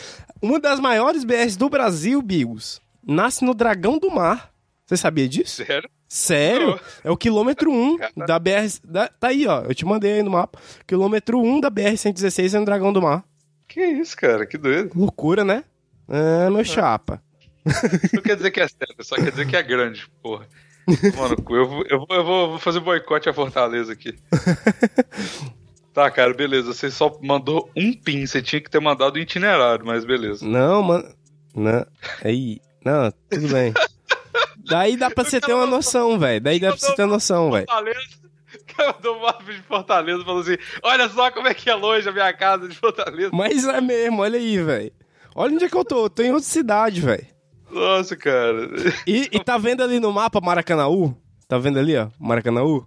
uma 0.40 0.60
das 0.60 0.78
maiores 0.78 1.24
BRs 1.24 1.56
do 1.56 1.68
Brasil, 1.68 2.22
Bigos, 2.22 2.80
nasce 3.04 3.44
no 3.44 3.54
Dragão 3.54 3.98
do 3.98 4.08
Mar. 4.08 4.50
Você 4.86 4.96
sabia 4.96 5.28
disso? 5.28 5.64
Sério? 5.64 5.90
Sério? 6.08 6.78
É 7.02 7.10
o 7.10 7.16
quilômetro 7.16 7.72
1 7.74 7.96
da 8.24 8.38
BR. 8.38 8.68
da- 8.84 9.08
tá 9.08 9.28
aí, 9.28 9.48
ó. 9.48 9.62
Eu 9.62 9.74
te 9.74 9.84
mandei 9.84 10.12
aí 10.14 10.22
no 10.22 10.30
mapa. 10.30 10.60
Quilômetro 10.86 11.40
1 11.40 11.58
da 11.58 11.70
BR-116 11.70 12.54
é 12.54 12.58
no 12.60 12.64
Dragão 12.64 12.92
do 12.92 13.02
Mar. 13.02 13.24
Que 13.74 13.84
isso, 13.84 14.16
cara? 14.16 14.46
Que 14.46 14.56
doido. 14.56 14.92
Loucura, 14.94 15.42
né? 15.42 15.64
Ah, 16.08 16.48
meu 16.48 16.64
chapa. 16.64 17.20
Não 18.12 18.22
quer 18.22 18.36
dizer 18.36 18.52
que 18.52 18.60
é 18.60 18.68
sério, 18.68 18.94
só 19.00 19.16
quer 19.16 19.32
dizer 19.32 19.48
que 19.48 19.56
é 19.56 19.62
grande, 19.64 20.08
porra. 20.22 20.46
Mano, 21.16 21.34
eu, 21.50 21.66
vou, 21.68 21.84
eu, 21.90 22.06
eu 22.08 22.24
vou 22.24 22.58
fazer 22.60 22.78
boicote 22.78 23.28
à 23.28 23.32
Fortaleza 23.34 23.92
aqui. 23.92 24.14
Tá, 25.92 26.10
cara, 26.10 26.34
beleza. 26.34 26.74
Você 26.74 26.90
só 26.90 27.16
mandou 27.22 27.70
um 27.76 27.92
pin, 27.92 28.26
você 28.26 28.42
tinha 28.42 28.60
que 28.60 28.68
ter 28.68 28.80
mandado 28.80 29.14
o 29.14 29.18
itinerário, 29.20 29.86
mas 29.86 30.04
beleza. 30.04 30.44
Não, 30.44 30.82
mano. 30.82 31.08
Não. 31.54 31.86
Aí. 32.24 32.60
Não, 32.84 33.12
tudo 33.30 33.46
bem. 33.46 33.72
Daí 34.68 34.96
dá 34.96 35.08
pra 35.08 35.22
você 35.22 35.40
ter 35.40 35.54
uma 35.54 35.66
noção, 35.66 36.18
velho. 36.18 36.40
Daí 36.40 36.58
dá 36.58 36.70
pra 36.70 36.78
você 36.78 36.92
ter 36.96 37.02
uma 37.02 37.12
noção, 37.12 37.48
velho. 37.52 37.66
Fortaleza. 37.68 38.23
Cara 38.76 39.10
um 39.10 39.20
mapa 39.20 39.44
de 39.44 39.62
Fortaleza 39.62 40.24
falou 40.24 40.40
assim: 40.40 40.56
Olha 40.82 41.08
só 41.08 41.30
como 41.30 41.48
é 41.48 41.54
que 41.54 41.68
é 41.70 41.74
longe 41.74 42.08
a 42.08 42.12
minha 42.12 42.32
casa 42.32 42.68
de 42.68 42.76
Fortaleza. 42.76 43.30
Mas 43.32 43.66
é 43.66 43.80
mesmo, 43.80 44.22
olha 44.22 44.38
aí, 44.38 44.62
velho. 44.62 44.92
Olha 45.34 45.54
onde 45.54 45.64
é 45.64 45.68
que 45.68 45.76
eu 45.76 45.84
tô. 45.84 46.04
Eu 46.04 46.10
tô 46.10 46.22
em 46.22 46.32
outra 46.32 46.48
cidade, 46.48 47.00
velho. 47.00 47.26
Nossa, 47.70 48.16
cara. 48.16 48.68
E, 49.06 49.28
e 49.32 49.40
tá 49.42 49.58
vendo 49.58 49.82
ali 49.82 49.98
no 49.98 50.12
mapa 50.12 50.40
Maracanaú? 50.40 51.16
Tá 51.48 51.58
vendo 51.58 51.78
ali, 51.78 51.96
ó? 51.96 52.08
Maracanaú? 52.18 52.86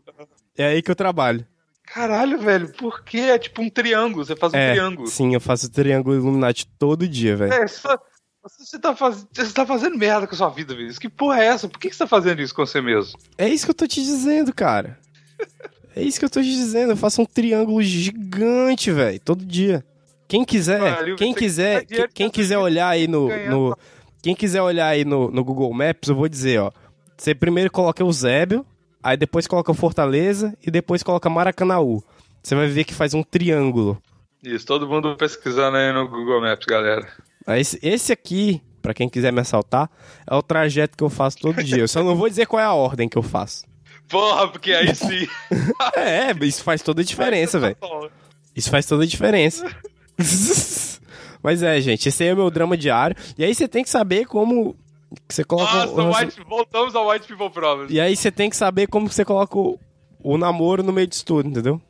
É 0.57 0.67
aí 0.67 0.81
que 0.81 0.89
eu 0.89 0.95
trabalho. 0.95 1.45
Caralho, 1.85 2.37
velho, 2.39 2.71
por 2.73 3.03
que? 3.03 3.19
É 3.19 3.37
tipo 3.39 3.61
um 3.61 3.69
triângulo, 3.69 4.25
você 4.25 4.35
faz 4.35 4.53
um 4.53 4.57
é, 4.57 4.71
triângulo. 4.73 5.07
sim, 5.07 5.33
eu 5.33 5.39
faço 5.39 5.71
triângulo 5.71 6.15
Illuminati 6.15 6.67
todo 6.77 7.07
dia, 7.07 7.35
velho. 7.35 7.53
É, 7.53 7.65
só- 7.67 7.97
você, 8.43 8.79
tá 8.79 8.95
faz... 8.95 9.25
você 9.31 9.53
tá 9.53 9.65
fazendo 9.65 9.97
merda 9.97 10.27
com 10.27 10.33
a 10.33 10.37
sua 10.37 10.49
vida, 10.49 10.73
Vinícius. 10.73 10.99
Que 10.99 11.09
porra 11.09 11.41
é 11.41 11.47
essa? 11.47 11.67
Por 11.67 11.79
que 11.79 11.91
você 11.91 11.97
tá 11.99 12.07
fazendo 12.07 12.41
isso 12.41 12.53
com 12.53 12.65
você 12.65 12.81
mesmo? 12.81 13.17
É 13.37 13.47
isso 13.47 13.65
que 13.65 13.71
eu 13.71 13.75
tô 13.75 13.87
te 13.87 14.01
dizendo, 14.01 14.53
cara. 14.53 14.99
É 15.97 16.03
isso 16.03 16.19
que 16.19 16.25
eu 16.25 16.29
tô 16.29 16.41
te 16.41 16.47
dizendo. 16.49 16.91
Eu 16.91 16.97
faço 16.97 17.21
um 17.21 17.25
triângulo 17.25 17.81
gigante, 17.81 18.91
velho, 18.91 19.19
todo 19.19 19.45
dia. 19.45 19.83
Quem 20.27 20.43
quiser, 20.43 20.79
Caralho, 20.79 21.15
quem 21.15 21.33
quiser, 21.33 21.85
dinheiro 21.85 22.07
quem, 22.09 22.13
quem 22.13 22.27
com 22.27 22.33
quiser 22.33 22.57
olhar 22.57 22.89
aí 22.89 23.07
no, 23.07 23.29
no- 23.49 23.77
quem 24.21 24.35
quiser 24.35 24.61
olhar 24.61 24.87
aí 24.87 25.05
no, 25.05 25.31
no 25.31 25.43
Google 25.43 25.73
Maps, 25.73 26.09
eu 26.09 26.15
vou 26.15 26.27
dizer, 26.27 26.59
ó. 26.59 26.71
Você 27.17 27.33
primeiro 27.33 27.71
coloca 27.71 28.03
o 28.03 28.11
Zébio, 28.11 28.65
aí 29.01 29.15
depois 29.15 29.47
coloca 29.47 29.73
Fortaleza 29.73 30.53
e 30.65 30.69
depois 30.69 31.01
coloca 31.01 31.29
Maracanaú. 31.29 32.03
Você 32.43 32.53
vai 32.55 32.67
ver 32.67 32.83
que 32.83 32.93
faz 32.93 33.13
um 33.13 33.23
triângulo. 33.23 33.97
Isso, 34.43 34.65
todo 34.65 34.87
mundo 34.87 35.15
pesquisando 35.15 35.77
aí 35.77 35.91
no 35.93 36.07
Google 36.07 36.41
Maps, 36.41 36.65
galera. 36.65 37.07
Esse, 37.47 37.79
esse 37.81 38.11
aqui, 38.11 38.61
pra 38.81 38.93
quem 38.93 39.07
quiser 39.09 39.31
me 39.31 39.39
assaltar, 39.39 39.89
é 40.29 40.35
o 40.35 40.41
trajeto 40.43 40.97
que 40.97 41.03
eu 41.03 41.09
faço 41.09 41.37
todo 41.39 41.63
dia. 41.63 41.79
Eu 41.79 41.87
só 41.87 42.03
não 42.03 42.15
vou 42.15 42.27
dizer 42.29 42.45
qual 42.45 42.59
é 42.61 42.65
a 42.65 42.73
ordem 42.73 43.07
que 43.07 43.17
eu 43.17 43.23
faço. 43.23 43.65
Porra, 44.09 44.47
porque 44.47 44.71
aí 44.73 44.95
sim. 44.95 45.27
É, 45.95 46.31
isso 46.45 46.63
faz 46.63 46.81
toda 46.81 47.01
a 47.01 47.05
diferença, 47.05 47.59
velho. 47.59 47.77
Isso 48.55 48.69
faz 48.69 48.85
toda 48.85 49.03
a 49.03 49.07
diferença. 49.07 49.65
Mas 51.43 51.61
é, 51.61 51.79
gente, 51.79 52.09
esse 52.09 52.23
aí 52.23 52.29
é 52.29 52.33
o 52.33 52.37
meu 52.37 52.49
drama 52.49 52.75
diário. 52.75 53.15
E 53.37 53.43
aí 53.43 53.53
você 53.53 53.67
tem 53.67 53.83
que 53.83 53.89
saber 53.89 54.25
como 54.25 54.75
você 55.29 55.43
coloca 55.43 55.85
Nossa, 55.85 56.01
o... 56.01 56.15
White, 56.15 56.41
voltamos 56.47 56.95
ao 56.95 57.09
White 57.09 57.27
People 57.27 57.49
Problem. 57.49 57.87
E 57.89 57.99
aí 57.99 58.15
você 58.15 58.31
tem 58.31 58.49
que 58.49 58.57
saber 58.57 58.87
como 58.87 59.09
você 59.09 59.23
coloca 59.23 59.57
o, 59.57 59.79
o 60.21 60.37
namoro 60.37 60.83
no 60.83 60.91
meio 60.91 61.07
disso 61.07 61.25
tudo, 61.25 61.47
entendeu? 61.47 61.81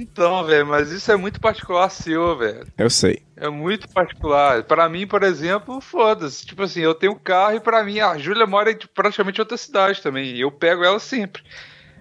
Então, 0.00 0.44
velho, 0.44 0.64
mas 0.64 0.92
isso 0.92 1.10
é 1.10 1.16
muito 1.16 1.40
particular 1.40 1.90
seu, 1.90 2.38
velho. 2.38 2.64
Eu 2.78 2.88
sei. 2.88 3.20
É 3.36 3.48
muito 3.48 3.88
particular. 3.88 4.62
Pra 4.62 4.88
mim, 4.88 5.08
por 5.08 5.24
exemplo, 5.24 5.80
foda-se. 5.80 6.46
Tipo 6.46 6.62
assim, 6.62 6.80
eu 6.80 6.94
tenho 6.94 7.12
um 7.12 7.18
carro 7.18 7.56
e 7.56 7.60
pra 7.60 7.82
mim 7.82 7.98
a 7.98 8.16
Júlia 8.16 8.46
mora 8.46 8.70
em 8.70 8.76
tipo, 8.76 8.94
praticamente 8.94 9.40
outra 9.40 9.56
cidade 9.56 10.00
também. 10.00 10.26
E 10.36 10.40
eu 10.40 10.52
pego 10.52 10.84
ela 10.84 11.00
sempre. 11.00 11.42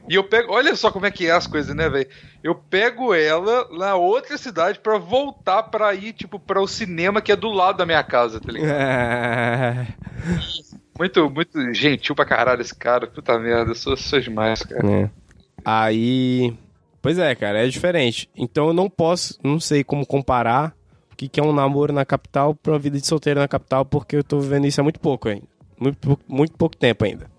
E 0.07 0.13
eu 0.13 0.23
pego. 0.23 0.53
Olha 0.53 0.75
só 0.75 0.91
como 0.91 1.07
é 1.07 1.11
que 1.11 1.25
é 1.25 1.31
as 1.31 1.47
coisas, 1.47 1.75
né, 1.75 1.89
velho? 1.89 2.07
Eu 2.43 2.53
pego 2.53 3.15
ela 3.15 3.67
na 3.71 3.95
outra 3.95 4.37
cidade 4.37 4.77
pra 4.77 4.99
voltar 4.99 5.63
pra 5.63 5.91
ir, 5.95 6.13
tipo, 6.13 6.39
pra 6.39 6.61
o 6.61 6.67
cinema 6.67 7.19
que 7.19 7.31
é 7.31 7.35
do 7.35 7.49
lado 7.49 7.79
da 7.79 7.85
minha 7.85 8.03
casa, 8.03 8.39
tá 8.39 8.51
ligado? 8.51 8.71
É... 8.71 9.87
Muito, 10.99 11.29
muito 11.31 11.73
gentil 11.73 12.13
pra 12.13 12.25
caralho 12.25 12.61
esse 12.61 12.75
cara. 12.75 13.07
Puta 13.07 13.39
merda, 13.39 13.71
eu 13.71 13.75
sou, 13.75 13.97
sou 13.97 14.19
demais, 14.19 14.61
cara. 14.61 14.87
É. 14.87 15.09
Aí. 15.65 16.55
Pois 17.07 17.17
é, 17.19 17.33
cara, 17.35 17.65
é 17.65 17.69
diferente. 17.69 18.29
Então 18.35 18.67
eu 18.67 18.73
não 18.73 18.89
posso, 18.89 19.39
não 19.41 19.61
sei 19.61 19.81
como 19.81 20.05
comparar 20.05 20.75
o 21.09 21.15
que 21.15 21.29
que 21.29 21.39
é 21.39 21.43
um 21.43 21.53
namoro 21.53 21.93
na 21.93 22.03
capital 22.03 22.53
pra 22.53 22.73
uma 22.73 22.79
vida 22.79 22.99
de 22.99 23.07
solteiro 23.07 23.39
na 23.39 23.47
capital, 23.47 23.85
porque 23.85 24.17
eu 24.17 24.23
tô 24.25 24.41
vivendo 24.41 24.65
isso 24.67 24.81
há 24.81 24.83
muito 24.83 24.99
pouco 24.99 25.29
ainda. 25.29 25.47
Muito, 25.79 26.19
muito 26.27 26.57
pouco 26.57 26.75
tempo 26.75 27.05
ainda. 27.05 27.31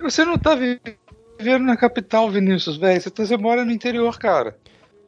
Você 0.00 0.24
não 0.24 0.38
tá 0.38 0.54
vi- 0.54 0.80
vivendo 1.40 1.64
na 1.64 1.76
capital, 1.76 2.30
Vinícius, 2.30 2.76
velho. 2.76 3.00
Você, 3.00 3.10
tá- 3.10 3.26
você 3.26 3.36
mora 3.36 3.64
no 3.64 3.72
interior, 3.72 4.16
cara. 4.16 4.56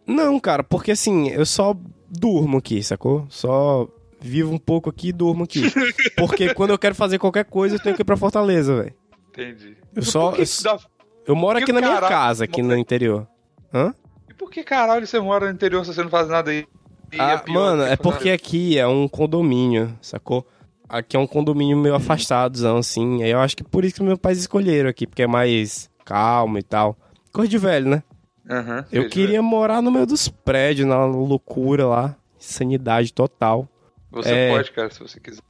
Não, 0.04 0.40
cara, 0.40 0.64
porque 0.64 0.90
assim, 0.90 1.28
eu 1.28 1.46
só 1.46 1.76
durmo 2.10 2.58
aqui, 2.58 2.82
sacou? 2.82 3.24
Só 3.28 3.86
vivo 4.20 4.52
um 4.52 4.58
pouco 4.58 4.90
aqui 4.90 5.10
e 5.10 5.12
durmo 5.12 5.44
aqui. 5.44 5.62
Porque 6.18 6.52
quando 6.54 6.70
eu 6.70 6.78
quero 6.78 6.96
fazer 6.96 7.20
qualquer 7.20 7.44
coisa, 7.44 7.76
eu 7.76 7.80
tenho 7.80 7.94
que 7.94 8.02
ir 8.02 8.04
pra 8.04 8.16
Fortaleza, 8.16 8.74
velho. 8.82 8.94
Entendi. 9.28 9.76
Eu 9.94 10.02
só- 10.02 10.32
eu 10.34 10.44
dá- 10.64 10.78
Eu 11.24 11.36
moro 11.36 11.56
aqui 11.56 11.72
na 11.72 11.80
minha 11.80 12.00
casa, 12.00 12.42
aqui 12.42 12.62
no 12.62 12.76
interior. 12.76 13.28
Hã? 13.72 13.94
Por 14.38 14.50
que 14.50 14.62
caralho 14.62 15.06
você 15.06 15.18
mora 15.20 15.46
no 15.46 15.52
interior 15.52 15.84
se 15.84 15.92
você 15.92 16.02
não 16.02 16.10
faz 16.10 16.28
nada 16.28 16.50
aí? 16.50 16.66
E 17.12 17.20
Ah, 17.20 17.38
pior 17.38 17.54
mano, 17.54 17.82
é 17.82 17.96
porque 17.96 18.30
aqui 18.30 18.78
é 18.78 18.86
um 18.86 19.08
condomínio, 19.08 19.96
sacou? 20.00 20.46
Aqui 20.88 21.16
é 21.16 21.20
um 21.20 21.26
condomínio 21.26 21.76
meio 21.76 21.94
afastadozão, 21.94 22.78
assim. 22.78 23.22
Aí 23.22 23.30
eu 23.30 23.40
acho 23.40 23.56
que 23.56 23.64
por 23.64 23.84
isso 23.84 23.96
que 23.96 24.02
meus 24.02 24.18
pais 24.18 24.38
escolheram 24.38 24.88
aqui, 24.88 25.06
porque 25.06 25.22
é 25.22 25.26
mais 25.26 25.90
calmo 26.04 26.58
e 26.58 26.62
tal. 26.62 26.96
Coisa 27.32 27.48
de 27.50 27.58
velho, 27.58 27.88
né? 27.90 28.02
Aham, 28.48 28.84
Eu 28.90 29.08
queria 29.08 29.32
velho. 29.40 29.42
morar 29.42 29.82
no 29.82 29.90
meio 29.90 30.06
dos 30.06 30.28
prédios, 30.28 30.88
na 30.88 31.04
loucura 31.04 31.86
lá. 31.86 32.16
Sanidade 32.38 33.12
total. 33.12 33.68
Você 34.10 34.30
é- 34.30 34.48
pode, 34.50 34.70
cara, 34.72 34.88
se 34.90 35.00
você 35.00 35.18
quiser. 35.20 35.42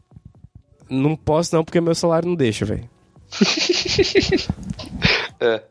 Não 0.91 1.14
posso 1.14 1.55
não, 1.55 1.62
porque 1.62 1.80
meu 1.80 1.95
salário 1.95 2.28
não 2.28 2.34
deixa, 2.34 2.64
velho. 2.64 2.89
É. 5.41 5.62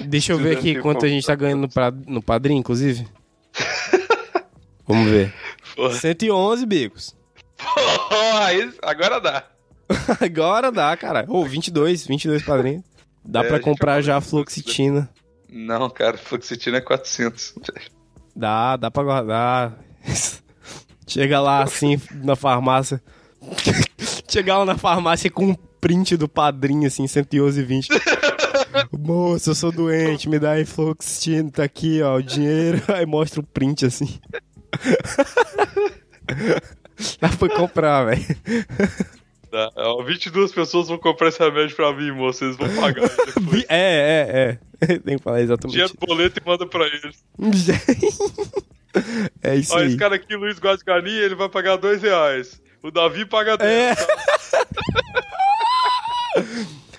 Deixa 0.00 0.32
eu 0.32 0.38
ver 0.38 0.56
aqui 0.58 0.74
quanto 0.80 1.04
a 1.04 1.08
gente 1.08 1.26
tá 1.26 1.34
ganhando 1.34 1.62
no, 1.62 1.68
pra- 1.68 1.90
no 1.90 2.22
padrinho, 2.22 2.58
inclusive. 2.60 3.06
Vamos 4.86 5.10
ver. 5.10 5.32
Porra. 5.74 5.94
111 5.94 6.66
bicos. 6.66 7.16
Porra, 7.58 8.48
agora 8.82 9.20
dá. 9.20 9.44
Agora 10.20 10.72
dá, 10.72 10.96
cara. 10.96 11.24
Ô, 11.28 11.44
22, 11.44 12.06
22 12.06 12.42
padrinhos. 12.42 12.82
Dá 13.24 13.40
É, 13.44 13.48
pra 13.48 13.56
a 13.58 13.60
comprar 13.60 14.00
já 14.00 14.14
falar 14.14 14.20
fluoxetina. 14.20 15.08
Não, 15.48 15.88
cara, 15.90 16.18
fluoxetina 16.18 16.78
é 16.78 16.80
400. 16.80 17.54
Dá, 18.34 18.76
dá 18.76 18.90
pra 18.90 19.04
guardar. 19.04 19.78
Chega 21.06 21.40
lá 21.40 21.62
assim 21.62 22.00
na 22.24 22.34
farmácia. 22.34 23.00
Chega 24.28 24.58
lá 24.58 24.64
na 24.64 24.76
farmácia 24.76 25.30
com 25.30 25.50
um 25.50 25.54
print 25.54 26.16
do 26.16 26.28
padrinho, 26.28 26.88
assim, 26.88 27.04
111,20. 27.04 27.86
Moço, 28.98 29.50
eu 29.50 29.54
sou 29.54 29.72
doente, 29.72 30.28
me 30.28 30.38
dá 30.38 30.52
aí 30.52 30.64
fluoxetina, 30.64 31.50
tá 31.50 31.64
aqui, 31.64 32.02
ó, 32.02 32.16
o 32.16 32.22
dinheiro. 32.22 32.82
Aí 32.88 33.06
mostra 33.06 33.40
o 33.40 33.46
print 33.46 33.86
assim. 33.86 34.18
Dá 37.20 37.28
pra 37.28 37.48
comprar, 37.48 38.04
velho. 38.06 38.24
Tá. 39.50 39.70
Ó, 39.76 40.02
22 40.02 40.52
pessoas 40.52 40.88
vão 40.88 40.98
comprar 40.98 41.28
esse 41.28 41.38
remédio 41.38 41.76
pra 41.76 41.92
mim, 41.92 42.10
moço. 42.10 42.44
Eles 42.44 42.56
vão 42.56 42.68
pagar 42.74 43.08
depois. 43.34 43.64
É, 43.68 44.58
é, 44.80 44.86
é. 44.86 44.98
Tem 44.98 45.16
que 45.18 45.22
falar 45.22 45.42
exatamente. 45.42 45.72
Dinheiro 45.72 45.92
do 45.98 46.06
boleto 46.06 46.40
e 46.42 46.48
manda 46.48 46.66
pra 46.66 46.86
eles. 46.86 47.22
É 49.42 49.54
isso 49.54 49.74
Ó, 49.74 49.78
aí. 49.78 49.88
esse 49.88 49.96
cara 49.96 50.16
aqui, 50.16 50.34
Luiz 50.34 50.58
Guascani, 50.58 51.10
ele 51.10 51.34
vai 51.34 51.48
pagar 51.48 51.76
2 51.76 52.02
reais. 52.02 52.60
O 52.82 52.90
Davi 52.90 53.24
paga 53.26 53.56
10. 53.56 53.98
É. 53.98 54.06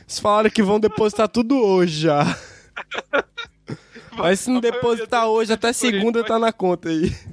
Eles 0.08 0.20
falaram 0.20 0.50
que 0.50 0.64
vão 0.64 0.80
depositar 0.80 1.28
tudo 1.28 1.62
hoje 1.62 2.00
já. 2.02 2.24
Mas 4.18 4.40
se 4.40 4.50
não 4.50 4.62
depositar 4.62 5.28
hoje, 5.28 5.52
até 5.52 5.74
segunda 5.74 6.24
tá 6.24 6.40
na 6.40 6.54
conta 6.54 6.88
aí. 6.88 7.14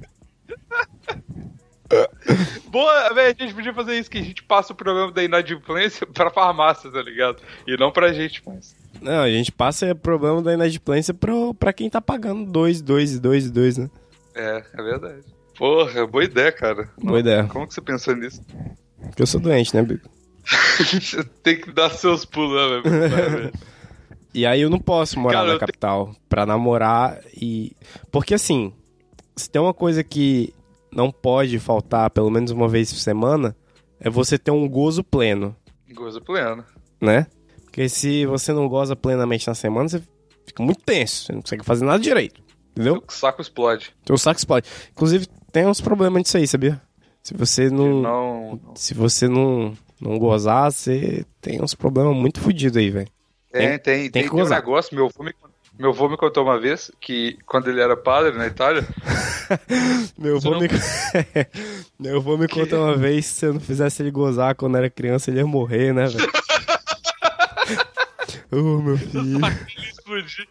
Boa, 2.67 3.13
velho, 3.13 3.35
a 3.39 3.43
gente 3.43 3.53
podia 3.53 3.73
fazer 3.73 3.97
isso, 3.97 4.09
que 4.09 4.17
a 4.17 4.21
gente 4.21 4.43
passa 4.43 4.73
o 4.73 4.75
problema 4.75 5.09
da 5.11 5.23
inadimplência 5.23 6.05
pra 6.05 6.29
farmácia, 6.29 6.91
tá 6.91 7.01
ligado? 7.01 7.41
E 7.65 7.77
não 7.77 7.91
pra 7.91 8.11
gente 8.11 8.43
mais. 8.45 8.75
Não, 9.01 9.21
a 9.21 9.29
gente 9.29 9.51
passa 9.51 9.91
o 9.91 9.95
problema 9.95 10.41
da 10.41 10.53
inadimplência 10.53 11.13
pro, 11.13 11.53
pra 11.53 11.71
quem 11.71 11.89
tá 11.89 12.01
pagando 12.01 12.51
dois, 12.51 12.81
dois, 12.81 13.17
dois, 13.19 13.49
dois, 13.49 13.77
né? 13.77 13.89
É, 14.35 14.63
é 14.73 14.83
verdade. 14.83 15.23
Porra, 15.57 16.05
boa 16.05 16.25
ideia, 16.25 16.51
cara. 16.51 16.89
Boa 17.01 17.19
ideia. 17.21 17.45
Como 17.45 17.65
que 17.65 17.73
você 17.73 17.81
pensou 17.81 18.15
nisso? 18.15 18.41
Porque 19.01 19.21
eu 19.21 19.27
sou 19.27 19.39
doente, 19.39 19.73
né, 19.73 19.81
Bico? 19.81 20.09
Tem 21.43 21.59
que 21.59 21.71
dar 21.71 21.89
seus 21.89 22.25
pulos, 22.25 22.55
né, 22.55 22.81
velho? 23.29 23.51
E 24.33 24.45
aí 24.45 24.61
eu 24.61 24.69
não 24.69 24.79
posso 24.79 25.19
morar 25.19 25.39
Cara, 25.39 25.53
na 25.53 25.59
capital 25.59 26.13
pra 26.27 26.45
namorar 26.45 27.19
e... 27.35 27.71
Porque 28.11 28.33
assim, 28.33 28.73
se 29.35 29.49
tem 29.49 29.61
uma 29.61 29.73
coisa 29.73 30.03
que 30.03 30.53
não 30.91 31.09
pode 31.11 31.57
faltar 31.57 32.09
pelo 32.09 32.29
menos 32.29 32.51
uma 32.51 32.67
vez 32.67 32.91
por 32.91 32.99
semana, 32.99 33.55
é 33.99 34.09
você 34.09 34.37
ter 34.37 34.51
um 34.51 34.67
gozo 34.67 35.03
pleno, 35.03 35.55
Gozo 35.93 36.21
pleno. 36.21 36.65
né? 36.99 37.27
Porque 37.63 37.87
se 37.87 38.25
você 38.25 38.51
não 38.51 38.67
goza 38.67 38.93
plenamente 38.95 39.47
na 39.47 39.55
semana, 39.55 39.87
você 39.87 40.01
fica 40.45 40.61
muito 40.61 40.81
tenso, 40.83 41.25
você 41.25 41.31
não 41.33 41.41
consegue 41.41 41.63
fazer 41.63 41.85
nada 41.85 41.99
direito, 41.99 42.41
entendeu? 42.71 43.01
O 43.07 43.11
saco 43.11 43.41
explode. 43.41 43.93
Teu 44.03 44.17
saco 44.17 44.37
explode. 44.37 44.67
Inclusive, 44.91 45.27
tem 45.51 45.65
uns 45.65 45.79
problemas 45.79 46.23
disso 46.23 46.35
aí, 46.37 46.45
sabia? 46.47 46.81
Se 47.23 47.33
você 47.33 47.69
não... 47.69 48.01
Não. 48.01 48.59
Se 48.75 48.93
você 48.93 49.27
não, 49.29 49.73
não 49.99 50.17
gozar, 50.19 50.71
você 50.71 51.25
tem 51.41 51.61
uns 51.61 51.73
problemas 51.75 52.15
muito 52.15 52.39
fodidos 52.39 52.77
aí, 52.77 52.89
velho. 52.89 53.07
Tem, 53.51 53.67
Tem- 53.69 53.79
tem, 53.79 53.79
tem 53.79 54.11
tem, 54.11 54.23
que 54.23 54.29
tem 54.29 54.37
um 54.39 54.43
gozar. 54.43 54.59
negócio, 54.59 54.95
meu 54.95 55.05
avô, 55.05 55.23
me, 55.23 55.33
meu 55.79 55.89
avô 55.91 56.09
me 56.09 56.17
contou 56.17 56.43
uma 56.43 56.59
vez 56.59 56.91
que 56.99 57.37
quando 57.45 57.69
ele 57.69 57.79
era 57.81 57.95
padre 57.95 58.37
na 58.37 58.47
Itália, 58.47 58.85
Meu 60.17 60.37
avô 60.37 60.51
não- 60.51 60.59
me... 60.59 60.67
Meu 61.99 62.17
avô 62.17 62.37
me 62.37 62.47
contou 62.47 62.79
uma 62.83 62.97
vez 62.97 63.25
que 63.27 63.33
se 63.33 63.45
eu 63.45 63.53
não 63.53 63.59
fizesse 63.61 64.01
ele 64.01 64.11
gozar 64.11 64.55
quando 64.55 64.75
era 64.77 64.89
criança, 64.89 65.29
ele 65.29 65.39
ia 65.39 65.47
morrer, 65.47 65.93
né, 65.93 66.07
velho? 66.07 66.29
Ô, 68.51 68.81
meu 68.81 68.97
filho, 68.97 69.37
ele 69.45 69.87
explodiu. 69.89 70.45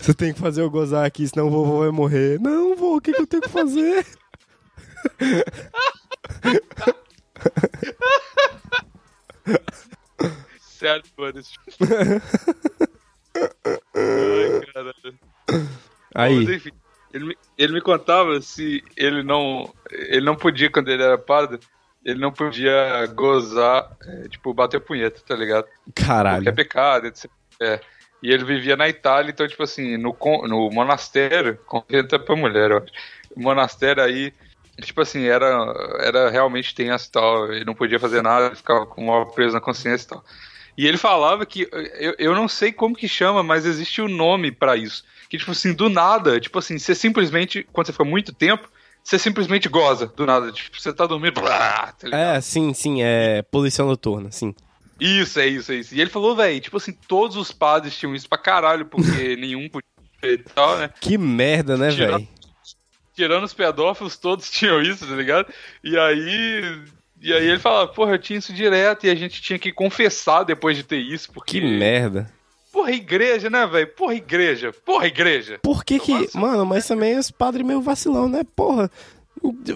você 0.00 0.14
tem 0.14 0.32
que 0.32 0.40
fazer 0.40 0.62
eu 0.62 0.70
gozar 0.70 1.04
aqui, 1.06 1.26
senão 1.28 1.46
o 1.46 1.50
vovô 1.50 1.78
vai 1.80 1.90
morrer. 1.90 2.40
Não, 2.40 2.74
vô, 2.76 2.96
o 2.96 3.00
que, 3.00 3.12
que 3.12 3.20
eu 3.22 3.26
tenho 3.26 3.42
que 3.42 3.48
fazer? 3.48 4.04
Sério, 10.60 11.04
mano. 11.16 11.38
Esse... 11.38 11.54
Ai, 13.94 14.60
caralho. 14.72 15.18
Mas, 15.48 15.68
Aí, 16.14 16.54
enfim, 16.54 16.72
ele 17.12 17.24
me, 17.26 17.38
ele 17.58 17.72
me 17.74 17.80
contava 17.80 18.40
se 18.40 18.82
ele 18.96 19.22
não. 19.22 19.72
Ele 19.90 20.24
não 20.24 20.36
podia, 20.36 20.70
quando 20.70 20.88
ele 20.88 21.02
era 21.02 21.18
padre, 21.18 21.58
ele 22.04 22.20
não 22.20 22.32
podia 22.32 23.06
gozar, 23.06 23.90
é, 24.06 24.28
tipo, 24.28 24.52
bater 24.52 24.80
punheta, 24.80 25.20
tá 25.26 25.34
ligado? 25.34 25.66
Porque 25.84 26.02
é 26.02 26.06
caralho. 26.06 26.54
pecado, 26.54 27.06
etc. 27.06 27.30
É. 27.60 27.80
E 28.22 28.30
ele 28.30 28.44
vivia 28.44 28.76
na 28.76 28.88
Itália, 28.88 29.30
então, 29.30 29.46
tipo 29.46 29.62
assim, 29.62 29.96
no, 29.96 30.16
no 30.48 30.70
monastério, 30.70 31.58
é 31.90 32.18
pra 32.18 32.36
mulher. 32.36 32.72
O 33.36 33.40
monastério 33.40 34.02
aí, 34.02 34.32
tipo 34.82 35.00
assim, 35.00 35.24
era, 35.24 35.46
era 36.00 36.30
realmente 36.30 36.74
tenso 36.74 37.08
e 37.08 37.10
tal, 37.10 37.52
ele 37.52 37.64
não 37.64 37.74
podia 37.74 37.98
fazer 37.98 38.22
nada, 38.22 38.46
ele 38.46 38.56
ficava 38.56 38.86
com 38.86 39.04
uma 39.04 39.26
preso 39.26 39.54
na 39.54 39.60
consciência 39.60 40.04
e 40.04 40.08
tal. 40.08 40.24
E 40.76 40.86
ele 40.86 40.96
falava 40.96 41.46
que, 41.46 41.68
eu, 41.72 42.14
eu 42.18 42.34
não 42.34 42.48
sei 42.48 42.72
como 42.72 42.96
que 42.96 43.06
chama, 43.06 43.42
mas 43.42 43.64
existe 43.64 44.02
um 44.02 44.08
nome 44.08 44.50
pra 44.50 44.76
isso. 44.76 45.04
Que, 45.28 45.38
tipo 45.38 45.52
assim, 45.52 45.72
do 45.72 45.88
nada, 45.88 46.40
tipo 46.40 46.58
assim, 46.58 46.78
você 46.78 46.94
simplesmente, 46.94 47.66
quando 47.72 47.86
você 47.86 47.92
fica 47.92 48.04
muito 48.04 48.32
tempo, 48.32 48.68
você 49.02 49.18
simplesmente 49.18 49.68
goza, 49.68 50.06
do 50.06 50.26
nada. 50.26 50.50
Tipo, 50.50 50.80
você 50.80 50.92
tá 50.92 51.06
dormindo, 51.06 51.40
blá, 51.40 51.92
tá? 51.92 52.08
É, 52.10 52.40
sim, 52.40 52.74
sim, 52.74 53.02
é 53.02 53.42
poluição 53.42 53.86
noturna, 53.86 54.32
sim. 54.32 54.54
Isso, 54.98 55.38
é 55.38 55.46
isso, 55.46 55.72
é 55.72 55.76
isso. 55.76 55.94
E 55.94 56.00
ele 56.00 56.10
falou, 56.10 56.34
velho, 56.34 56.60
tipo 56.60 56.76
assim, 56.76 56.92
todos 57.06 57.36
os 57.36 57.52
padres 57.52 57.96
tinham 57.96 58.14
isso 58.14 58.28
pra 58.28 58.38
caralho, 58.38 58.86
porque 58.86 59.36
nenhum 59.36 59.68
podia 59.68 59.84
e 60.22 60.38
tal, 60.38 60.78
né? 60.78 60.90
Que 61.00 61.18
merda, 61.18 61.76
né, 61.76 61.90
velho? 61.90 62.26
Tirando 63.14 63.44
os 63.44 63.54
pedófilos, 63.54 64.16
todos 64.16 64.48
tinham 64.50 64.80
isso, 64.82 65.06
tá 65.06 65.14
ligado? 65.14 65.52
E 65.82 65.96
aí. 65.96 66.82
E 67.20 67.32
aí 67.32 67.46
ele 67.48 67.58
falava, 67.58 67.88
porra, 67.88 68.12
eu 68.12 68.18
tinha 68.18 68.38
isso 68.38 68.52
direto 68.52 69.06
e 69.06 69.10
a 69.10 69.14
gente 69.14 69.40
tinha 69.40 69.58
que 69.58 69.72
confessar 69.72 70.42
depois 70.42 70.76
de 70.76 70.82
ter 70.82 70.98
isso, 70.98 71.32
porque. 71.32 71.58
Que 71.58 71.66
merda. 71.66 72.30
Porra, 72.74 72.90
igreja, 72.90 73.48
né, 73.48 73.64
velho? 73.68 73.86
Porra, 73.86 74.16
igreja. 74.16 74.72
Porra, 74.84 75.06
igreja. 75.06 75.60
Por 75.62 75.84
que 75.84 76.00
que... 76.00 76.12
Nossa. 76.12 76.36
Mano, 76.36 76.66
mas 76.66 76.84
também 76.88 77.16
os 77.16 77.30
padres 77.30 77.64
meio 77.64 77.80
vacilão, 77.80 78.28
né? 78.28 78.42
Porra, 78.56 78.90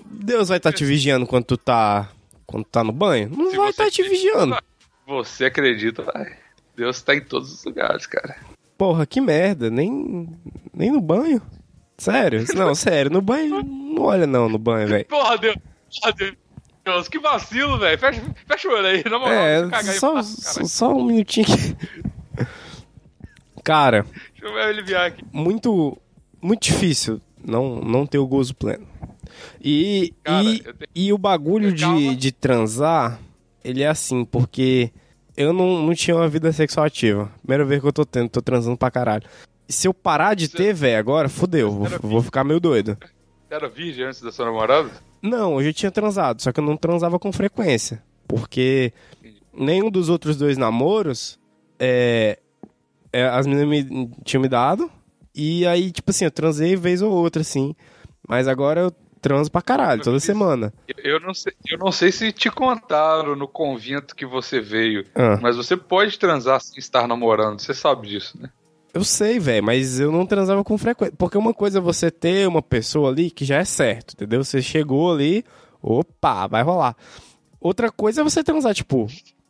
Deus 0.04 0.48
vai 0.48 0.56
estar 0.56 0.72
te 0.72 0.84
vigiando 0.84 1.24
quando 1.24 1.44
tu 1.44 1.56
tá... 1.56 2.10
Quando 2.44 2.64
tu 2.64 2.70
tá 2.70 2.82
no 2.82 2.90
banho? 2.90 3.30
Não 3.30 3.52
Se 3.52 3.56
vai 3.56 3.70
estar 3.70 3.88
te 3.88 4.02
vigiando. 4.02 4.58
Você 5.06 5.44
acredita, 5.44 6.02
vai. 6.02 6.36
Deus 6.76 7.00
tá 7.00 7.14
em 7.14 7.20
todos 7.20 7.52
os 7.52 7.64
lugares, 7.64 8.04
cara. 8.04 8.36
Porra, 8.76 9.06
que 9.06 9.20
merda. 9.20 9.70
Nem, 9.70 10.28
nem 10.74 10.90
no 10.90 11.00
banho. 11.00 11.40
Sério? 11.98 12.44
Não, 12.54 12.74
sério. 12.76 13.10
No 13.10 13.20
banho, 13.20 13.62
não 13.62 14.02
olha 14.02 14.26
não 14.26 14.48
no 14.48 14.58
banho, 14.58 14.88
velho. 14.88 15.04
Porra, 15.06 15.36
Deus. 15.36 15.56
Porra, 16.00 16.12
Deus. 16.12 16.34
Deus, 16.84 17.08
que 17.08 17.18
vacilo, 17.18 17.78
velho. 17.78 17.98
Fecha, 17.98 18.22
fecha 18.46 18.68
o 18.68 18.72
olho 18.72 18.86
aí, 18.86 19.04
na 19.04 19.18
moral. 19.18 19.32
É, 19.34 19.62
cagar 19.68 19.92
aí, 19.92 19.98
só, 19.98 20.22
só, 20.22 20.64
só 20.64 20.94
um 20.96 21.04
minutinho 21.04 21.46
aqui. 21.46 21.76
Cara, 23.62 24.06
Deixa 24.40 24.46
eu 24.46 24.56
aliviar 24.62 25.06
aqui. 25.08 25.22
muito, 25.32 25.98
muito 26.40 26.62
difícil 26.62 27.20
não, 27.44 27.80
não 27.80 28.06
ter 28.06 28.18
o 28.18 28.26
gozo 28.26 28.54
pleno. 28.54 28.86
E, 29.62 30.14
Cara, 30.24 30.42
e, 30.44 30.58
tenho- 30.60 30.74
e 30.94 31.12
o 31.12 31.18
bagulho 31.18 31.72
de, 31.72 32.16
de 32.16 32.32
transar, 32.32 33.20
ele 33.62 33.82
é 33.82 33.88
assim, 33.88 34.24
porque 34.24 34.90
eu 35.36 35.52
não, 35.52 35.82
não 35.82 35.94
tinha 35.94 36.16
uma 36.16 36.28
vida 36.28 36.50
sexual 36.52 36.86
ativa. 36.86 37.30
Primeira 37.42 37.64
vez 37.64 37.80
que 37.82 37.86
eu 37.86 37.92
tô 37.92 38.06
tendo, 38.06 38.28
tô 38.30 38.40
transando 38.40 38.76
pra 38.78 38.90
caralho. 38.90 39.24
Se 39.68 39.86
eu 39.86 39.92
parar 39.94 40.34
de 40.34 40.48
ter, 40.48 40.72
velho, 40.72 40.98
agora, 40.98 41.28
fudeu, 41.28 41.70
vou, 41.70 41.88
vou 42.00 42.22
ficar 42.22 42.42
meio 42.44 42.58
doido. 42.60 42.96
Você 43.00 43.54
era 43.54 43.68
virgem 43.68 44.04
antes 44.06 44.20
da 44.22 44.32
sua 44.32 44.46
namorada? 44.46 44.90
Não, 45.22 45.60
eu 45.60 45.66
já 45.66 45.72
tinha 45.72 45.90
transado, 45.90 46.40
só 46.42 46.52
que 46.52 46.60
eu 46.60 46.64
não 46.64 46.76
transava 46.76 47.18
com 47.18 47.30
frequência. 47.32 48.02
Porque 48.26 48.92
nenhum 49.52 49.90
dos 49.90 50.08
outros 50.08 50.36
dois 50.36 50.56
namoros, 50.56 51.38
é, 51.78 52.38
é, 53.12 53.24
as 53.26 53.46
meninas 53.46 53.68
me 53.68 54.10
tinham 54.24 54.40
me 54.42 54.48
dado. 54.48 54.90
E 55.34 55.66
aí, 55.66 55.90
tipo 55.90 56.10
assim, 56.10 56.24
eu 56.24 56.30
transei 56.30 56.74
vez 56.76 57.02
ou 57.02 57.12
outra, 57.12 57.42
assim. 57.42 57.74
Mas 58.26 58.48
agora 58.48 58.80
eu 58.80 58.90
transo 59.20 59.50
pra 59.50 59.60
caralho, 59.62 60.02
toda 60.02 60.20
semana. 60.20 60.72
Eu- 60.86 61.12
Eu 61.14 61.20
não, 61.20 61.34
sei, 61.34 61.52
eu 61.68 61.78
não 61.78 61.90
sei 61.92 62.12
se 62.12 62.30
te 62.32 62.50
contaram 62.50 63.34
no 63.34 63.48
convento 63.48 64.14
que 64.14 64.24
você 64.26 64.60
veio, 64.60 65.04
Ah, 65.14 65.38
mas 65.40 65.56
você 65.56 65.76
pode 65.76 66.18
transar 66.18 66.60
sem 66.60 66.78
estar 66.78 67.06
namorando, 67.08 67.60
você 67.60 67.72
sabe 67.74 68.08
disso, 68.08 68.38
né? 68.40 68.50
Eu 68.94 69.04
sei, 69.04 69.38
velho, 69.38 69.62
mas 69.64 70.00
eu 70.00 70.10
não 70.10 70.26
transava 70.26 70.62
com 70.64 70.76
frequência. 70.78 71.14
Porque 71.16 71.36
uma 71.38 71.54
coisa 71.54 71.78
é 71.78 71.80
você 71.80 72.10
ter 72.10 72.46
uma 72.48 72.62
pessoa 72.62 73.10
ali 73.10 73.30
que 73.30 73.44
já 73.44 73.56
é 73.56 73.64
certo, 73.64 74.12
entendeu? 74.14 74.42
Você 74.42 74.60
chegou 74.62 75.12
ali, 75.12 75.44
opa, 75.82 76.46
vai 76.46 76.62
rolar. 76.62 76.96
Outra 77.60 77.90
coisa 77.90 78.20
é 78.20 78.24
você 78.24 78.42
transar, 78.42 78.74
tipo, 78.74 79.06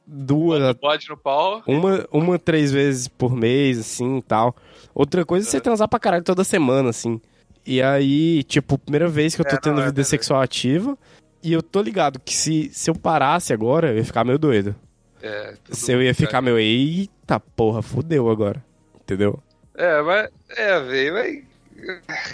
duas, 0.06 0.74
Pode 0.80 1.08
no 1.08 1.16
pau. 1.16 1.62
Uma, 1.66 2.06
uma, 2.10 2.38
três 2.38 2.72
vezes 2.72 3.06
por 3.08 3.34
mês, 3.34 3.78
assim, 3.78 4.18
e 4.18 4.22
tal. 4.22 4.56
Outra 4.94 5.24
coisa 5.24 5.46
é 5.46 5.50
você 5.50 5.60
transar 5.60 5.88
pra 5.88 5.98
caralho 5.98 6.24
toda 6.24 6.42
semana, 6.44 6.88
assim. 6.90 7.20
E 7.66 7.82
aí, 7.82 8.42
tipo, 8.44 8.78
primeira 8.78 9.08
vez 9.08 9.34
que 9.34 9.42
eu 9.42 9.44
tô 9.44 9.56
É, 9.56 9.60
tendo 9.60 9.74
não, 9.74 9.82
é 9.82 9.86
vida 9.86 9.96
verdade. 9.96 10.08
sexual 10.08 10.40
ativa. 10.40 10.96
E 11.42 11.52
eu 11.52 11.62
tô 11.62 11.82
ligado 11.82 12.18
que 12.18 12.34
se, 12.34 12.70
se 12.72 12.90
eu 12.90 12.94
parasse 12.94 13.52
agora, 13.52 13.90
eu 13.92 13.98
ia 13.98 14.04
ficar 14.04 14.24
meio 14.24 14.38
doido. 14.38 14.74
É, 15.22 15.54
Se 15.70 15.92
eu 15.92 16.02
ia 16.02 16.14
ficar 16.14 16.40
meio, 16.40 16.58
eita 16.58 17.38
porra, 17.38 17.82
fudeu 17.82 18.30
agora. 18.30 18.64
Entendeu? 19.08 19.42
É, 19.74 20.02
mas. 20.02 20.28
É, 20.50 20.80
velho, 20.80 21.12
vai. 21.14 21.44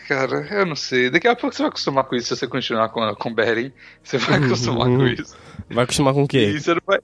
Cara, 0.09 0.47
eu 0.51 0.67
não 0.67 0.75
sei. 0.75 1.09
Daqui 1.11 1.29
a 1.29 1.37
pouco 1.37 1.55
você 1.55 1.63
vai 1.63 1.69
acostumar 1.69 2.05
com 2.05 2.17
isso 2.17 2.29
se 2.29 2.37
você 2.41 2.49
continuar 2.49 2.89
com, 2.89 3.15
com 3.15 3.33
Beren. 3.33 3.71
Você 4.03 4.19
vai 4.19 4.39
acostumar 4.43 4.89
com 4.89 5.07
isso. 5.07 5.37
Vai 5.71 5.85
acostumar 5.85 6.15
com 6.15 6.25
o 6.25 6.29
quê? 6.29 6.47
E 6.51 6.61
você 6.61 6.75
não 6.75 6.81
vai. 6.85 6.99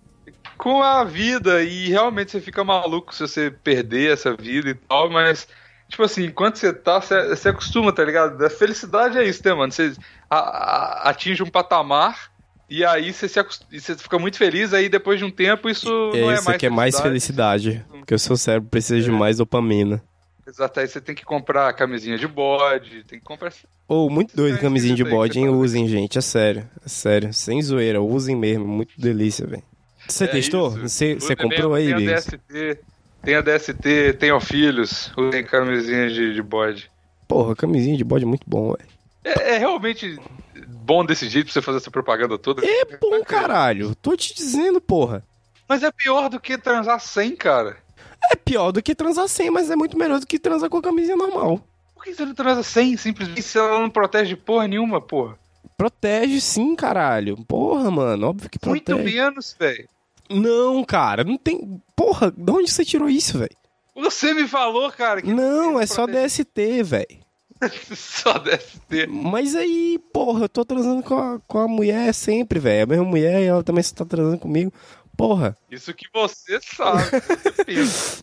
Com 0.57 0.83
a 0.83 1.05
vida, 1.05 1.63
e 1.63 1.89
realmente 1.89 2.33
você 2.33 2.41
fica 2.41 2.65
maluco 2.65 3.15
se 3.15 3.21
você 3.21 3.51
perder 3.51 4.13
essa 4.13 4.35
vida 4.35 4.71
e 4.71 4.75
tal, 4.75 5.09
mas. 5.09 5.47
Tipo 5.89 6.03
assim, 6.05 6.25
enquanto 6.25 6.57
você 6.57 6.73
tá, 6.73 7.01
você, 7.01 7.29
você 7.29 7.49
acostuma, 7.49 7.93
tá 7.93 8.05
ligado? 8.05 8.45
A 8.45 8.51
felicidade 8.51 9.19
é 9.19 9.25
isso, 9.25 9.43
né, 9.45 9.53
mano? 9.55 9.73
Você 9.73 9.93
a- 10.29 10.39
a- 10.39 11.11
atinge 11.11 11.43
um 11.43 11.47
patamar 11.51 12.31
e 12.71 12.85
aí 12.85 13.13
você, 13.13 13.29
se 13.29 13.39
acost- 13.41 13.65
você 13.71 13.97
fica 13.99 14.19
muito 14.19 14.37
feliz, 14.39 14.73
aí 14.73 14.89
depois 14.89 15.19
de 15.19 15.25
um 15.25 15.31
tempo 15.31 15.69
isso 15.69 15.89
não 15.89 16.15
É 16.15 16.19
é 16.19 16.35
isso 16.35 16.45
mais 16.45 16.49
aqui 16.57 16.67
é 16.67 16.71
mais 16.71 17.01
felicidade. 17.01 17.85
Porque 17.91 18.15
o 18.15 18.19
seu 18.19 18.37
cérebro 18.37 18.69
precisa 18.71 18.99
É. 18.99 19.03
de 19.03 19.11
mais 19.11 19.39
dopamina. 19.39 20.03
Exato, 20.47 20.81
aí 20.81 20.89
você 20.89 21.01
tem 21.01 21.15
que 21.15 21.25
comprar 21.25 21.73
camisinha 21.75 22.17
de 22.19 22.27
bode, 22.27 23.05
tem 23.05 23.19
que 23.19 23.25
comprar. 23.25 23.53
Ou 23.87 24.09
muito 24.11 24.35
doido 24.37 24.57
É, 24.57 24.61
camisinha 24.61 24.95
de 24.95 25.05
que 25.05 25.11
bode, 25.11 25.35
você 25.35 25.41
hein? 25.41 25.49
Usem, 25.49 25.89
gente. 25.89 26.17
É 26.19 26.21
sério. 26.21 26.69
É 26.85 26.89
sério. 26.89 27.33
Sem 27.33 27.61
zoeira. 27.63 28.01
Usem 28.01 28.35
mesmo. 28.37 28.67
Muito 28.67 28.95
delícia, 29.01 29.47
velho. 29.47 29.63
Você 30.09 30.25
É 30.25 30.29
testou? 30.29 30.69
isso. 30.71 30.81
Você 30.89 31.15
você 31.15 31.37
comprou 31.37 31.75
aí, 31.75 31.95
tem 31.95 32.09
a? 32.09 32.15
DST, 32.17 32.79
tem 33.23 33.35
a 33.37 33.41
DST, 33.43 34.13
tenham 34.19 34.41
filhos, 34.41 35.13
usem 35.17 35.45
camisinha 35.45 36.09
de, 36.09 36.35
de 36.35 36.43
bode. 36.43 36.91
Porra, 37.29 37.55
camisinha 37.55 37.97
de 37.97 38.03
bode 38.03 38.25
é 38.25 38.27
muito 38.27 38.45
bom, 38.47 38.73
velho. 38.75 38.89
É, 39.23 39.55
é 39.55 39.59
realmente 39.59 40.19
bom 40.81 41.05
desse 41.05 41.29
jeito 41.29 41.47
pra 41.47 41.53
você 41.53 41.63
fazer 41.63 41.79
essa 41.79 41.91
propaganda 41.91 42.39
toda? 42.39 42.65
É 42.65 42.85
bom, 42.99 43.23
caralho. 43.25 43.95
Tô 43.97 44.17
te 44.17 44.35
dizendo, 44.35 44.81
porra. 44.81 45.25
Mas 45.69 45.83
é 45.83 45.91
pior 45.93 46.29
do 46.29 46.41
que 46.41 46.59
transar 46.59 46.99
sem, 47.01 47.37
cara. 47.37 47.77
É 48.33 48.37
pior 48.37 48.73
do 48.73 48.83
que 48.83 48.95
transar 48.95 49.29
sem, 49.29 49.51
mas 49.51 49.71
é 49.71 49.77
muito 49.77 49.97
melhor 49.97 50.19
do 50.21 50.27
que 50.27 50.39
transar 50.39 50.69
com 50.69 50.79
a 50.79 50.83
camisinha 50.83 51.17
normal. 51.17 51.61
Por 51.95 52.05
que 52.05 52.15
você 52.15 52.25
não 52.25 52.35
transa 52.35 52.63
sem, 52.63 52.97
simplesmente, 52.97 53.43
se 53.43 53.59
ela 53.59 53.79
não 53.79 53.91
protege 53.91 54.35
porra 54.37 54.67
nenhuma, 54.67 55.01
porra? 55.01 55.39
Protege 55.77 56.41
sim, 56.41 56.75
caralho. 56.75 57.37
Porra, 57.47 57.91
mano. 57.91 58.29
Óbvio 58.29 58.51
que 58.51 58.59
Muito 58.67 58.85
protege. 58.85 59.15
menos, 59.17 59.57
velho. 59.59 59.89
Não, 60.29 60.85
cara. 60.85 61.25
Não 61.25 61.37
tem. 61.39 61.81
Porra, 61.97 62.31
de 62.31 62.51
onde 62.51 62.71
você 62.71 62.85
tirou 62.85 63.09
isso, 63.09 63.39
velho? 63.39 63.57
Você 63.95 64.33
me 64.35 64.47
falou, 64.47 64.91
cara, 64.93 65.21
que 65.23 65.33
Não, 65.33 65.79
é 65.81 65.87
só 65.87 66.05
protege- 66.05 66.45
DST, 66.45 66.83
velho. 66.83 67.20
só 67.95 68.39
DST. 68.39 69.07
Mas 69.09 69.55
aí, 69.55 69.99
porra, 70.13 70.45
eu 70.45 70.49
tô 70.49 70.65
transando 70.65 71.03
com 71.03 71.19
a, 71.19 71.39
com 71.47 71.59
a 71.59 71.69
mulher 71.69 72.13
sempre, 72.15 72.59
velho. 72.59 72.85
A 72.85 72.87
mesma 72.87 73.05
mulher 73.05 73.43
e 73.43 73.47
ela 73.47 73.63
também 73.63 73.81
está 73.81 74.05
transando 74.05 74.39
comigo. 74.39 74.73
Porra. 75.17 75.57
Isso 75.71 75.93
que 75.93 76.07
você 76.13 76.59
sabe, 76.63 77.03
você. 77.67 78.23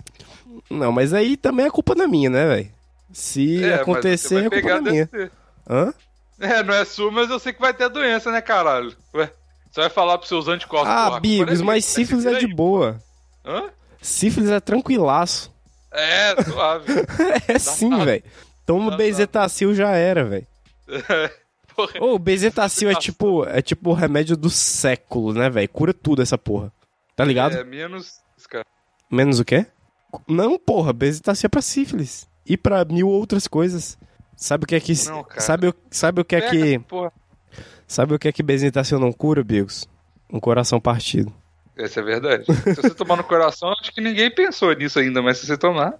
Não, 0.69 0.91
mas 0.91 1.13
aí 1.13 1.38
também 1.38 1.65
é 1.65 1.69
culpa 1.69 1.93
da 1.93 2.07
minha, 2.07 2.29
né, 2.29 2.45
velho? 2.47 2.71
Se 3.13 3.63
É, 3.63 3.75
acontecer, 3.75 4.38
é 4.38 4.41
culpa 4.41 4.55
pegar 4.55 4.79
da 4.81 4.91
minha. 4.91 5.05
DST. 5.05 5.31
Hã? 5.69 5.93
É, 6.39 6.63
não 6.63 6.73
é 6.73 6.85
sua, 6.85 7.11
mas 7.11 7.29
eu 7.29 7.39
sei 7.39 7.53
que 7.53 7.61
vai 7.61 7.73
ter 7.73 7.85
a 7.85 7.89
doença, 7.89 8.31
né, 8.31 8.41
caralho? 8.41 8.95
Ué, 9.13 9.31
você 9.71 9.81
vai 9.81 9.89
falar 9.89 10.17
pros 10.17 10.29
seus 10.29 10.47
anticorpos. 10.47 10.89
Ah, 10.89 11.05
porra, 11.07 11.19
Bigos, 11.19 11.47
agora 11.61 11.65
mas 11.65 11.85
é 11.85 11.88
sífilis 11.88 12.25
é 12.25 12.33
de 12.35 12.47
boa. 12.47 13.01
Hã? 13.45 13.69
Sífilis 14.01 14.49
é 14.49 14.59
tranquilaço. 14.59 15.53
É, 15.91 16.35
suave. 16.43 16.93
É 17.47 17.59
sim, 17.59 17.89
velho. 18.03 18.23
Toma 18.68 18.91
Dá 18.91 18.97
bezetacil 18.97 19.74
já 19.74 19.91
era, 19.91 20.26
velho. 20.26 20.45
Ô, 22.01 22.15
o 22.15 22.20
bezetacil 22.20 22.89
é 22.89 22.95
tipo, 22.95 23.45
é 23.45 23.61
tipo 23.61 23.91
o 23.91 23.93
remédio 23.93 24.36
do 24.36 24.49
século, 24.49 25.34
né, 25.34 25.49
velho? 25.49 25.70
Cura 25.70 25.93
tudo 25.93 26.22
essa 26.22 26.38
porra. 26.38 26.72
Tá 27.15 27.24
ligado? 27.24 27.55
é 27.55 27.63
menos. 27.63 28.20
Cara. 28.49 28.65
Menos 29.09 29.39
o 29.39 29.45
quê? 29.45 29.65
Não, 30.28 30.59
porra, 30.59 30.91
bezetacil 30.91 31.47
é 31.47 31.49
pra 31.49 31.61
sífilis. 31.61 32.28
E 32.45 32.57
pra 32.57 32.84
mil 32.84 33.07
outras 33.07 33.47
coisas. 33.47 33.97
Sabe 34.36 34.65
o 34.65 34.68
que 34.68 34.76
é 34.76 34.80
que... 34.80 34.93
Não, 35.05 35.26
sabe, 35.38 35.68
o- 35.68 35.76
sabe 35.89 36.22
o 36.22 36.26
que 36.26 36.36
é 36.36 36.41
Pega 36.41 36.51
que... 36.51 36.80
Porra. 36.80 37.11
Sabe 37.88 38.13
o 38.13 38.20
que 38.20 38.28
é 38.28 38.32
que 38.34 38.43
bezetacil 38.43 38.99
não 38.99 39.13
cura, 39.13 39.43
Bigos? 39.43 39.88
Um 40.32 40.39
coração 40.41 40.80
partido. 40.80 41.34
Essa 41.78 41.99
é 42.01 42.03
verdade. 42.03 42.43
se 42.45 42.76
você 42.76 42.93
tomar 42.93 43.15
no 43.15 43.24
coração, 43.24 43.72
acho 43.80 43.93
que 43.93 44.01
ninguém 44.01 44.30
pensou 44.34 44.74
nisso 44.74 44.99
ainda, 44.99 45.22
mas 45.22 45.38
se 45.38 45.45
você 45.47 45.57
tomar. 45.57 45.93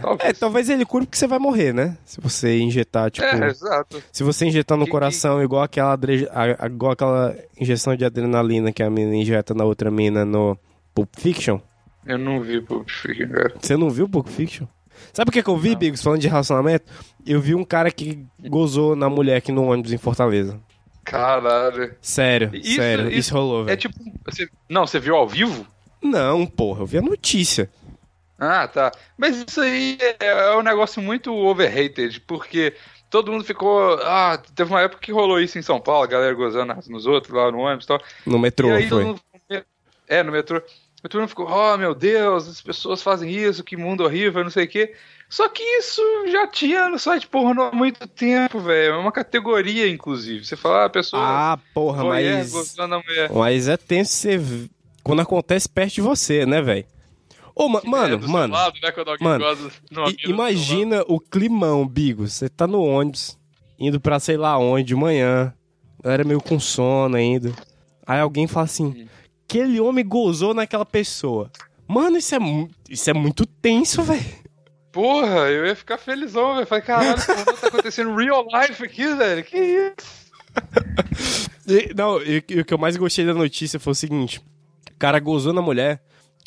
Talvez. 0.00 0.30
É, 0.30 0.32
talvez 0.32 0.68
ele 0.70 0.84
cure 0.84 1.06
porque 1.06 1.16
você 1.18 1.26
vai 1.26 1.38
morrer, 1.38 1.72
né? 1.72 1.96
Se 2.04 2.20
você 2.20 2.58
injetar, 2.58 3.10
tipo... 3.10 3.26
É, 3.26 3.46
exato. 3.48 4.02
Se 4.12 4.22
você 4.22 4.46
injetar 4.46 4.76
no 4.78 4.84
Que- 4.84 4.90
coração 4.90 5.42
igual 5.42 5.62
aquela, 5.62 5.92
adre- 5.92 6.28
a- 6.32 6.66
igual 6.66 6.92
aquela 6.92 7.34
injeção 7.60 7.96
de 7.96 8.04
adrenalina 8.04 8.72
que 8.72 8.82
a 8.82 8.90
mina 8.90 9.14
injeta 9.14 9.54
na 9.54 9.64
outra 9.64 9.90
mina 9.90 10.24
no 10.24 10.58
Pulp 10.94 11.08
Fiction. 11.18 11.58
Eu 12.06 12.18
não 12.18 12.40
vi 12.40 12.60
Pulp 12.60 12.88
Fiction, 12.88 13.28
cara. 13.28 13.54
Você 13.60 13.76
não 13.76 13.88
viu 13.90 14.08
Pulp 14.08 14.28
Fiction? 14.28 14.66
Sabe 15.12 15.28
o 15.28 15.32
que, 15.32 15.42
que 15.42 15.50
eu 15.50 15.56
vi, 15.56 15.74
Bigos, 15.74 16.02
falando 16.02 16.20
de 16.20 16.28
relacionamento? 16.28 16.84
Eu 17.26 17.40
vi 17.40 17.54
um 17.54 17.64
cara 17.64 17.90
que 17.90 18.24
gozou 18.48 18.94
na 18.94 19.08
mulher 19.08 19.36
aqui 19.36 19.50
no 19.50 19.64
ônibus 19.64 19.92
em 19.92 19.98
Fortaleza. 19.98 20.60
Caralho. 21.04 21.94
Sério, 22.00 22.50
Isso- 22.54 22.76
sério, 22.76 23.08
isso, 23.08 23.18
isso 23.18 23.34
rolou, 23.34 23.62
É 23.62 23.66
velho. 23.66 23.76
tipo. 23.78 23.94
Você... 24.26 24.48
Não, 24.68 24.86
você 24.86 24.98
viu 24.98 25.14
ao 25.16 25.28
vivo? 25.28 25.66
Não, 26.02 26.46
porra, 26.46 26.82
eu 26.82 26.86
vi 26.86 26.98
a 26.98 27.02
notícia. 27.02 27.68
Ah, 28.44 28.68
tá. 28.68 28.92
Mas 29.16 29.36
isso 29.46 29.60
aí 29.60 29.98
é, 30.00 30.26
é 30.26 30.56
um 30.56 30.62
negócio 30.62 31.00
muito 31.02 31.32
overrated, 31.34 32.20
porque 32.22 32.74
todo 33.10 33.32
mundo 33.32 33.44
ficou. 33.44 33.94
Ah, 34.02 34.40
teve 34.54 34.70
uma 34.70 34.80
época 34.82 35.00
que 35.00 35.12
rolou 35.12 35.40
isso 35.40 35.58
em 35.58 35.62
São 35.62 35.80
Paulo, 35.80 36.04
a 36.04 36.08
galera 36.08 36.34
gozando 36.34 36.74
nos 36.88 37.06
outros 37.06 37.34
lá 37.34 37.50
no 37.50 37.58
ônibus 37.58 37.84
e 37.84 37.88
tal. 37.88 38.00
No 38.26 38.38
metrô, 38.38 38.68
e 38.68 38.72
aí 38.72 38.88
foi. 38.88 39.04
mundo- 39.04 39.20
É, 40.08 40.22
no 40.22 40.32
metrô. 40.32 40.60
E 41.02 41.08
todo 41.08 41.20
mundo 41.20 41.28
ficou, 41.28 41.46
oh 41.50 41.76
meu 41.76 41.94
Deus, 41.94 42.48
as 42.48 42.62
pessoas 42.62 43.02
fazem 43.02 43.30
isso, 43.30 43.62
que 43.62 43.76
mundo 43.76 44.04
horrível, 44.04 44.42
não 44.42 44.50
sei 44.50 44.64
o 44.64 44.68
quê. 44.68 44.94
Só 45.28 45.48
que 45.48 45.62
isso 45.62 46.00
já 46.28 46.46
tinha 46.46 46.88
no 46.88 46.98
site 46.98 47.26
pornô 47.26 47.64
há 47.64 47.72
muito 47.72 48.06
tempo, 48.08 48.58
velho. 48.60 48.94
É 48.94 48.96
uma 48.96 49.12
categoria, 49.12 49.88
inclusive. 49.88 50.44
Você 50.44 50.56
fala, 50.56 50.82
ah, 50.82 50.84
a 50.86 50.90
pessoa. 50.90 51.22
Ah, 51.22 51.58
porra, 51.74 52.02
voyeur 52.04 52.38
mas... 52.38 52.52
gozando 52.52 52.94
a 52.94 53.02
mulher. 53.02 53.30
Mas 53.32 53.68
é 53.68 53.76
tenso 53.76 54.12
você... 54.12 54.40
Quando 55.02 55.20
acontece 55.20 55.68
perto 55.68 55.94
de 55.94 56.00
você, 56.00 56.46
né, 56.46 56.62
velho? 56.62 56.86
Ô, 57.56 57.68
ma- 57.68 57.80
É, 57.84 57.88
mano, 57.88 58.20
seu 58.20 58.28
mano... 58.30 58.52
lado, 58.54 58.78
né, 58.82 58.92
mano, 59.20 59.44
imagina 60.26 61.04
o 61.06 61.20
climão, 61.20 61.86
Bigo. 61.86 62.26
Você 62.28 62.48
tá 62.48 62.66
no 62.66 62.82
ônibus, 62.82 63.38
indo 63.78 64.00
pra 64.00 64.18
sei 64.18 64.36
lá 64.36 64.58
onde, 64.58 64.88
de 64.88 64.94
manhã. 64.96 65.54
Eu 66.02 66.10
era 66.10 66.24
meio 66.24 66.40
com 66.40 66.58
sono 66.58 67.16
ainda. 67.16 67.52
Aí 68.06 68.18
alguém 68.20 68.46
fala 68.46 68.64
assim: 68.64 69.06
aquele 69.48 69.80
homem 69.80 70.04
gozou 70.06 70.52
naquela 70.52 70.84
pessoa. 70.84 71.50
Mano, 71.86 72.16
isso 72.18 72.34
é, 72.34 72.38
isso 72.90 73.08
é 73.10 73.12
muito 73.12 73.46
tenso, 73.46 74.02
velho. 74.02 74.24
Porra, 74.90 75.50
eu 75.50 75.66
ia 75.66 75.74
ficar 75.76 75.98
felizão, 75.98 76.54
velho. 76.54 76.66
Falei, 76.66 76.82
caralho, 76.84 77.16
tá 77.26 77.68
acontecendo 77.68 78.14
real 78.16 78.44
life 78.52 78.82
aqui, 78.84 79.14
velho. 79.14 79.44
Que 79.44 79.58
isso? 79.58 80.24
E- 81.66 81.94
Não, 81.96 82.20
e, 82.22 82.44
e 82.48 82.60
o 82.60 82.64
que 82.64 82.74
eu 82.74 82.78
mais 82.78 82.96
gostei 82.96 83.24
da 83.24 83.32
notícia 83.34 83.80
foi 83.80 83.92
o 83.92 83.94
seguinte: 83.96 84.38
o 84.38 84.98
cara 84.98 85.18
gozou 85.18 85.52
na 85.52 85.62
mulher. 85.62 86.02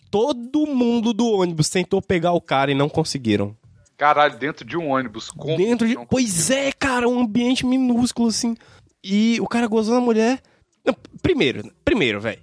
Todo 0.09 0.65
mundo 0.65 1.13
do 1.13 1.27
ônibus 1.31 1.69
tentou 1.69 2.01
pegar 2.01 2.31
o 2.33 2.41
cara 2.41 2.71
e 2.71 2.75
não 2.75 2.87
conseguiram. 2.89 3.55
Caralho, 3.97 4.37
dentro 4.37 4.63
de 4.65 4.77
um 4.77 4.89
ônibus. 4.91 5.31
Como 5.31 5.57
Dentro 5.57 5.87
de. 5.87 5.95
não- 5.95 6.05
Pois 6.05 6.49
é, 6.51 6.71
cara, 6.71 7.09
um 7.09 7.19
ambiente 7.21 7.65
minúsculo 7.65 8.29
assim. 8.29 8.55
E 9.03 9.39
o 9.41 9.47
cara 9.47 9.67
gozou 9.67 9.95
na 9.95 10.01
mulher. 10.01 10.39
Não, 10.85 10.95
primeiro, 11.21 11.71
primeiro, 11.83 12.21
velho. 12.21 12.39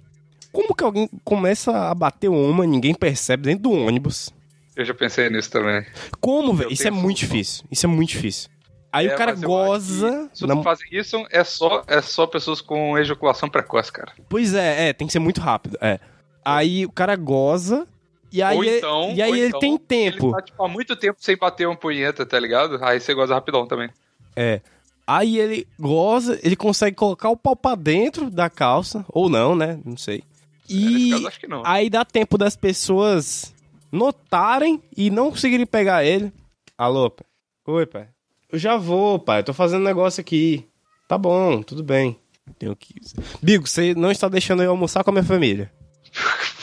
Como 0.51 0.73
que 0.75 0.83
alguém 0.83 1.09
começa 1.23 1.89
a 1.89 1.95
bater 1.95 2.27
uma, 2.29 2.65
ninguém 2.65 2.93
percebe 2.93 3.43
dentro 3.43 3.63
do 3.63 3.71
ônibus? 3.71 4.29
Eu 4.75 4.83
já 4.85 4.93
pensei 4.93 5.29
nisso 5.29 5.49
também. 5.49 5.85
Como, 6.19 6.53
velho? 6.53 6.71
Isso 6.71 6.87
é 6.87 6.91
muito 6.91 7.19
solução. 7.19 7.27
difícil. 7.37 7.65
Isso 7.71 7.85
é 7.85 7.89
muito 7.89 8.09
difícil. 8.09 8.49
Aí 8.91 9.07
É, 9.07 9.13
o 9.13 9.17
cara 9.17 9.33
goza. 9.33 10.29
Se 10.33 10.45
na- 10.45 10.55
você 10.55 10.63
fazem 10.63 10.87
isso, 10.91 11.25
é 11.29 11.43
só, 11.43 11.83
é 11.87 12.01
só 12.01 12.27
pessoas 12.27 12.61
com 12.61 12.97
ejaculação 12.97 13.49
precoce, 13.49 13.91
cara. 13.91 14.11
Pois 14.29 14.53
é, 14.53 14.89
é, 14.89 14.93
tem 14.93 15.07
que 15.07 15.13
ser 15.13 15.19
muito 15.19 15.41
rápido. 15.41 15.77
É. 15.81 15.99
Aí 16.45 16.85
o 16.85 16.91
cara 16.91 17.15
goza. 17.15 17.87
E 18.31 18.41
aí, 18.43 18.57
ou 18.57 18.63
é- 18.63 18.77
então, 18.77 19.11
e 19.15 19.21
aí 19.21 19.31
ele 19.31 19.47
então, 19.47 19.59
tem 19.59 19.77
tempo. 19.77 20.27
Ele 20.27 20.33
tá, 20.33 20.41
tipo, 20.41 20.63
há 20.63 20.67
muito 20.67 20.95
tempo 20.95 21.17
sem 21.21 21.35
bater 21.37 21.67
uma 21.67 21.75
punheta, 21.75 22.25
tá 22.25 22.39
ligado? 22.39 22.77
Aí 22.83 22.99
você 22.99 23.13
goza 23.13 23.33
rapidão 23.33 23.65
também. 23.65 23.89
É. 24.35 24.61
Aí 25.07 25.39
ele 25.39 25.67
goza, 25.79 26.39
ele 26.43 26.55
consegue 26.55 26.95
colocar 26.95 27.29
o 27.29 27.37
pau 27.37 27.55
pra 27.55 27.75
dentro 27.75 28.29
da 28.29 28.49
calça. 28.49 29.05
Ou 29.09 29.29
não, 29.29 29.55
né? 29.55 29.79
Não 29.85 29.95
sei. 29.97 30.23
Nesse 30.69 31.07
E 31.07 31.11
caso, 31.11 31.27
acho 31.27 31.39
que 31.39 31.47
não. 31.47 31.61
aí 31.65 31.89
dá 31.89 32.03
tempo 32.03 32.37
das 32.37 32.55
pessoas 32.55 33.53
notarem 33.91 34.81
e 34.97 35.09
não 35.09 35.29
conseguirem 35.31 35.65
pegar 35.65 36.03
ele. 36.03 36.31
Alô, 36.77 37.09
pai. 37.09 37.25
Oi, 37.67 37.85
pai. 37.85 38.07
Eu 38.51 38.59
já 38.59 38.75
vou, 38.75 39.17
pai. 39.19 39.39
Eu 39.39 39.43
tô 39.45 39.53
fazendo 39.53 39.81
um 39.81 39.85
negócio 39.85 40.19
aqui. 40.21 40.67
Tá 41.07 41.17
bom, 41.17 41.61
tudo 41.61 41.83
bem. 41.83 42.17
Tenho 42.59 42.75
que. 42.75 42.95
Bigo, 43.41 43.65
você 43.67 43.93
não 43.95 44.11
está 44.11 44.27
deixando 44.27 44.61
eu 44.63 44.71
almoçar 44.71 45.03
com 45.03 45.09
a 45.11 45.13
minha 45.13 45.23
família. 45.23 45.71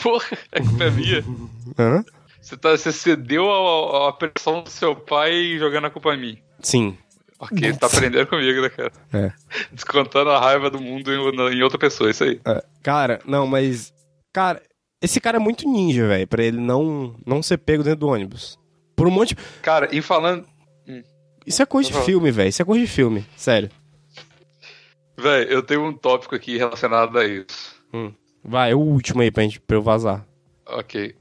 Porra, 0.03 0.25
é 0.51 0.59
culpa 0.59 0.83
é 0.83 0.91
minha. 0.91 1.23
Hã? 1.79 2.03
Você, 2.41 2.57
tá, 2.57 2.71
você 2.71 2.91
cedeu 2.91 3.49
a, 3.49 4.09
a 4.09 4.11
pressão 4.13 4.61
do 4.61 4.69
seu 4.69 4.93
pai 4.95 5.57
jogando 5.57 5.85
a 5.87 5.89
culpa 5.89 6.13
em 6.13 6.19
mim. 6.19 6.37
Sim. 6.59 6.97
Ok, 7.39 7.73
tá 7.73 7.87
aprendendo 7.87 8.27
comigo, 8.27 8.61
né, 8.61 8.69
cara? 8.69 8.91
É. 9.13 9.31
Descontando 9.71 10.29
a 10.29 10.39
raiva 10.39 10.69
do 10.69 10.79
mundo 10.79 11.11
em, 11.11 11.55
em 11.57 11.63
outra 11.63 11.79
pessoa, 11.79 12.09
isso 12.09 12.23
aí. 12.23 12.39
É, 12.45 12.63
Cara, 12.81 13.19
não, 13.25 13.47
mas. 13.47 13.93
Cara, 14.33 14.61
esse 15.01 15.21
cara 15.21 15.37
é 15.37 15.39
muito 15.39 15.69
ninja, 15.69 16.07
velho, 16.07 16.27
pra 16.27 16.43
ele 16.43 16.59
não, 16.59 17.15
não 17.25 17.41
ser 17.41 17.57
pego 17.57 17.83
dentro 17.83 18.01
do 18.01 18.07
ônibus. 18.07 18.59
Por 18.95 19.07
um 19.07 19.11
monte. 19.11 19.35
Cara, 19.61 19.87
e 19.91 20.01
falando. 20.01 20.45
Isso 21.45 21.61
é 21.61 21.65
coisa 21.65 21.91
de 21.91 22.01
filme, 22.01 22.31
velho. 22.31 22.49
Isso 22.49 22.61
é 22.61 22.65
coisa 22.65 22.85
de 22.85 22.91
filme, 22.91 23.25
sério. 23.35 23.69
Véi, 25.17 25.47
eu 25.49 25.61
tenho 25.61 25.85
um 25.85 25.93
tópico 25.93 26.35
aqui 26.35 26.57
relacionado 26.57 27.17
a 27.17 27.25
isso. 27.25 27.75
Vai, 28.43 28.71
é 28.71 28.75
o 28.75 28.79
último 28.79 29.21
aí 29.21 29.31
pra, 29.31 29.43
gente, 29.43 29.59
pra 29.59 29.77
eu 29.77 29.81
vazar. 29.81 30.25
Ok. 30.65 31.15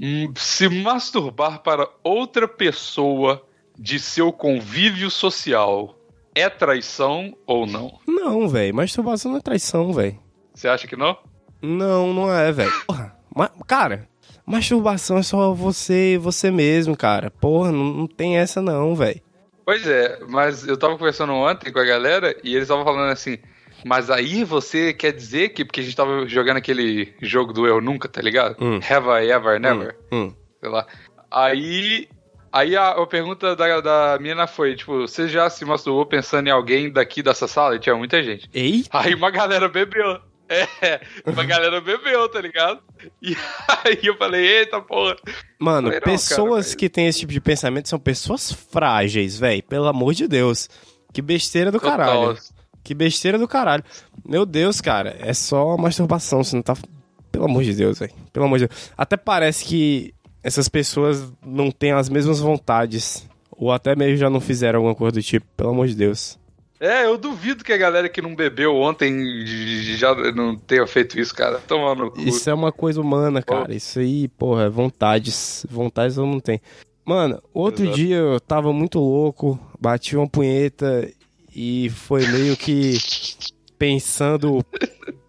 Hum, 0.00 0.32
Se 0.36 0.68
masturbar 0.68 1.60
para 1.62 1.88
outra 2.02 2.46
pessoa 2.48 3.42
de 3.78 3.98
seu 3.98 4.32
convívio 4.32 5.10
social 5.10 5.94
é 6.34 6.48
traição 6.48 7.36
ou 7.46 7.66
não? 7.66 7.98
Não, 8.06 8.48
velho, 8.48 8.74
masturbação 8.74 9.32
não 9.32 9.38
é 9.38 9.42
traição, 9.42 9.92
velho. 9.92 10.18
Você 10.54 10.68
acha 10.68 10.86
que 10.86 10.96
não? 10.96 11.16
Não, 11.62 12.12
não 12.12 12.32
é, 12.32 12.52
velho. 12.52 12.72
Cara, 13.66 14.08
masturbação 14.44 15.18
é 15.18 15.22
só 15.22 15.52
você 15.52 16.14
e 16.14 16.18
você 16.18 16.50
mesmo, 16.50 16.96
cara. 16.96 17.30
Porra, 17.30 17.72
não, 17.72 17.84
não 17.84 18.06
tem 18.06 18.36
essa 18.38 18.60
não, 18.62 18.94
velho. 18.94 19.20
Pois 19.64 19.86
é, 19.86 20.20
mas 20.28 20.66
eu 20.66 20.76
tava 20.76 20.96
conversando 20.96 21.32
ontem 21.32 21.72
com 21.72 21.78
a 21.78 21.84
galera 21.84 22.36
e 22.44 22.50
eles 22.50 22.62
estavam 22.62 22.84
falando 22.84 23.10
assim. 23.10 23.38
Mas 23.86 24.10
aí 24.10 24.42
você 24.42 24.92
quer 24.92 25.12
dizer 25.12 25.50
que. 25.50 25.64
Porque 25.64 25.78
a 25.78 25.82
gente 25.84 25.94
tava 25.94 26.26
jogando 26.26 26.56
aquele 26.56 27.14
jogo 27.22 27.52
do 27.52 27.68
Eu 27.68 27.80
Nunca, 27.80 28.08
tá 28.08 28.20
ligado? 28.20 28.56
Hum. 28.60 28.80
Have 28.82 29.24
I 29.24 29.30
Ever 29.30 29.60
Never? 29.60 29.96
Hum. 30.10 30.34
Sei 30.60 30.68
lá. 30.68 30.84
Aí. 31.30 32.08
Aí 32.52 32.74
a, 32.76 32.90
a 32.90 33.06
pergunta 33.06 33.54
da, 33.54 33.80
da 33.80 34.18
menina 34.18 34.48
foi: 34.48 34.74
tipo, 34.74 35.02
você 35.02 35.28
já 35.28 35.48
se 35.48 35.64
masturbou 35.64 36.04
pensando 36.04 36.48
em 36.48 36.50
alguém 36.50 36.90
daqui 36.90 37.22
dessa 37.22 37.46
sala? 37.46 37.76
E 37.76 37.78
tinha 37.78 37.94
muita 37.94 38.20
gente. 38.24 38.50
Ei? 38.52 38.84
Aí 38.90 39.14
uma 39.14 39.30
galera 39.30 39.68
bebeu. 39.68 40.20
É, 40.48 41.00
uma 41.26 41.42
galera 41.44 41.80
bebeu, 41.80 42.28
tá 42.28 42.40
ligado? 42.40 42.80
E 43.20 43.36
aí 43.84 43.98
eu 44.02 44.16
falei, 44.16 44.46
eita 44.46 44.80
porra. 44.80 45.16
Mano, 45.58 45.88
Falei, 45.88 46.00
pessoas 46.00 46.66
cara, 46.66 46.78
que 46.78 46.88
têm 46.88 47.08
esse 47.08 47.20
tipo 47.20 47.32
de 47.32 47.40
pensamento 47.40 47.88
são 47.88 47.98
pessoas 47.98 48.52
frágeis, 48.52 49.38
velho. 49.38 49.62
Pelo 49.64 49.86
amor 49.88 50.14
de 50.14 50.28
Deus. 50.28 50.68
Que 51.12 51.20
besteira 51.20 51.72
do 51.72 51.80
Total. 51.80 51.96
caralho. 51.96 52.38
Que 52.86 52.94
besteira 52.94 53.36
do 53.36 53.48
caralho. 53.48 53.82
Meu 54.24 54.46
Deus, 54.46 54.80
cara, 54.80 55.16
é 55.18 55.34
só 55.34 55.76
masturbação, 55.76 56.44
você 56.44 56.54
não 56.54 56.62
tá. 56.62 56.76
Pelo 57.32 57.46
amor 57.46 57.64
de 57.64 57.74
Deus, 57.74 57.98
velho. 57.98 58.12
Pelo 58.32 58.46
amor 58.46 58.60
de 58.60 58.68
Deus. 58.68 58.92
Até 58.96 59.16
parece 59.16 59.64
que 59.64 60.14
essas 60.40 60.68
pessoas 60.68 61.32
não 61.44 61.72
têm 61.72 61.90
as 61.90 62.08
mesmas 62.08 62.38
vontades. 62.38 63.28
Ou 63.50 63.72
até 63.72 63.96
mesmo 63.96 64.18
já 64.18 64.30
não 64.30 64.40
fizeram 64.40 64.78
alguma 64.78 64.94
coisa 64.94 65.14
do 65.14 65.20
tipo, 65.20 65.44
pelo 65.56 65.70
amor 65.70 65.88
de 65.88 65.96
Deus. 65.96 66.38
É, 66.78 67.06
eu 67.06 67.18
duvido 67.18 67.64
que 67.64 67.72
a 67.72 67.76
galera 67.76 68.08
que 68.08 68.22
não 68.22 68.36
bebeu 68.36 68.76
ontem 68.76 69.44
já 69.96 70.14
não 70.30 70.56
tenha 70.56 70.86
feito 70.86 71.18
isso, 71.18 71.34
cara. 71.34 71.58
Tomando 71.66 72.04
no 72.04 72.10
cu. 72.12 72.20
Isso 72.20 72.48
é 72.48 72.54
uma 72.54 72.70
coisa 72.70 73.00
humana, 73.00 73.42
cara. 73.42 73.74
Isso 73.74 73.98
aí, 73.98 74.28
porra, 74.28 74.66
é 74.66 74.68
vontades. 74.68 75.66
Vontades 75.68 76.16
eu 76.16 76.24
não 76.24 76.38
tenho. 76.38 76.60
Mano, 77.04 77.42
outro 77.52 77.84
Exato. 77.84 77.96
dia 77.96 78.16
eu 78.16 78.40
tava 78.40 78.72
muito 78.72 79.00
louco, 79.00 79.58
bati 79.80 80.16
uma 80.16 80.28
punheta 80.28 81.08
e 81.58 81.88
foi 81.90 82.26
meio 82.26 82.56
que 82.56 82.98
pensando. 83.78 84.64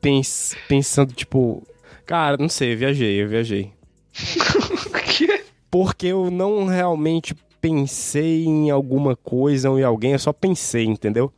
pens- 0.02 0.56
pensando, 0.68 1.14
tipo. 1.14 1.66
Cara, 2.06 2.38
não 2.38 2.50
sei, 2.50 2.74
eu 2.74 2.78
viajei, 2.78 3.22
eu 3.24 3.28
viajei. 3.30 3.72
Porque 5.70 6.08
eu 6.08 6.32
não 6.32 6.66
realmente 6.66 7.36
pensei 7.60 8.46
em 8.46 8.70
alguma 8.70 9.16
coisa 9.16 9.70
ou 9.70 9.80
em 9.80 9.84
alguém, 9.84 10.14
eu 10.14 10.20
só 10.20 10.32
pensei, 10.32 10.86
entendeu? 10.86 11.32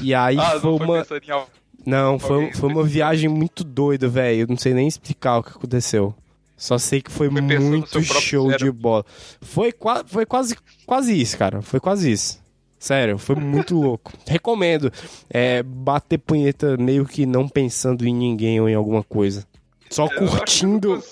E 0.00 0.14
aí 0.14 0.38
Ah, 0.38 0.58
foi 0.60 0.70
não 0.70 0.78
foi 0.78 0.86
uma. 0.86 1.46
Não, 1.86 2.18
foi, 2.18 2.52
foi 2.54 2.68
uma 2.70 2.82
viagem 2.82 3.28
muito 3.28 3.62
doida, 3.62 4.08
velho. 4.08 4.40
Eu 4.42 4.46
não 4.48 4.56
sei 4.56 4.72
nem 4.72 4.88
explicar 4.88 5.38
o 5.38 5.42
que 5.42 5.50
aconteceu. 5.50 6.14
Só 6.56 6.78
sei 6.78 7.02
que 7.02 7.10
foi, 7.10 7.30
Foi 7.30 7.40
muito 7.42 8.02
show 8.02 8.46
de 8.46 8.52
cérebro. 8.58 8.72
bola. 8.72 9.04
Foi, 9.42 9.70
foi 10.06 10.24
quase, 10.24 10.56
quase 10.86 11.20
isso, 11.20 11.36
cara. 11.36 11.60
Foi 11.60 11.78
quase 11.80 12.10
isso. 12.10 12.42
Sério, 12.84 13.16
foi 13.16 13.34
muito 13.36 13.74
louco. 13.74 14.12
Recomendo. 14.28 14.92
É, 15.30 15.62
bater 15.62 16.18
punheta 16.18 16.76
meio 16.76 17.06
que 17.06 17.24
não 17.24 17.48
pensando 17.48 18.06
em 18.06 18.14
ninguém 18.14 18.60
ou 18.60 18.68
em 18.68 18.74
alguma 18.74 19.02
coisa. 19.02 19.46
Só 19.88 20.04
É, 20.04 20.14
curtindo, 20.16 21.02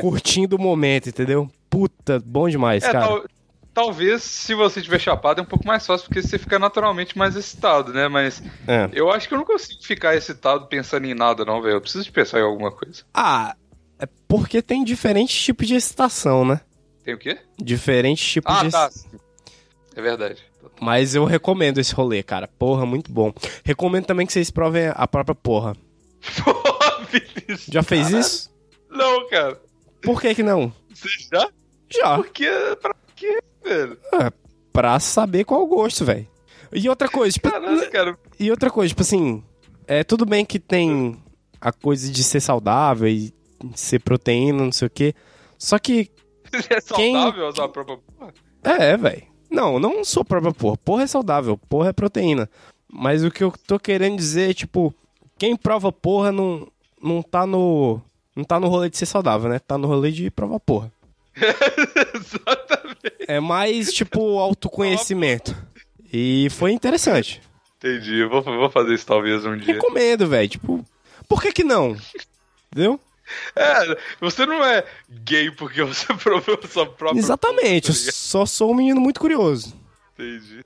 curtindo 0.00 0.56
o 0.56 0.58
momento, 0.58 1.10
entendeu? 1.10 1.50
Puta, 1.68 2.18
bom 2.24 2.48
demais, 2.48 2.82
É, 2.84 2.92
cara. 2.92 3.06
tal- 3.06 3.24
talvez 3.74 4.22
se 4.22 4.54
você 4.54 4.80
tiver 4.80 4.98
chapado 4.98 5.40
é 5.40 5.42
um 5.42 5.46
pouco 5.46 5.66
mais 5.66 5.86
fácil, 5.86 6.06
porque 6.06 6.22
você 6.22 6.38
fica 6.38 6.58
naturalmente 6.58 7.18
mais 7.18 7.36
excitado, 7.36 7.92
né? 7.92 8.08
Mas 8.08 8.42
É. 8.66 8.88
eu 8.94 9.10
acho 9.10 9.28
que 9.28 9.34
eu 9.34 9.38
não 9.38 9.44
consigo 9.44 9.82
ficar 9.82 10.16
excitado 10.16 10.68
pensando 10.68 11.04
em 11.06 11.12
nada, 11.14 11.44
não, 11.44 11.60
velho. 11.60 11.74
Eu 11.74 11.80
preciso 11.82 12.04
de 12.04 12.12
pensar 12.12 12.38
em 12.38 12.44
alguma 12.44 12.72
coisa. 12.72 13.02
Ah, 13.12 13.54
é 13.98 14.08
porque 14.26 14.62
tem 14.62 14.82
diferentes 14.84 15.38
tipos 15.38 15.66
de 15.68 15.74
excitação, 15.74 16.46
né? 16.46 16.62
Tem 17.04 17.12
o 17.12 17.18
quê? 17.18 17.38
Diferentes 17.58 18.26
tipos 18.26 18.54
Ah, 18.56 18.62
de 18.64 18.70
tá. 18.70 18.90
É 19.94 20.00
verdade. 20.00 20.42
Mas 20.80 21.14
eu 21.14 21.24
recomendo 21.24 21.78
esse 21.78 21.94
rolê, 21.94 22.22
cara. 22.22 22.48
Porra, 22.48 22.86
muito 22.86 23.12
bom. 23.12 23.32
Recomendo 23.64 24.06
também 24.06 24.26
que 24.26 24.32
vocês 24.32 24.50
provem 24.50 24.90
a 24.94 25.06
própria 25.06 25.34
porra. 25.34 25.76
Porra, 26.42 27.04
Vinícius. 27.10 27.66
Já 27.70 27.82
fez 27.82 28.10
isso? 28.10 28.50
Não, 28.88 29.28
cara. 29.28 29.60
Por 30.02 30.20
que 30.20 30.34
que 30.34 30.42
não? 30.42 30.72
Você 30.94 31.08
já? 31.32 31.48
Já. 31.90 32.16
Porque 32.16 32.48
pra 32.80 32.94
quê, 33.14 33.38
velho? 33.62 33.98
Pra 34.72 34.98
saber 35.00 35.44
qual 35.44 35.62
o 35.62 35.66
gosto, 35.66 36.04
velho. 36.04 36.26
E 36.72 36.88
outra 36.88 37.08
coisa, 37.08 37.32
tipo, 37.34 37.50
Caralho, 37.50 37.90
cara. 37.90 38.18
e 38.38 38.50
outra 38.50 38.70
coisa, 38.70 38.88
tipo 38.90 39.02
assim, 39.02 39.42
é 39.86 40.04
tudo 40.04 40.24
bem 40.24 40.44
que 40.44 40.58
tem 40.60 41.20
a 41.60 41.72
coisa 41.72 42.10
de 42.10 42.22
ser 42.22 42.40
saudável 42.40 43.08
e 43.08 43.34
ser 43.74 43.98
proteína, 43.98 44.64
não 44.64 44.72
sei 44.72 44.86
o 44.86 44.90
quê. 44.90 45.14
Só 45.58 45.78
que 45.78 46.10
É 46.70 46.80
Quem- 46.94 47.14
saudável 47.14 47.48
usar 47.48 47.64
a 47.64 47.68
própria 47.68 47.98
porra? 47.98 48.32
É, 48.62 48.96
velho. 48.96 49.22
Não, 49.50 49.78
não 49.80 50.04
sou 50.04 50.24
própria 50.24 50.52
porra. 50.52 50.76
Porra 50.78 51.02
é 51.02 51.06
saudável, 51.06 51.58
porra 51.68 51.88
é 51.88 51.92
proteína. 51.92 52.48
Mas 52.92 53.24
o 53.24 53.30
que 53.30 53.42
eu 53.42 53.52
tô 53.66 53.78
querendo 53.78 54.16
dizer 54.16 54.50
é, 54.50 54.54
tipo, 54.54 54.94
quem 55.38 55.56
prova 55.56 55.90
porra 55.90 56.30
não, 56.30 56.68
não 57.02 57.22
tá 57.22 57.46
no. 57.46 58.00
Não 58.34 58.44
tá 58.44 58.60
no 58.60 58.68
rolê 58.68 58.88
de 58.88 58.96
ser 58.96 59.06
saudável, 59.06 59.50
né? 59.50 59.58
Tá 59.58 59.76
no 59.76 59.88
rolê 59.88 60.10
de 60.12 60.30
provar 60.30 60.60
porra. 60.60 60.92
Exatamente. 62.14 63.24
É 63.26 63.40
mais, 63.40 63.92
tipo, 63.92 64.38
autoconhecimento. 64.38 65.56
E 66.12 66.48
foi 66.50 66.72
interessante. 66.72 67.40
Entendi. 67.76 68.18
Eu 68.18 68.30
vou, 68.30 68.42
vou 68.42 68.70
fazer 68.70 68.94
isso 68.94 69.06
talvez 69.06 69.44
um 69.44 69.56
dia. 69.56 69.74
Recomendo, 69.74 70.26
velho. 70.26 70.48
Tipo, 70.48 70.84
por 71.28 71.42
que 71.42 71.52
que 71.52 71.64
não? 71.64 71.96
Entendeu? 72.70 73.00
É, 73.56 73.96
você 74.20 74.44
não 74.46 74.64
é 74.64 74.84
gay 75.24 75.50
porque 75.50 75.82
você 75.82 76.06
provou 76.14 76.58
sua 76.68 76.86
própria. 76.86 77.18
Exatamente. 77.18 77.88
Eu 77.90 77.94
tá 77.94 78.12
só 78.12 78.46
sou 78.46 78.70
um 78.72 78.74
menino 78.74 79.00
muito 79.00 79.20
curioso. 79.20 79.74
Entendi. 80.14 80.62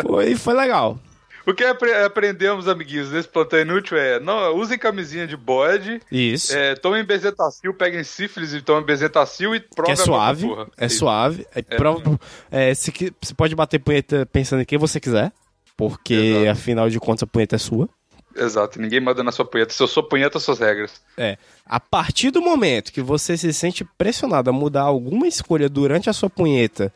Foi, 0.00 0.34
foi 0.36 0.54
legal. 0.54 0.98
O 1.46 1.52
que 1.52 1.62
apre- 1.62 1.92
aprendemos, 2.04 2.66
amiguinhos, 2.68 3.10
nesse 3.10 3.28
plantão 3.28 3.58
inútil 3.58 3.98
é: 3.98 4.18
não, 4.18 4.56
usem 4.56 4.78
camisinha 4.78 5.26
de 5.26 5.36
bode, 5.36 6.00
Isso. 6.10 6.56
é, 6.56 6.74
tomem 6.74 7.04
bezetacil, 7.04 7.74
peguem 7.74 8.02
sífilis 8.02 8.54
e 8.54 8.62
tomem 8.62 8.82
bezetacil 8.84 9.54
e 9.54 9.60
Que 9.60 9.68
provem 9.74 9.92
é 9.92 9.96
suave, 9.96 10.46
porra. 10.48 10.66
é 10.78 10.86
Isso. 10.86 10.98
suave. 11.00 11.46
É, 11.54 11.60
prova- 11.60 12.18
é, 12.50 12.72
se 12.72 12.90
que- 12.90 13.12
você 13.20 13.34
pode 13.34 13.54
bater 13.54 13.78
punheta 13.78 14.24
pensando 14.32 14.62
em 14.62 14.64
quem 14.64 14.78
você 14.78 14.98
quiser, 14.98 15.32
porque 15.76 16.14
Exato. 16.14 16.50
afinal 16.50 16.88
de 16.88 16.98
contas 16.98 17.24
a 17.24 17.26
punheta 17.26 17.56
é 17.56 17.58
sua. 17.58 17.90
Exato, 18.36 18.80
ninguém 18.80 19.00
manda 19.00 19.22
na 19.22 19.30
sua 19.32 19.44
punheta. 19.44 19.72
Se 19.72 19.82
eu 19.82 19.86
sou 19.86 20.02
punheta, 20.02 20.40
suas 20.40 20.58
regras. 20.58 21.00
É. 21.16 21.38
A 21.64 21.78
partir 21.78 22.30
do 22.30 22.42
momento 22.42 22.92
que 22.92 23.00
você 23.00 23.36
se 23.36 23.52
sente 23.52 23.84
pressionado 23.96 24.50
a 24.50 24.52
mudar 24.52 24.82
alguma 24.82 25.26
escolha 25.26 25.68
durante 25.68 26.10
a 26.10 26.12
sua 26.12 26.28
punheta 26.28 26.92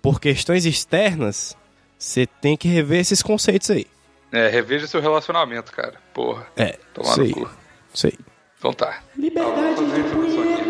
por 0.00 0.20
questões 0.20 0.64
externas, 0.64 1.56
você 1.98 2.26
tem 2.26 2.56
que 2.56 2.68
rever 2.68 3.00
esses 3.00 3.22
conceitos 3.22 3.70
aí. 3.70 3.86
É, 4.32 4.48
reveja 4.48 4.86
seu 4.86 5.00
relacionamento, 5.00 5.72
cara. 5.72 5.94
Porra. 6.14 6.46
É, 6.56 6.78
Tomar 6.94 7.10
isso 7.10 7.22
no 7.22 7.32
cu. 7.32 7.50
Isso 7.92 8.06
aí. 8.06 8.18
Então 8.58 8.72
tá. 8.72 9.02
Liberdade 9.16 9.74
Vamos 9.74 10.34
fazer 10.34 10.69